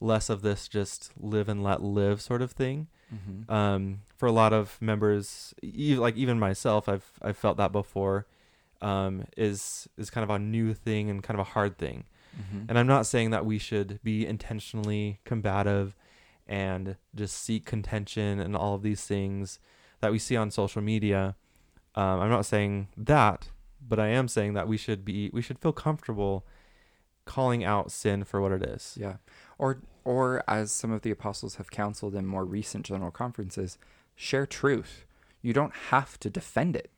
less 0.00 0.30
of 0.30 0.42
this 0.42 0.66
just 0.68 1.12
live 1.18 1.48
and 1.48 1.62
let 1.62 1.82
live 1.82 2.20
sort 2.22 2.40
of 2.42 2.52
thing 2.52 2.86
Mhm. 3.14 3.50
um, 3.50 4.00
for 4.16 4.26
a 4.26 4.32
lot 4.32 4.52
of 4.52 4.80
members, 4.80 5.52
e- 5.62 5.96
like 5.96 6.16
even 6.16 6.38
myself, 6.38 6.88
I've 6.88 7.12
I've 7.22 7.36
felt 7.36 7.56
that 7.58 7.72
before. 7.72 8.26
Um, 8.82 9.24
is 9.36 9.88
is 9.98 10.08
kind 10.08 10.24
of 10.24 10.30
a 10.30 10.38
new 10.38 10.72
thing 10.72 11.10
and 11.10 11.22
kind 11.22 11.38
of 11.38 11.46
a 11.46 11.50
hard 11.50 11.76
thing. 11.76 12.04
Mhm. 12.36 12.66
And 12.68 12.78
I'm 12.78 12.86
not 12.86 13.06
saying 13.06 13.30
that 13.30 13.44
we 13.46 13.58
should 13.58 14.00
be 14.02 14.26
intentionally 14.26 15.20
combative 15.24 15.96
and 16.46 16.96
just 17.14 17.36
seek 17.36 17.64
contention 17.64 18.40
and 18.40 18.56
all 18.56 18.74
of 18.74 18.82
these 18.82 19.04
things 19.04 19.58
that 20.00 20.12
we 20.12 20.18
see 20.18 20.36
on 20.36 20.50
social 20.50 20.82
media. 20.82 21.36
Um, 21.94 22.20
I'm 22.20 22.30
not 22.30 22.46
saying 22.46 22.88
that, 22.96 23.50
but 23.80 23.98
I 23.98 24.08
am 24.08 24.28
saying 24.28 24.54
that 24.54 24.68
we 24.68 24.76
should 24.76 25.04
be 25.04 25.30
we 25.32 25.42
should 25.42 25.58
feel 25.58 25.72
comfortable 25.72 26.46
calling 27.24 27.62
out 27.64 27.92
sin 27.92 28.24
for 28.24 28.40
what 28.40 28.52
it 28.52 28.62
is. 28.62 28.96
Yeah. 29.00 29.16
Or 29.58 29.82
or 30.04 30.42
as 30.48 30.72
some 30.72 30.90
of 30.90 31.02
the 31.02 31.10
apostles 31.10 31.56
have 31.56 31.70
counseled 31.70 32.14
in 32.14 32.26
more 32.26 32.44
recent 32.44 32.86
general 32.86 33.10
conferences, 33.10 33.78
share 34.14 34.46
truth. 34.46 35.04
You 35.42 35.52
don't 35.52 35.74
have 35.90 36.18
to 36.20 36.30
defend 36.30 36.76
it. 36.76 36.90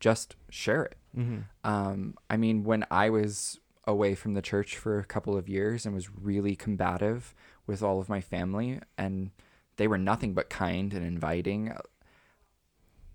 Just 0.00 0.36
share 0.48 0.84
it. 0.84 0.96
Mm-hmm. 1.16 1.40
Um, 1.62 2.16
I 2.28 2.36
mean, 2.36 2.64
when 2.64 2.84
I 2.90 3.10
was 3.10 3.60
away 3.86 4.14
from 4.14 4.34
the 4.34 4.42
church 4.42 4.76
for 4.76 4.98
a 4.98 5.04
couple 5.04 5.36
of 5.36 5.48
years 5.48 5.84
and 5.84 5.94
was 5.94 6.08
really 6.10 6.56
combative 6.56 7.34
with 7.66 7.82
all 7.82 8.00
of 8.00 8.08
my 8.08 8.20
family, 8.20 8.80
and 8.96 9.30
they 9.76 9.86
were 9.86 9.98
nothing 9.98 10.34
but 10.34 10.50
kind 10.50 10.92
and 10.94 11.04
inviting, 11.04 11.74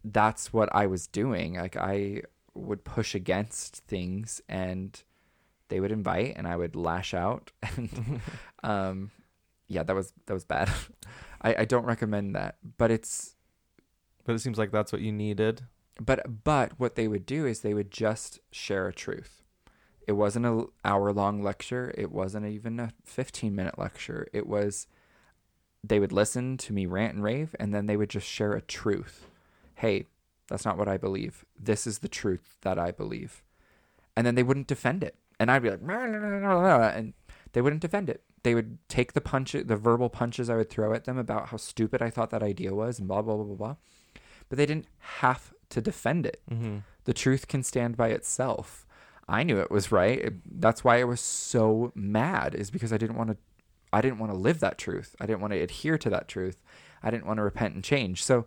that's 0.04 0.52
what 0.54 0.70
I 0.74 0.86
was 0.88 1.08
doing. 1.08 1.56
Like, 1.56 1.76
I 1.76 2.24
would 2.54 2.84
push 2.84 3.16
against 3.16 3.78
things 3.88 4.42
and 4.50 5.02
they 5.70 5.80
would 5.80 5.92
invite 5.92 6.34
and 6.36 6.48
I 6.48 6.56
would 6.56 6.76
lash 6.76 7.14
out. 7.14 7.52
And, 7.78 8.22
um, 8.64 9.12
yeah, 9.68 9.84
that 9.84 9.96
was, 9.96 10.14
that 10.26 10.34
was 10.34 10.46
bad. 10.46 10.70
I, 11.42 11.56
I 11.60 11.66
don't 11.66 11.86
recommend 11.86 12.36
that, 12.36 12.58
but 12.78 12.92
it's, 12.92 13.36
But 14.26 14.36
it 14.36 14.40
seems 14.40 14.58
like 14.58 14.72
that's 14.72 14.92
what 14.92 15.02
you 15.02 15.12
needed. 15.12 15.62
but 16.02 16.44
but 16.44 16.80
what 16.80 16.96
they 16.96 17.08
would 17.08 17.26
do 17.26 17.46
is 17.46 17.62
they 17.62 17.74
would 17.74 17.92
just 17.92 18.40
share 18.52 18.88
a 18.88 18.94
truth 18.94 19.44
it 20.10 20.14
wasn't 20.14 20.48
an 20.48 20.66
hour 20.84 21.14
long 21.14 21.44
lecture. 21.44 21.94
It 21.96 22.12
wasn't 22.12 22.48
even 22.48 22.80
a 22.80 22.94
15 23.06 23.56
minute 23.56 23.78
lecture. 23.78 24.28
It 24.34 24.48
was 24.48 24.88
they 25.84 26.00
would 26.00 26.12
listen 26.12 26.58
to 26.58 26.74
me 26.74 26.88
rant 26.88 27.14
and 27.14 27.24
rave 27.24 27.56
and 27.60 27.76
then 27.76 27.86
they 27.86 27.96
would 27.96 28.10
just 28.10 28.26
share 28.26 28.54
a 28.54 28.62
truth. 28.62 29.28
Hey 29.76 30.08
that's 30.48 30.66
not 30.66 30.80
what 30.80 30.88
i 30.88 30.98
believe. 30.98 31.46
This 31.60 31.86
is 31.86 32.00
the 32.00 32.08
truth 32.08 32.56
that 32.62 32.80
i 32.80 32.90
believe. 32.90 33.44
And 34.18 34.26
then 34.26 34.34
they 34.34 34.42
wouldn't 34.42 34.66
defend 34.66 35.04
it. 35.04 35.16
And 35.40 35.52
i'd 35.52 35.62
be 35.62 35.70
like 35.70 35.82
"Blah, 35.82 36.08
blah, 36.08 36.20
blah, 36.20 36.40
blah, 36.40 36.60
blah," 36.60 36.88
and 36.88 37.14
they 37.54 37.62
wouldn't 37.62 37.84
defend 37.84 38.10
it. 38.10 38.24
They 38.42 38.56
would 38.56 38.80
take 38.90 39.14
the 39.14 39.22
punch 39.22 39.52
the 39.52 39.76
verbal 39.76 40.10
punches 40.10 40.50
i 40.50 40.56
would 40.56 40.72
throw 40.72 40.92
at 40.96 41.04
them 41.04 41.20
about 41.20 41.50
how 41.50 41.58
stupid 41.58 42.02
i 42.02 42.10
thought 42.10 42.32
that 42.32 42.42
idea 42.42 42.74
was 42.74 42.98
and 42.98 43.08
blah 43.08 43.22
blah 43.22 43.36
blah 43.36 43.46
blah 43.46 43.56
blah. 43.56 43.76
But 44.50 44.58
they 44.58 44.66
didn't 44.66 44.88
have 45.22 45.54
to 45.70 45.82
defend 45.82 46.26
it. 46.26 46.42
Mm-hmm. 46.50 46.78
The 47.04 47.14
truth 47.14 47.48
can 47.48 47.62
stand 47.62 47.96
by 47.96 48.08
itself. 48.08 48.88
I 49.30 49.44
knew 49.44 49.60
it 49.60 49.72
was 49.72 49.92
right. 49.92 50.20
It- 50.20 50.60
that's 50.62 50.84
why 50.84 51.00
I 51.00 51.04
was 51.04 51.22
so 51.22 51.92
mad 51.96 52.56
is 52.56 52.72
because 52.72 52.92
I 52.92 52.98
didn't 52.98 53.16
want 53.16 53.30
to 53.32 53.38
I 53.92 54.02
didn't 54.02 54.20
want 54.20 54.32
to 54.32 54.38
live 54.38 54.60
that 54.60 54.78
truth. 54.78 55.16
I 55.20 55.26
didn't 55.26 55.42
want 55.42 55.54
to 55.54 55.60
adhere 55.60 55.98
to 55.98 56.12
that 56.12 56.28
truth. 56.28 56.62
I 57.02 57.10
didn't 57.10 57.26
want 57.26 57.38
to 57.38 57.44
repent 57.44 57.74
and 57.74 57.84
change. 57.84 58.24
So 58.24 58.46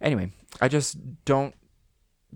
anyway, 0.00 0.30
I 0.60 0.68
just 0.68 1.24
don't 1.24 1.54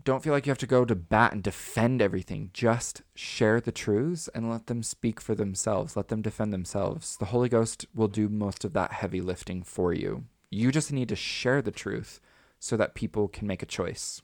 don't 0.05 0.23
feel 0.23 0.33
like 0.33 0.47
you 0.47 0.51
have 0.51 0.59
to 0.59 0.67
go 0.67 0.85
to 0.85 0.95
bat 0.95 1.33
and 1.33 1.43
defend 1.43 2.01
everything. 2.03 2.51
Just 2.53 3.03
share 3.15 3.61
the 3.61 3.73
truths 3.73 4.29
and 4.35 4.51
let 4.51 4.67
them 4.67 4.83
speak 4.83 5.21
for 5.21 5.35
themselves. 5.35 5.97
Let 5.97 6.09
them 6.09 6.23
defend 6.23 6.53
themselves. 6.53 7.17
The 7.17 7.27
Holy 7.27 7.49
Ghost 7.49 7.87
will 7.95 8.09
do 8.09 8.29
most 8.29 8.65
of 8.65 8.73
that 8.75 8.93
heavy 8.93 9.21
lifting 9.21 9.63
for 9.63 9.93
you. 9.93 10.25
You 10.51 10.71
just 10.73 10.93
need 10.93 11.09
to 11.09 11.17
share 11.17 11.63
the 11.63 11.73
truth 11.73 12.21
so 12.59 12.77
that 12.77 12.95
people 12.95 13.29
can 13.29 13.47
make 13.47 13.63
a 13.63 13.67
choice. 13.67 14.23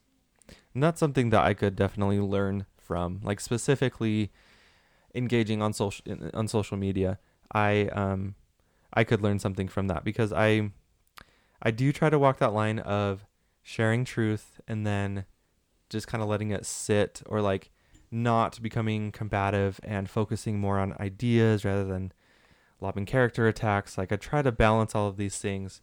And 0.74 0.82
that's 0.82 1.00
something 1.00 1.30
that 1.30 1.44
I 1.44 1.54
could 1.54 1.76
definitely 1.76 2.20
learn 2.20 2.66
from, 2.84 3.20
like 3.22 3.40
specifically 3.40 4.30
engaging 5.14 5.62
on 5.62 5.72
social 5.72 6.04
on 6.34 6.48
social 6.48 6.76
media. 6.76 7.18
I 7.52 7.88
um 7.92 8.34
I 8.92 9.04
could 9.04 9.22
learn 9.22 9.38
something 9.38 9.68
from 9.68 9.88
that 9.88 10.04
because 10.04 10.32
I 10.32 10.70
I 11.62 11.70
do 11.70 11.92
try 11.92 12.10
to 12.10 12.18
walk 12.18 12.38
that 12.38 12.52
line 12.52 12.78
of 12.80 13.26
sharing 13.62 14.04
truth 14.04 14.60
and 14.68 14.86
then 14.86 15.24
just 15.88 16.06
kind 16.06 16.22
of 16.22 16.28
letting 16.28 16.50
it 16.50 16.66
sit 16.66 17.22
or 17.26 17.40
like 17.40 17.70
not 18.10 18.60
becoming 18.62 19.10
combative 19.12 19.80
and 19.82 20.08
focusing 20.08 20.58
more 20.58 20.78
on 20.78 20.94
ideas 21.00 21.64
rather 21.64 21.84
than 21.84 22.12
lobbing 22.80 23.06
character 23.06 23.48
attacks. 23.48 23.96
Like 23.96 24.12
I 24.12 24.16
try 24.16 24.42
to 24.42 24.52
balance 24.52 24.94
all 24.94 25.08
of 25.08 25.16
these 25.16 25.38
things. 25.38 25.80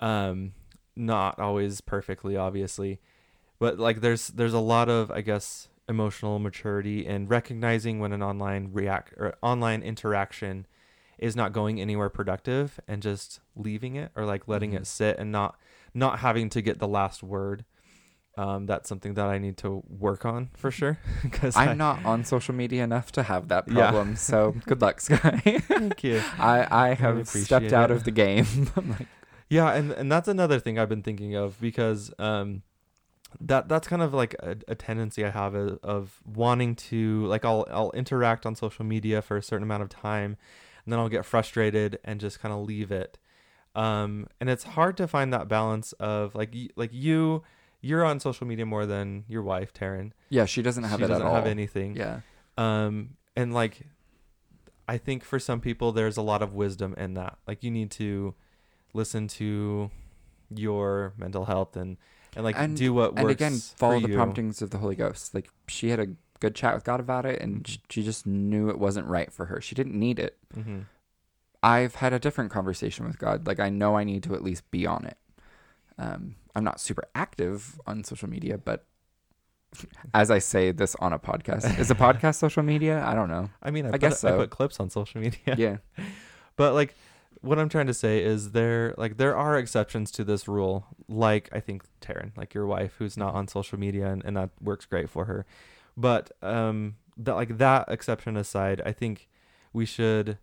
Um 0.00 0.52
not 0.96 1.40
always 1.40 1.80
perfectly 1.80 2.36
obviously 2.36 3.00
but 3.58 3.78
like 3.78 4.00
there's 4.00 4.28
there's 4.28 4.54
a 4.54 4.60
lot 4.60 4.88
of 4.88 5.10
i 5.10 5.20
guess 5.20 5.68
emotional 5.88 6.38
maturity 6.38 7.06
and 7.06 7.28
recognizing 7.28 7.98
when 8.00 8.12
an 8.12 8.22
online 8.22 8.70
react 8.72 9.12
or 9.16 9.34
online 9.42 9.82
interaction 9.82 10.66
is 11.18 11.36
not 11.36 11.52
going 11.52 11.80
anywhere 11.80 12.08
productive 12.08 12.80
and 12.88 13.02
just 13.02 13.40
leaving 13.54 13.94
it 13.94 14.10
or 14.16 14.24
like 14.24 14.48
letting 14.48 14.72
Mhm. 14.72 14.76
it 14.76 14.86
sit 14.86 15.18
and 15.18 15.30
not 15.30 15.56
not 15.92 16.18
having 16.20 16.48
to 16.50 16.60
get 16.62 16.78
the 16.78 16.88
last 16.88 17.22
word 17.22 17.64
um 18.36 18.66
that's 18.66 18.88
something 18.88 19.14
that 19.14 19.26
i 19.26 19.38
need 19.38 19.56
to 19.56 19.82
work 19.88 20.24
on 20.24 20.50
for 20.56 20.70
sure 20.80 20.98
because 21.22 21.56
I'm 21.56 21.76
not 21.78 22.00
on 22.04 22.24
social 22.24 22.54
media 22.54 22.82
enough 22.82 23.12
to 23.12 23.22
have 23.22 23.46
that 23.48 23.68
Yeah. 23.68 23.90
problem, 23.90 24.16
so 24.16 24.56
good 24.66 24.80
luck, 24.82 25.00
Sky. 25.00 25.40
thank 25.68 26.02
you 26.02 26.24
I, 26.38 26.66
I 26.70 26.94
have 26.94 27.18
appreciate 27.18 27.44
stepped 27.44 27.72
out 27.72 27.90
it. 27.90 27.94
of 27.94 28.04
the 28.04 28.10
game. 28.10 28.46
I'm 28.76 28.90
like, 28.90 29.06
Yeah, 29.48 29.72
and 29.72 29.92
and 29.92 30.10
that's 30.10 30.26
another 30.26 30.58
thing 30.58 30.78
I've 30.80 30.88
been 30.88 31.02
thinking 31.02 31.36
of 31.36 31.60
because 31.60 32.12
um 32.18 32.62
that 33.40 33.68
that's 33.68 33.88
kind 33.88 34.02
of 34.02 34.14
like 34.14 34.34
a, 34.40 34.56
a 34.68 34.74
tendency 34.74 35.24
I 35.24 35.30
have 35.30 35.54
of, 35.54 35.78
of 35.82 36.20
wanting 36.26 36.74
to 36.76 37.26
like 37.26 37.44
I'll 37.44 37.66
I'll 37.70 37.90
interact 37.92 38.46
on 38.46 38.54
social 38.54 38.84
media 38.84 39.22
for 39.22 39.36
a 39.36 39.42
certain 39.42 39.62
amount 39.62 39.82
of 39.82 39.88
time 39.88 40.36
and 40.84 40.92
then 40.92 40.98
I'll 41.00 41.08
get 41.08 41.24
frustrated 41.24 41.98
and 42.04 42.20
just 42.20 42.40
kind 42.40 42.52
of 42.54 42.60
leave 42.66 42.90
it. 42.92 43.18
Um 43.74 44.26
and 44.40 44.48
it's 44.48 44.64
hard 44.64 44.96
to 44.98 45.08
find 45.08 45.32
that 45.32 45.48
balance 45.48 45.92
of 45.94 46.34
like 46.34 46.54
like 46.76 46.92
you 46.92 47.42
you're 47.80 48.04
on 48.04 48.18
social 48.18 48.46
media 48.46 48.64
more 48.64 48.86
than 48.86 49.24
your 49.28 49.42
wife 49.42 49.72
Taryn. 49.74 50.12
yeah, 50.30 50.46
she 50.46 50.62
doesn't 50.62 50.84
have 50.84 51.00
she 51.00 51.04
it 51.04 51.08
doesn't 51.08 51.26
at 51.26 51.28
all. 51.28 51.34
have 51.34 51.46
anything. 51.46 51.96
Yeah. 51.96 52.20
Um, 52.56 53.16
and 53.36 53.52
like, 53.52 53.80
I 54.88 54.96
think 54.96 55.22
for 55.22 55.38
some 55.38 55.60
people, 55.60 55.92
there's 55.92 56.16
a 56.16 56.22
lot 56.22 56.40
of 56.40 56.54
wisdom 56.54 56.94
in 56.96 57.12
that. 57.14 57.36
Like, 57.46 57.62
you 57.62 57.70
need 57.70 57.90
to 57.92 58.34
listen 58.94 59.28
to 59.28 59.90
your 60.54 61.12
mental 61.18 61.44
health 61.46 61.76
and 61.76 61.96
and 62.34 62.44
like 62.44 62.56
And- 62.58 62.76
do 62.76 62.92
what 62.94 63.12
works. 63.12 63.20
And 63.22 63.30
again, 63.30 63.52
follow 63.76 64.00
the 64.00 64.08
you. 64.08 64.14
promptings 64.14 64.62
of 64.62 64.70
the 64.70 64.78
Holy 64.78 64.96
Ghost. 64.96 65.34
Like 65.34 65.48
she 65.68 65.90
had 65.90 66.00
a 66.00 66.08
good 66.40 66.54
chat 66.54 66.74
with 66.74 66.84
God 66.84 67.00
about 67.00 67.24
it, 67.26 67.40
and 67.40 67.66
sh- 67.66 67.78
she 67.88 68.02
just 68.02 68.26
knew 68.26 68.68
it 68.68 68.78
wasn't 68.78 69.06
right 69.06 69.32
for 69.32 69.46
her. 69.46 69.60
She 69.60 69.74
didn't 69.74 69.98
need 69.98 70.18
it. 70.18 70.36
Mm-hmm. 70.56 70.80
I've 71.62 71.94
had 71.96 72.12
a 72.12 72.18
different 72.18 72.50
conversation 72.50 73.06
with 73.06 73.18
God. 73.18 73.46
Like 73.46 73.60
I 73.60 73.70
know 73.70 73.96
I 73.96 74.04
need 74.04 74.22
to 74.24 74.34
at 74.34 74.42
least 74.42 74.70
be 74.70 74.86
on 74.86 75.04
it. 75.06 75.16
Um, 75.98 76.34
I'm 76.54 76.64
not 76.64 76.80
super 76.80 77.04
active 77.14 77.80
on 77.86 78.04
social 78.04 78.28
media, 78.28 78.58
but 78.58 78.84
as 80.14 80.30
I 80.30 80.38
say 80.38 80.72
this 80.72 80.94
on 80.96 81.12
a 81.12 81.18
podcast, 81.18 81.78
is 81.78 81.90
a 81.90 81.94
podcast 82.06 82.36
social 82.36 82.62
media? 82.62 83.02
I 83.06 83.14
don't 83.14 83.28
know. 83.28 83.48
I 83.62 83.70
mean, 83.70 83.86
I, 83.86 83.88
I 83.88 83.92
put, 83.92 84.00
guess 84.02 84.24
I 84.24 84.30
so. 84.30 84.36
put 84.38 84.50
clips 84.50 84.78
on 84.80 84.90
social 84.90 85.20
media. 85.20 85.54
Yeah. 85.56 85.76
But 86.56 86.74
like, 86.74 86.94
what 87.44 87.58
I'm 87.58 87.68
trying 87.68 87.86
to 87.86 87.94
say 87.94 88.22
is 88.22 88.52
there 88.52 88.94
like 88.96 89.16
there 89.16 89.36
are 89.36 89.58
exceptions 89.58 90.10
to 90.12 90.24
this 90.24 90.48
rule. 90.48 90.86
Like 91.08 91.48
I 91.52 91.60
think 91.60 91.84
Taryn, 92.00 92.36
like 92.36 92.54
your 92.54 92.66
wife, 92.66 92.94
who's 92.98 93.16
not 93.16 93.34
on 93.34 93.48
social 93.48 93.78
media, 93.78 94.06
and, 94.10 94.24
and 94.24 94.36
that 94.36 94.50
works 94.60 94.86
great 94.86 95.10
for 95.10 95.26
her. 95.26 95.44
But 95.96 96.32
um, 96.42 96.96
that 97.16 97.34
like 97.34 97.58
that 97.58 97.86
exception 97.88 98.36
aside, 98.36 98.80
I 98.84 98.92
think 98.92 99.28
we 99.72 99.84
should 99.86 100.38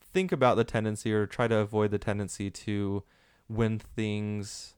think 0.00 0.32
about 0.32 0.56
the 0.56 0.64
tendency 0.64 1.12
or 1.12 1.26
try 1.26 1.46
to 1.48 1.56
avoid 1.58 1.90
the 1.90 1.98
tendency 1.98 2.50
to 2.50 3.02
when 3.48 3.78
things 3.78 4.74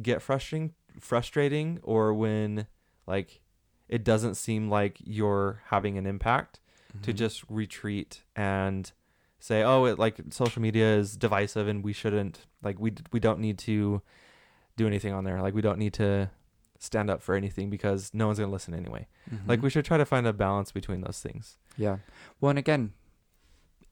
get 0.00 0.22
frustrating 0.22 0.72
frustrating 1.00 1.78
or 1.82 2.12
when 2.14 2.66
like 3.06 3.40
it 3.88 4.04
doesn't 4.04 4.34
seem 4.36 4.68
like 4.70 4.98
you're 5.04 5.62
having 5.66 5.96
an 5.98 6.06
impact 6.06 6.60
to 7.02 7.12
Mhm. 7.12 7.16
just 7.16 7.44
retreat 7.48 8.22
and 8.36 8.92
say 9.42 9.62
oh 9.64 9.84
it 9.86 9.98
like 9.98 10.14
social 10.30 10.62
media 10.62 10.94
is 10.96 11.16
divisive 11.16 11.66
and 11.66 11.82
we 11.82 11.92
shouldn't 11.92 12.46
like 12.62 12.78
we 12.78 12.92
we 13.10 13.18
don't 13.18 13.40
need 13.40 13.58
to 13.58 14.00
do 14.76 14.86
anything 14.86 15.12
on 15.12 15.24
there 15.24 15.40
like 15.42 15.52
we 15.54 15.60
don't 15.62 15.78
need 15.78 15.92
to 15.92 16.30
stand 16.78 17.10
up 17.10 17.20
for 17.20 17.34
anything 17.34 17.68
because 17.70 18.10
no 18.14 18.26
one's 18.26 18.38
going 18.38 18.48
to 18.48 18.52
listen 18.52 18.72
anyway 18.74 19.06
like 19.48 19.58
Mhm. 19.58 19.62
we 19.64 19.70
should 19.70 19.84
try 19.84 19.96
to 19.98 20.04
find 20.04 20.26
a 20.26 20.32
balance 20.32 20.70
between 20.72 21.00
those 21.00 21.20
things 21.20 21.56
Yeah. 21.76 21.96
Well, 22.40 22.50
and 22.50 22.58
again, 22.58 22.92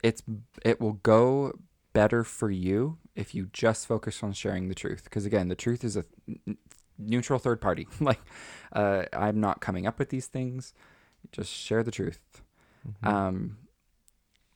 it's 0.03 0.21
it 0.63 0.79
will 0.79 0.93
go 1.03 1.53
better 1.93 2.23
for 2.23 2.49
you 2.51 2.97
if 3.15 3.33
you 3.35 3.47
just 3.51 3.85
focus 3.87 4.23
on 4.23 4.33
sharing 4.33 4.67
the 4.69 4.75
truth. 4.75 5.03
Because 5.05 5.25
again, 5.25 5.47
the 5.49 5.55
truth 5.55 5.83
is 5.83 5.97
a 5.97 6.05
n- 6.47 6.57
neutral 6.97 7.39
third 7.39 7.59
party. 7.59 7.87
like, 7.99 8.21
uh, 8.71 9.03
I'm 9.13 9.39
not 9.39 9.59
coming 9.61 9.85
up 9.87 9.97
with 9.99 10.09
these 10.09 10.27
things. 10.27 10.73
Just 11.31 11.51
share 11.51 11.83
the 11.83 11.91
truth. 11.91 12.41
Mhm. 13.03 13.07
Um, 13.07 13.57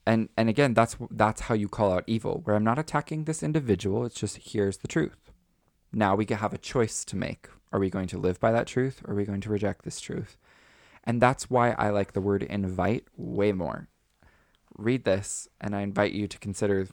and 0.06 0.30
and 0.38 0.50
again, 0.50 0.74
that's 0.74 0.96
that's 1.10 1.42
how 1.42 1.56
you 1.56 1.68
call 1.68 1.92
out 1.92 2.04
evil. 2.08 2.42
Where 2.44 2.56
I'm 2.56 2.64
not 2.64 2.80
attacking 2.80 3.24
this 3.24 3.42
individual. 3.42 4.06
It's 4.06 4.20
just 4.20 4.38
here's 4.38 4.78
the 4.78 4.88
truth. 4.88 5.32
Now 5.92 6.16
we 6.16 6.26
can 6.26 6.38
have 6.38 6.54
a 6.54 6.58
choice 6.58 7.04
to 7.06 7.16
make. 7.16 7.48
Are 7.72 7.80
we 7.80 7.90
going 7.90 8.08
to 8.08 8.18
live 8.18 8.40
by 8.40 8.52
that 8.52 8.68
truth, 8.68 9.02
or 9.06 9.14
are 9.14 9.16
we 9.16 9.26
going 9.26 9.42
to 9.42 9.50
reject 9.50 9.84
this 9.84 10.00
truth? 10.00 10.38
And 11.04 11.22
that's 11.22 11.50
why 11.50 11.72
I 11.72 11.90
like 11.90 12.14
the 12.14 12.22
word 12.22 12.44
invite 12.44 13.06
way 13.18 13.52
more. 13.52 13.90
Read 14.78 15.06
this, 15.06 15.48
and 15.60 15.76
I 15.76 15.82
invite 15.82 16.14
you 16.14 16.28
to 16.28 16.38
consider 16.40 16.88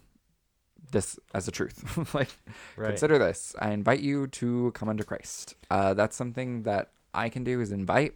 this 0.90 1.18
as 1.34 1.48
a 1.48 1.50
truth. 1.50 2.14
like, 2.14 2.28
right 2.76 2.88
consider 2.88 3.18
this. 3.18 3.54
I 3.58 3.70
invite 3.70 4.00
you 4.00 4.26
to 4.28 4.72
come 4.72 4.88
unto 4.88 5.04
Christ. 5.04 5.54
Uh, 5.70 5.94
that's 5.94 6.16
something 6.16 6.62
that 6.62 6.90
I 7.14 7.28
can 7.28 7.44
do 7.44 7.60
is 7.60 7.72
invite, 7.72 8.14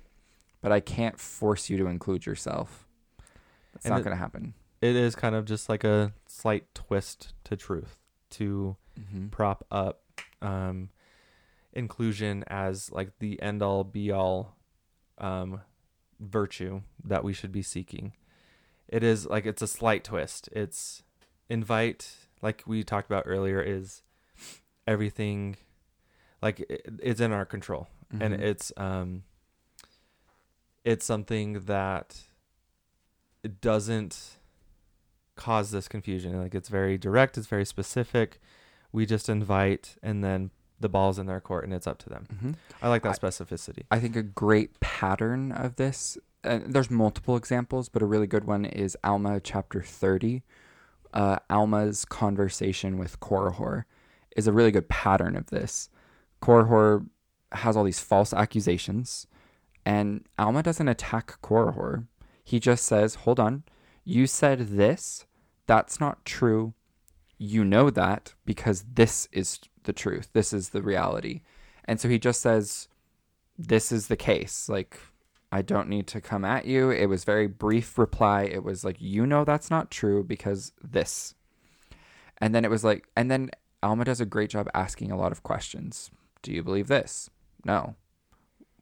but 0.60 0.72
I 0.72 0.80
can't 0.80 1.18
force 1.18 1.70
you 1.70 1.76
to 1.78 1.86
include 1.86 2.26
yourself. 2.26 2.86
It's 3.74 3.84
And 3.84 3.94
not 3.94 4.02
going 4.02 4.16
to 4.16 4.20
happen. 4.20 4.54
It 4.90 4.96
is 4.96 5.14
kind 5.16 5.34
of 5.34 5.44
just 5.44 5.68
like 5.68 5.84
a 5.84 6.12
slight 6.26 6.72
twist 6.74 7.32
to 7.44 7.56
truth 7.56 7.96
to 8.30 8.76
Mm-hmm. 8.98 9.26
prop 9.28 9.66
up 9.70 10.00
um, 10.40 10.88
inclusion 11.74 12.44
as 12.46 12.90
like 12.90 13.10
the 13.18 13.40
end 13.42 13.62
all 13.62 13.84
be 13.84 14.10
all 14.10 14.56
um, 15.18 15.60
virtue 16.18 16.80
that 17.04 17.22
we 17.22 17.34
should 17.34 17.52
be 17.52 17.60
seeking. 17.60 18.14
It 18.88 19.02
is 19.02 19.26
like 19.26 19.44
it's 19.44 19.60
a 19.60 19.66
slight 19.66 20.02
twist. 20.04 20.48
It's 20.52 21.02
invite, 21.50 22.10
like 22.40 22.62
we 22.66 22.82
talked 22.84 23.06
about 23.10 23.24
earlier, 23.26 23.60
is 23.60 24.02
everything 24.86 25.56
like 26.40 26.60
it, 26.60 26.86
it's 27.02 27.20
in 27.20 27.32
our 27.32 27.44
control 27.44 27.88
and 28.18 28.32
Mhm. 28.34 28.40
it's 28.40 28.72
um 28.78 29.24
it's 30.84 31.04
something 31.04 31.60
that 31.66 32.16
it 33.42 33.60
doesn't 33.60 34.35
cause 35.36 35.70
this 35.70 35.86
confusion 35.88 36.40
like 36.40 36.54
it's 36.54 36.68
very 36.68 36.96
direct 36.98 37.36
it's 37.38 37.46
very 37.46 37.64
specific 37.64 38.40
we 38.92 39.04
just 39.06 39.28
invite 39.28 39.96
and 40.02 40.24
then 40.24 40.50
the 40.80 40.88
ball's 40.88 41.18
in 41.18 41.26
their 41.26 41.40
court 41.40 41.64
and 41.64 41.72
it's 41.74 41.86
up 41.86 41.98
to 41.98 42.08
them 42.08 42.26
Mhm. 42.34 42.54
i 42.82 42.88
like 42.88 43.02
that 43.02 43.10
I- 43.22 43.26
specificity 43.26 43.82
I 43.90 44.00
think 44.00 44.16
a 44.16 44.22
great 44.22 44.80
pattern 44.80 45.52
of 45.52 45.76
this, 45.76 46.18
uh, 46.44 46.60
there's 46.66 46.90
multiple 46.90 47.36
examples, 47.36 47.88
but 47.88 48.02
a 48.02 48.06
really 48.06 48.26
good 48.26 48.44
one 48.44 48.64
is 48.64 48.96
Alma 49.04 49.40
chapter 49.40 49.82
30. 49.82 50.42
Uh, 51.12 51.38
Alma's 51.50 52.04
conversation 52.04 52.98
with 52.98 53.18
Korihor 53.20 53.84
is 54.36 54.46
a 54.46 54.52
really 54.52 54.70
good 54.70 54.88
pattern 54.88 55.34
of 55.36 55.46
this. 55.46 55.88
Korihor 56.42 57.06
has 57.52 57.76
all 57.76 57.84
these 57.84 58.00
false 58.00 58.32
accusations, 58.34 59.26
and 59.84 60.24
Alma 60.38 60.62
doesn't 60.62 60.88
attack 60.88 61.40
Korihor. 61.42 62.06
He 62.44 62.60
just 62.60 62.84
says, 62.84 63.16
Hold 63.24 63.40
on, 63.40 63.64
you 64.06 64.26
said 64.26 64.60
this. 64.68 65.26
That's 65.66 65.98
not 65.98 66.24
true. 66.24 66.72
You 67.36 67.64
know 67.64 67.90
that 67.90 68.34
because 68.46 68.84
this 68.94 69.28
is 69.32 69.58
the 69.82 69.92
truth. 69.92 70.30
This 70.32 70.52
is 70.52 70.70
the 70.70 70.80
reality. 70.80 71.42
And 71.84 72.00
so 72.00 72.08
he 72.08 72.18
just 72.18 72.40
says, 72.40 72.88
this 73.58 73.90
is 73.90 74.06
the 74.06 74.16
case. 74.16 74.68
Like, 74.68 74.98
I 75.50 75.60
don't 75.60 75.88
need 75.88 76.06
to 76.08 76.20
come 76.20 76.44
at 76.44 76.66
you. 76.66 76.90
It 76.90 77.06
was 77.06 77.24
very 77.24 77.48
brief 77.48 77.98
reply. 77.98 78.44
It 78.44 78.62
was 78.62 78.84
like, 78.84 78.96
you 79.00 79.26
know, 79.26 79.44
that's 79.44 79.70
not 79.70 79.90
true 79.90 80.22
because 80.22 80.72
this. 80.82 81.34
And 82.38 82.54
then 82.54 82.64
it 82.64 82.70
was 82.70 82.84
like, 82.84 83.08
and 83.16 83.28
then 83.28 83.50
Alma 83.82 84.04
does 84.04 84.20
a 84.20 84.26
great 84.26 84.50
job 84.50 84.68
asking 84.72 85.10
a 85.10 85.18
lot 85.18 85.32
of 85.32 85.42
questions. 85.42 86.10
Do 86.42 86.52
you 86.52 86.62
believe 86.62 86.86
this? 86.86 87.28
No. 87.64 87.96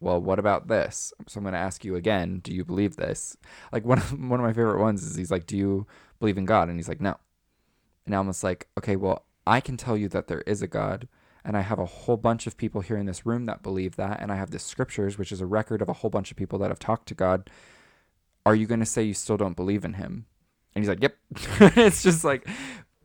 Well, 0.05 0.21
what 0.21 0.39
about 0.39 0.69
this? 0.69 1.15
So 1.27 1.39
I'm 1.39 1.45
going 1.45 1.55
to 1.55 1.59
ask 1.59 1.83
you 1.83 1.97
again. 1.97 2.41
Do 2.41 2.53
you 2.53 2.63
believe 2.63 2.97
this? 2.97 3.39
Like 3.73 3.87
one 3.87 3.97
of 3.97 4.11
one 4.29 4.39
of 4.39 4.45
my 4.45 4.53
favorite 4.53 4.79
ones 4.79 5.03
is 5.03 5.17
he's 5.17 5.31
like, 5.31 5.47
"Do 5.47 5.57
you 5.57 5.87
believe 6.21 6.37
in 6.37 6.45
God?" 6.45 6.69
And 6.69 6.79
he's 6.79 6.91
like, 6.91 7.01
"No." 7.01 7.17
And 8.05 8.15
Alma's 8.15 8.45
like, 8.45 8.69
"Okay, 8.77 8.97
well, 8.97 9.25
I 9.47 9.61
can 9.61 9.79
tell 9.79 9.97
you 9.97 10.11
that 10.11 10.29
there 10.29 10.43
is 10.43 10.61
a 10.61 10.67
God, 10.67 11.09
and 11.43 11.57
I 11.57 11.63
have 11.63 11.79
a 11.79 11.87
whole 11.87 12.19
bunch 12.19 12.47
of 12.47 12.59
people 12.59 12.83
here 12.83 12.99
in 12.99 13.07
this 13.07 13.25
room 13.25 13.47
that 13.47 13.63
believe 13.63 13.97
that, 13.97 14.21
and 14.21 14.31
I 14.31 14.37
have 14.37 14.51
the 14.51 14.59
scriptures, 14.59 15.17
which 15.17 15.33
is 15.33 15.41
a 15.41 15.47
record 15.47 15.81
of 15.81 15.89
a 15.89 15.95
whole 15.95 16.11
bunch 16.11 16.31
of 16.31 16.37
people 16.37 16.59
that 16.59 16.69
have 16.71 16.79
talked 16.79 17.09
to 17.09 17.15
God. 17.15 17.49
Are 18.45 18.55
you 18.55 18.67
going 18.67 18.81
to 18.81 18.87
say 18.87 19.03
you 19.03 19.15
still 19.15 19.39
don't 19.39 19.57
believe 19.57 19.87
in 19.87 19.95
Him? 19.95 20.27
And 20.75 20.85
he's 20.85 20.89
like, 20.91 21.01
"Yep." 21.01 21.17
it's 21.79 22.03
just 22.03 22.25
like, 22.25 22.47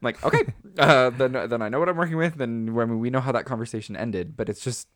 like 0.01 0.21
okay, 0.21 0.43
uh, 0.77 1.11
then 1.11 1.31
then 1.31 1.61
I 1.61 1.69
know 1.69 1.79
what 1.79 1.87
I'm 1.87 1.95
working 1.95 2.17
with. 2.17 2.35
Then 2.35 2.77
I 2.77 2.83
mean, 2.83 2.99
we 2.99 3.09
know 3.09 3.21
how 3.21 3.31
that 3.31 3.45
conversation 3.45 3.95
ended, 3.95 4.35
but 4.35 4.49
it's 4.49 4.65
just 4.65 4.89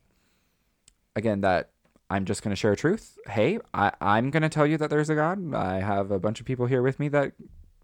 again 1.16 1.40
that 1.40 1.70
I'm 2.14 2.24
just 2.24 2.42
going 2.42 2.50
to 2.50 2.56
share 2.56 2.72
a 2.72 2.76
truth. 2.76 3.18
Hey, 3.28 3.58
I, 3.72 3.90
I'm 4.00 4.30
going 4.30 4.42
to 4.44 4.48
tell 4.48 4.66
you 4.66 4.76
that 4.78 4.88
there's 4.88 5.10
a 5.10 5.14
God. 5.16 5.52
I 5.54 5.80
have 5.80 6.10
a 6.12 6.18
bunch 6.20 6.38
of 6.38 6.46
people 6.46 6.66
here 6.66 6.80
with 6.82 7.00
me 7.00 7.08
that 7.08 7.32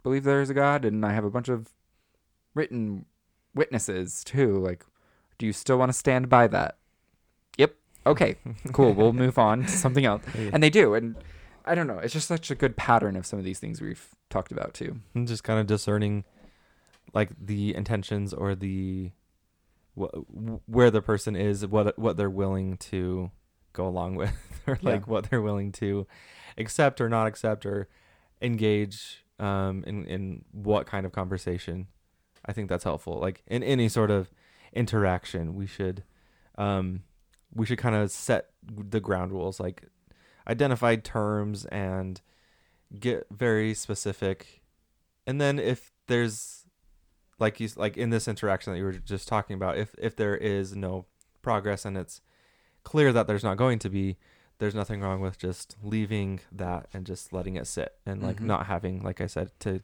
believe 0.05 0.23
there's 0.25 0.51
a 0.51 0.55
God, 0.55 0.85
and 0.85 1.05
I 1.05 1.13
have 1.13 1.25
a 1.25 1.31
bunch 1.31 1.49
of 1.49 1.71
written 2.55 3.07
witnesses 3.55 4.23
too. 4.25 4.59
Like, 4.59 4.85
do 5.39 5.47
you 5.47 5.53
still 5.53 5.79
want 5.79 5.89
to 5.91 5.99
stand 5.99 6.29
by 6.29 6.47
that? 6.47 6.79
Yep. 7.59 7.75
Okay. 8.07 8.37
Cool. 8.73 8.93
we'll 8.93 9.13
move 9.13 9.37
on 9.39 9.63
to 9.63 9.69
something 9.69 10.05
else. 10.05 10.23
And 10.53 10.63
they 10.63 10.71
do. 10.71 10.95
And 10.95 11.17
I 11.65 11.75
don't 11.75 11.89
know. 11.89 11.99
It's 11.99 12.13
just 12.13 12.29
such 12.29 12.51
a 12.51 12.55
good 12.55 12.77
pattern 12.77 13.17
of 13.17 13.27
some 13.27 13.39
of 13.39 13.45
these 13.45 13.59
things 13.59 13.81
we've 13.81 14.09
talked 14.29 14.53
about 14.53 14.75
too. 14.75 15.01
and 15.15 15.27
just 15.27 15.43
kind 15.43 15.59
of 15.59 15.67
discerning 15.67 16.25
like 17.13 17.31
the 17.41 17.75
intentions 17.75 18.33
or 18.33 18.55
the 18.55 19.11
wh- 19.99 20.15
where 20.69 20.91
the 20.91 21.03
person 21.03 21.35
is 21.35 21.67
what 21.67 21.99
what 21.99 22.17
they're 22.17 22.31
willing 22.31 22.77
to 22.77 23.33
go 23.73 23.87
along 23.87 24.15
with 24.17 24.33
or 24.67 24.79
like 24.83 25.03
Yeah. 25.03 25.07
what 25.07 25.31
they're 25.31 25.43
willing 25.43 25.73
to 25.73 26.07
accept 26.59 27.01
or 27.01 27.09
not 27.09 27.27
accept 27.27 27.65
or 27.67 27.89
engage 28.43 29.25
um 29.39 29.85
in 29.87 30.05
in 30.07 30.45
what 30.53 30.87
kind 30.87 31.07
of 31.07 31.13
conversation. 31.13 31.87
I 32.45 32.53
think 32.53 32.69
that's 32.69 32.85
helpful. 32.85 33.19
Like 33.19 33.43
in 33.47 33.63
any 33.63 33.89
sort 33.89 34.11
of 34.11 34.31
interaction 34.73 35.55
we 35.55 35.67
should 35.67 36.05
um 36.57 37.03
we 37.55 37.67
should 37.67 37.79
kind 37.79 37.95
of 37.97 38.11
set 38.11 38.51
the 38.63 39.01
ground 39.01 39.33
rules 39.33 39.59
like 39.59 39.83
identify 40.49 40.97
terms 40.97 41.65
and 41.67 42.21
get 42.99 43.27
very 43.31 43.75
specific. 43.75 44.63
And 45.27 45.41
then 45.41 45.59
if 45.59 45.93
there's 46.07 46.65
like 47.39 47.61
you 47.61 47.69
like 47.77 47.97
in 47.97 48.11
this 48.11 48.27
interaction 48.29 48.73
that 48.73 48.79
you 48.79 48.85
were 48.85 48.93
just 48.93 49.29
talking 49.29 49.55
about 49.55 49.79
if 49.79 49.95
if 49.99 50.17
there 50.17 50.37
is 50.37 50.75
no 50.77 51.07
progress 51.43 51.85
and 51.85 51.97
it's 51.97 52.21
clear 52.85 53.13
that 53.13 53.27
there's 53.27 53.45
not 53.45 53.57
going 53.57 53.79
to 53.81 53.91
be 53.91 54.17
there's 54.59 54.75
nothing 54.75 55.01
wrong 55.01 55.21
with 55.21 55.39
just 55.39 55.77
leaving 55.83 56.41
that 56.53 56.87
and 56.93 57.07
just 57.07 57.33
letting 57.33 57.57
it 57.57 57.67
sit 57.67 57.95
and 58.05 58.23
like 58.23 58.37
Mhm. 58.41 58.45
not 58.47 58.67
having 58.67 59.03
like 59.03 59.21
i 59.21 59.27
said 59.27 59.51
to 59.61 59.81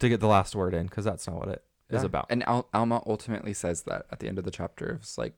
to 0.00 0.08
get 0.08 0.18
the 0.20 0.26
last 0.26 0.56
word 0.56 0.74
in 0.74 0.86
because 0.86 1.04
that's 1.04 1.26
not 1.28 1.36
what 1.36 1.48
it 1.48 1.64
is 1.88 2.02
Yeah. 2.02 2.06
about 2.06 2.26
And 2.30 2.42
Al- 2.48 2.68
Alma 2.74 3.02
ultimately 3.06 3.52
says 3.54 3.82
that 3.82 4.06
at 4.10 4.18
the 4.20 4.26
end 4.28 4.38
of 4.38 4.44
the 4.44 4.50
chapter. 4.50 4.94
It's 4.94 5.16
like, 5.18 5.34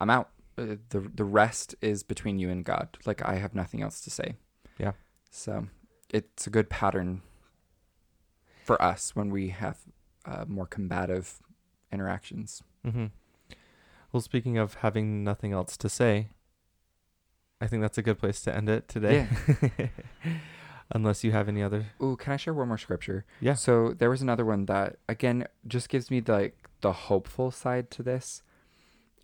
I'm 0.00 0.08
out. 0.10 0.30
Uh, 0.56 0.76
the 0.90 1.00
The 1.00 1.24
rest 1.24 1.74
is 1.82 2.02
between 2.02 2.38
you 2.38 2.48
and 2.50 2.64
God. 2.64 2.96
Like, 3.04 3.20
I 3.28 3.34
have 3.34 3.54
nothing 3.54 3.82
else 3.82 4.00
to 4.02 4.10
say. 4.10 4.36
Yeah. 4.78 4.92
So 5.30 5.66
it's 6.08 6.46
a 6.46 6.50
good 6.50 6.70
pattern 6.70 7.20
for 8.64 8.80
us 8.80 9.14
when 9.14 9.30
we 9.30 9.48
have 9.48 9.78
uh, 10.24 10.44
more 10.48 10.66
combative 10.66 11.40
interactions. 11.92 12.62
hmm 12.84 13.06
well 14.12 14.20
speaking 14.20 14.58
of 14.58 14.74
having 14.74 15.24
nothing 15.24 15.52
else 15.52 15.76
to 15.76 15.88
say 15.88 16.28
i 17.60 17.66
think 17.66 17.82
that's 17.82 17.98
a 17.98 18.02
good 18.02 18.18
place 18.18 18.40
to 18.40 18.54
end 18.54 18.68
it 18.68 18.88
today 18.88 19.28
unless 20.92 21.24
you 21.24 21.32
have 21.32 21.48
any 21.48 21.62
other 21.62 21.86
Ooh, 22.02 22.16
can 22.16 22.32
I 22.32 22.36
share 22.36 22.54
one 22.54 22.68
more 22.68 22.78
scripture? 22.78 23.24
Yeah. 23.40 23.54
So 23.54 23.92
there 23.92 24.10
was 24.10 24.22
another 24.22 24.44
one 24.44 24.66
that 24.66 24.96
again 25.08 25.46
just 25.66 25.88
gives 25.88 26.10
me 26.10 26.22
like 26.26 26.68
the 26.80 26.92
hopeful 26.92 27.50
side 27.50 27.90
to 27.92 28.02
this. 28.02 28.42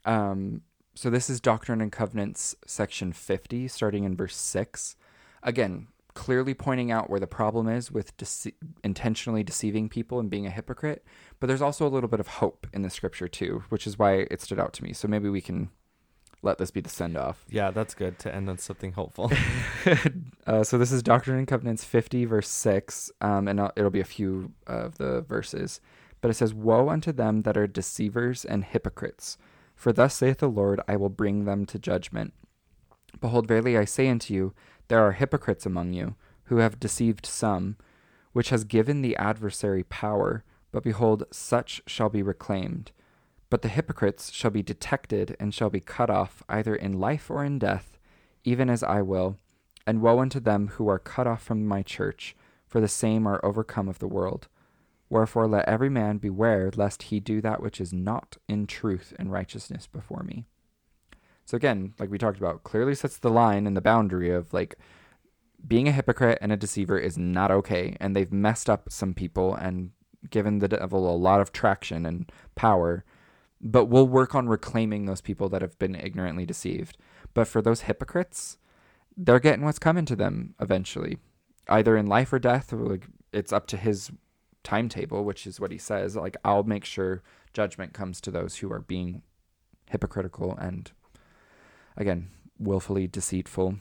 Um 0.05 0.63
so 0.95 1.09
this 1.09 1.31
is 1.31 1.41
Doctrine 1.41 1.81
and 1.81 1.93
Covenants 1.93 2.55
section 2.67 3.13
50 3.13 3.69
starting 3.69 4.05
in 4.05 4.17
verse 4.17 4.37
6. 4.37 4.97
Again, 5.43 5.89
clearly 6.15 6.55
pointing 6.55 6.91
out 6.91 7.09
where 7.09 7.21
the 7.21 7.27
problem 7.27 7.69
is 7.69 7.91
with 7.91 8.17
dece- 8.17 8.53
intentionally 8.85 9.43
deceiving 9.43 9.89
people 9.89 10.19
and 10.19 10.29
being 10.31 10.47
a 10.47 10.51
hypocrite. 10.51 11.05
But 11.41 11.47
there's 11.47 11.63
also 11.63 11.87
a 11.87 11.89
little 11.89 12.09
bit 12.09 12.21
of 12.21 12.27
hope 12.27 12.67
in 12.73 12.83
the 12.83 12.91
scripture 12.91 13.29
too, 13.29 13.65
which 13.69 13.87
is 13.87 13.99
why 13.99 14.27
it 14.31 14.41
stood 14.41 14.61
out 14.61 14.73
to 14.75 14.85
me. 14.85 14.93
So 14.93 15.09
maybe 15.09 15.29
we 15.29 15.41
can 15.41 15.71
let 16.43 16.59
this 16.59 16.71
be 16.71 16.81
the 16.81 16.89
send 16.89 17.17
off. 17.17 17.45
Yeah, 17.49 17.71
that's 17.71 17.95
good 17.95 18.19
to 18.21 18.35
end 18.35 18.51
on 18.51 18.59
something 18.59 18.93
hopeful. 18.93 19.31
uh, 20.47 20.65
so 20.65 20.77
this 20.77 20.93
is 20.93 21.03
Doctrine 21.03 21.39
and 21.39 21.47
Covenants 21.47 21.85
50, 21.85 22.25
verse 22.25 22.49
6, 22.49 23.11
um, 23.21 23.47
and 23.49 23.61
I'll- 23.61 23.73
it'll 23.77 23.91
be 23.91 24.01
a 24.01 24.05
few 24.05 24.53
of 24.67 24.99
the 24.99 25.23
verses. 25.23 25.81
But 26.21 26.31
it 26.31 26.35
says, 26.35 26.53
Woe 26.55 26.89
unto 26.89 27.13
them 27.13 27.43
that 27.43 27.57
are 27.57 27.67
deceivers 27.67 28.45
and 28.45 28.65
hypocrites! 28.65 29.39
For 29.75 29.93
thus 29.93 30.15
saith 30.17 30.39
the 30.39 30.49
Lord, 30.49 30.81
I 30.87 30.97
will 30.97 31.09
bring 31.09 31.45
them 31.45 31.65
to 31.67 31.79
judgment. 31.79 32.35
Behold, 33.21 33.47
verily 33.47 33.77
I 33.77 33.85
say 33.85 34.09
unto 34.09 34.33
you, 34.33 34.55
there 34.93 35.07
are 35.07 35.13
hypocrites 35.13 35.65
among 35.65 35.95
you, 35.95 36.17
who 36.45 36.59
have 36.59 36.79
deceived 36.79 37.25
some, 37.25 37.77
which 38.35 38.51
has 38.51 38.63
given 38.63 39.01
the 39.01 39.17
adversary 39.17 39.83
power. 39.83 40.45
But 40.71 40.83
behold, 40.83 41.25
such 41.31 41.81
shall 41.87 42.11
be 42.11 42.23
reclaimed. 42.23 42.93
But 43.49 43.63
the 43.63 43.71
hypocrites 43.71 44.31
shall 44.31 44.51
be 44.51 44.63
detected 44.63 45.35
and 45.41 45.55
shall 45.55 45.71
be 45.71 45.81
cut 45.81 46.11
off 46.11 46.43
either 46.47 46.77
in 46.77 47.01
life 47.01 47.31
or 47.31 47.43
in 47.43 47.59
death, 47.59 47.97
even 48.45 48.69
as 48.69 48.83
I 48.83 49.01
will. 49.01 49.39
And 49.87 50.03
woe 50.03 50.21
unto 50.21 50.41
them 50.41 50.69
who 50.69 50.89
are 50.89 50.99
cut 50.99 51.27
off 51.27 51.43
from 51.43 51.67
my 51.67 51.83
church, 51.83 52.37
for 52.67 52.79
the 52.79 52.87
same 52.87 53.27
are 53.27 53.43
overcome 53.43 53.89
of 53.89 53.99
the 53.99 54.07
world. 54.07 54.49
Wherefore 55.09 55.49
let 55.49 55.67
every 55.67 55.89
man 55.89 56.19
beware 56.19 56.71
lest 56.77 57.05
he 57.05 57.19
do 57.19 57.41
that 57.41 57.63
which 57.63 57.81
is 57.81 57.95
not 57.95 58.37
in 58.47 58.67
truth 58.67 59.15
and 59.19 59.33
righteousness 59.33 59.87
before 59.87 60.23
me. 60.23 60.45
So 61.53 61.57
again, 61.57 61.93
like 61.99 62.11
we 62.11 62.17
talked 62.17 62.39
about, 62.39 62.63
clearly 62.63 62.95
sets 62.95 63.19
the 63.19 63.29
line 63.29 63.67
and 63.67 63.77
the 63.77 63.83
boundary 63.83 64.31
of 64.31 64.55
like 64.55 64.77
being 65.69 65.87
a 65.87 65.93
hypocrite 65.93 66.39
and 66.41 66.51
a 66.51 66.57
deceiver 66.57 66.99
is 66.99 67.19
not 67.19 67.51
okay, 67.51 67.95
and 68.01 68.17
they've 68.17 68.33
messed 68.33 68.71
up 68.71 68.91
some 68.91 69.13
people 69.13 69.55
and 69.55 69.91
given 70.31 70.61
the 70.61 70.69
devil 70.69 71.07
a 71.07 71.13
lot 71.15 71.43
of 71.43 71.53
traction 71.53 72.07
and 72.07 72.33
power. 72.55 73.05
But 73.61 73.85
we'll 73.85 74.09
work 74.09 74.35
on 74.35 74.49
reclaiming 74.49 75.05
those 75.05 75.21
people 75.21 75.51
that 75.51 75.61
have 75.61 75.79
been 75.79 75.95
ignorantly 75.95 76.47
deceived. 76.47 76.97
But 77.35 77.47
for 77.47 77.61
those 77.61 77.83
hypocrites, 77.83 78.57
they're 79.15 79.39
getting 79.39 79.67
what's 79.67 79.79
coming 79.79 80.07
to 80.07 80.17
them 80.17 80.55
eventually, 80.59 81.19
either 81.69 81.99
in 81.99 82.07
life 82.07 82.33
or 82.33 82.39
death. 82.39 82.73
Or 82.73 82.79
like 82.79 83.09
it's 83.31 83.53
up 83.53 83.67
to 83.67 83.77
his 83.77 84.11
timetable, 84.65 85.23
which 85.23 85.47
is 85.47 85.61
what 85.61 85.71
he 85.71 85.77
says. 85.77 86.17
Like 86.17 86.39
I'll 86.47 86.63
make 86.63 86.87
sure 86.87 87.23
judgment 87.53 87.93
comes 87.93 88.23
to 88.23 88.31
those 88.31 88.57
who 88.57 88.73
are 88.73 88.81
being 88.81 89.21
hypocritical 89.91 90.57
and 90.57 90.91
again 91.97 92.31
willfully 92.59 93.07
deceitful. 93.07 93.77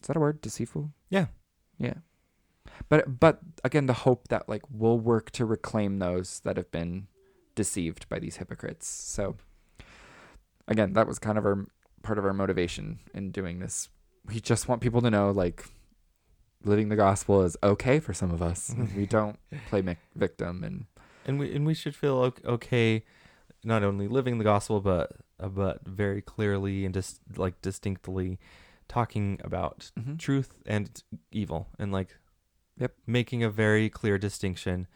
Is 0.00 0.06
that 0.06 0.16
a 0.16 0.20
word? 0.20 0.40
Deceitful? 0.40 0.92
Yeah. 1.08 1.26
Yeah. 1.78 1.94
But 2.88 3.20
but 3.20 3.40
again, 3.64 3.86
the 3.86 3.92
hope 3.92 4.28
that 4.28 4.48
like 4.48 4.62
we'll 4.70 4.98
work 4.98 5.30
to 5.32 5.44
reclaim 5.44 5.98
those 5.98 6.40
that 6.40 6.56
have 6.56 6.70
been 6.70 7.08
deceived 7.54 8.08
by 8.08 8.18
these 8.18 8.36
hypocrites. 8.36 8.86
So 8.86 9.36
again, 10.66 10.92
that 10.92 11.06
was 11.06 11.18
kind 11.18 11.38
of 11.38 11.46
our 11.46 11.66
part 12.02 12.18
of 12.18 12.24
our 12.24 12.32
motivation 12.32 13.00
in 13.14 13.30
doing 13.30 13.58
this. 13.58 13.88
We 14.26 14.40
just 14.40 14.68
want 14.68 14.80
people 14.80 15.00
to 15.02 15.10
know 15.10 15.30
like 15.30 15.64
living 16.64 16.88
the 16.88 16.96
gospel 16.96 17.42
is 17.42 17.56
okay 17.62 18.00
for 18.00 18.12
some 18.12 18.30
of 18.30 18.42
us. 18.42 18.74
we 18.96 19.06
don't 19.06 19.38
play 19.68 19.96
victim 20.14 20.64
and 20.64 20.86
and 21.26 21.38
we 21.38 21.54
and 21.54 21.66
we 21.66 21.74
should 21.74 21.94
feel 21.94 22.32
okay, 22.44 23.04
not 23.64 23.82
only 23.82 24.08
living 24.08 24.38
the 24.38 24.44
gospel, 24.44 24.80
but 24.80 25.12
uh, 25.40 25.48
but 25.48 25.86
very 25.86 26.20
clearly 26.22 26.84
and 26.84 26.92
just 26.94 27.20
like 27.36 27.60
distinctly 27.62 28.38
talking 28.88 29.40
about 29.44 29.90
Mhm. 29.98 30.18
truth 30.18 30.54
and 30.66 31.02
evil, 31.30 31.68
and 31.78 31.92
like 31.92 32.16
Yep. 32.78 32.94
making 33.06 33.42
a 33.42 33.50
very 33.50 33.88
clear 33.90 34.18
distinction, 34.18 34.86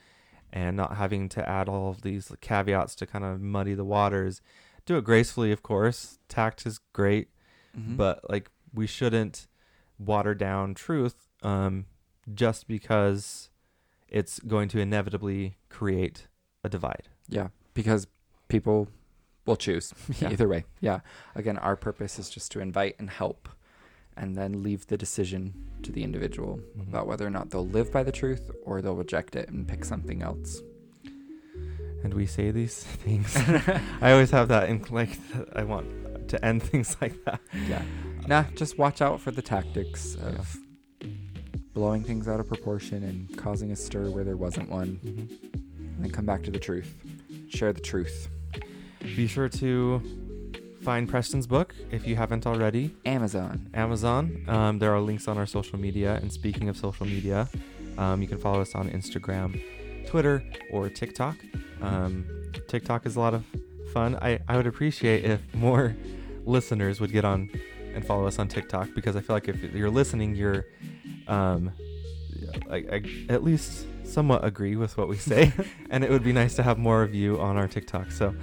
and 0.52 0.76
not 0.76 0.96
having 0.96 1.28
to 1.30 1.48
add 1.48 1.68
all 1.68 1.90
of 1.90 2.02
these 2.02 2.30
caveats 2.40 2.94
to 2.96 3.06
kind 3.06 3.24
of 3.24 3.40
muddy 3.40 3.74
the 3.74 3.84
waters. 3.84 4.40
Do 4.86 4.96
it 4.96 5.04
gracefully, 5.04 5.52
of 5.52 5.62
course. 5.62 6.18
Tact 6.28 6.66
is 6.66 6.78
great, 6.92 7.30
Mhm. 7.76 7.96
but 7.96 8.28
like 8.30 8.50
we 8.74 8.86
shouldn't 8.86 9.46
water 9.98 10.34
down 10.34 10.74
truth 10.74 11.28
um, 11.42 11.86
just 12.34 12.66
because 12.68 13.50
it's 14.08 14.38
going 14.40 14.68
to 14.68 14.78
inevitably 14.80 15.56
create 15.68 16.28
a 16.64 16.68
divide. 16.68 17.08
Yeah, 17.28 17.48
because 17.74 18.06
people 18.52 18.86
will 19.46 19.56
choose 19.56 19.92
Yeah. 20.20 20.30
either 20.30 20.46
way. 20.46 20.64
Yeah. 20.80 21.00
Again, 21.34 21.58
our 21.58 21.74
purpose 21.74 22.18
is 22.18 22.30
just 22.30 22.52
to 22.52 22.60
invite 22.60 22.94
and 23.00 23.10
help 23.10 23.48
and 24.16 24.36
then 24.36 24.62
leave 24.62 24.86
the 24.86 24.96
decision 24.98 25.54
to 25.82 25.90
the 25.90 26.04
individual 26.04 26.60
Mhm. 26.76 26.88
about 26.90 27.06
whether 27.08 27.26
or 27.26 27.30
not 27.30 27.50
they'll 27.50 27.66
live 27.66 27.90
by 27.90 28.02
the 28.04 28.12
truth 28.12 28.50
or 28.64 28.80
they'll 28.82 28.94
reject 28.94 29.34
it 29.34 29.48
and 29.48 29.66
pick 29.66 29.84
something 29.84 30.22
else. 30.22 30.60
And 32.04 32.12
we 32.14 32.26
say 32.26 32.50
these 32.50 32.84
things. 33.04 33.34
I 34.06 34.12
always 34.12 34.30
have 34.30 34.48
that 34.48 34.68
in 34.68 34.84
like 34.90 35.18
I 35.54 35.64
want 35.64 35.86
to 36.28 36.44
end 36.44 36.62
things 36.62 36.96
like 37.00 37.16
that. 37.24 37.40
Yeah. 37.68 37.82
Nah, 38.26 38.44
just 38.54 38.76
watch 38.78 39.00
out 39.02 39.20
for 39.20 39.30
the 39.32 39.42
tactics 39.42 40.14
of 40.16 40.56
blowing 41.74 42.04
things 42.04 42.28
out 42.28 42.38
of 42.38 42.46
proportion 42.46 43.02
and 43.02 43.36
causing 43.38 43.72
a 43.72 43.76
stir 43.76 44.10
where 44.10 44.24
there 44.24 44.36
wasn't 44.36 44.68
one. 44.70 45.00
And 45.04 45.96
then 46.04 46.10
come 46.10 46.26
back 46.26 46.42
to 46.44 46.50
the 46.50 46.58
truth. 46.58 46.94
Share 47.48 47.72
the 47.72 47.80
truth. 47.80 48.28
Be 49.02 49.26
sure 49.26 49.48
to 49.48 50.00
find 50.82 51.08
Preston's 51.08 51.46
book 51.46 51.74
if 51.90 52.06
you 52.06 52.16
haven't 52.16 52.46
already. 52.46 52.94
Amazon. 53.04 53.68
Amazon. 53.74 54.44
Um, 54.48 54.78
there 54.78 54.94
are 54.94 55.00
links 55.00 55.28
on 55.28 55.38
our 55.38 55.46
social 55.46 55.78
media. 55.78 56.14
And 56.22 56.32
speaking 56.32 56.68
of 56.68 56.76
social 56.76 57.06
media, 57.06 57.48
um, 57.98 58.22
you 58.22 58.28
can 58.28 58.38
follow 58.38 58.60
us 58.60 58.74
on 58.74 58.90
Instagram, 58.90 59.62
Twitter, 60.06 60.42
or 60.70 60.88
TikTok. 60.88 61.36
Um, 61.80 62.26
TikTok 62.68 63.06
is 63.06 63.16
a 63.16 63.20
lot 63.20 63.34
of 63.34 63.44
fun. 63.92 64.16
I, 64.22 64.40
I 64.48 64.56
would 64.56 64.66
appreciate 64.66 65.24
if 65.24 65.40
more 65.54 65.94
listeners 66.44 67.00
would 67.00 67.12
get 67.12 67.24
on 67.24 67.50
and 67.94 68.04
follow 68.04 68.26
us 68.26 68.38
on 68.38 68.48
TikTok 68.48 68.88
because 68.94 69.16
I 69.16 69.20
feel 69.20 69.36
like 69.36 69.48
if 69.48 69.62
you're 69.74 69.90
listening, 69.90 70.34
you're 70.34 70.64
um, 71.28 71.70
I, 72.70 72.76
I 72.76 73.02
at 73.28 73.44
least 73.44 73.86
somewhat 74.04 74.44
agree 74.44 74.76
with 74.76 74.96
what 74.96 75.08
we 75.08 75.16
say, 75.16 75.52
and 75.90 76.04
it 76.04 76.10
would 76.10 76.24
be 76.24 76.32
nice 76.32 76.54
to 76.56 76.62
have 76.62 76.78
more 76.78 77.02
of 77.02 77.14
you 77.14 77.40
on 77.40 77.56
our 77.56 77.68
TikTok. 77.68 78.10
So 78.10 78.34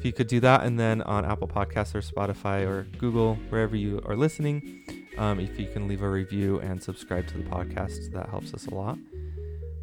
if 0.00 0.06
you 0.06 0.14
could 0.14 0.28
do 0.28 0.40
that, 0.40 0.62
and 0.62 0.80
then 0.80 1.02
on 1.02 1.26
Apple 1.26 1.46
Podcasts 1.46 1.94
or 1.94 2.00
Spotify 2.00 2.66
or 2.66 2.84
Google, 2.96 3.34
wherever 3.50 3.76
you 3.76 4.00
are 4.06 4.16
listening, 4.16 4.80
um, 5.18 5.38
if 5.38 5.60
you 5.60 5.66
can 5.66 5.86
leave 5.88 6.00
a 6.00 6.08
review 6.08 6.58
and 6.60 6.82
subscribe 6.82 7.26
to 7.26 7.36
the 7.36 7.44
podcast, 7.44 8.10
that 8.12 8.30
helps 8.30 8.54
us 8.54 8.64
a 8.64 8.74
lot. 8.74 8.96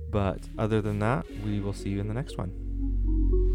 But 0.09 0.49
other 0.57 0.81
than 0.81 0.97
that, 0.99 1.27
we 1.45 1.59
will 1.59 1.71
see 1.71 1.89
you 1.89 1.99
in 1.99 2.07
the 2.07 2.15
next 2.15 2.35
one. 2.35 3.46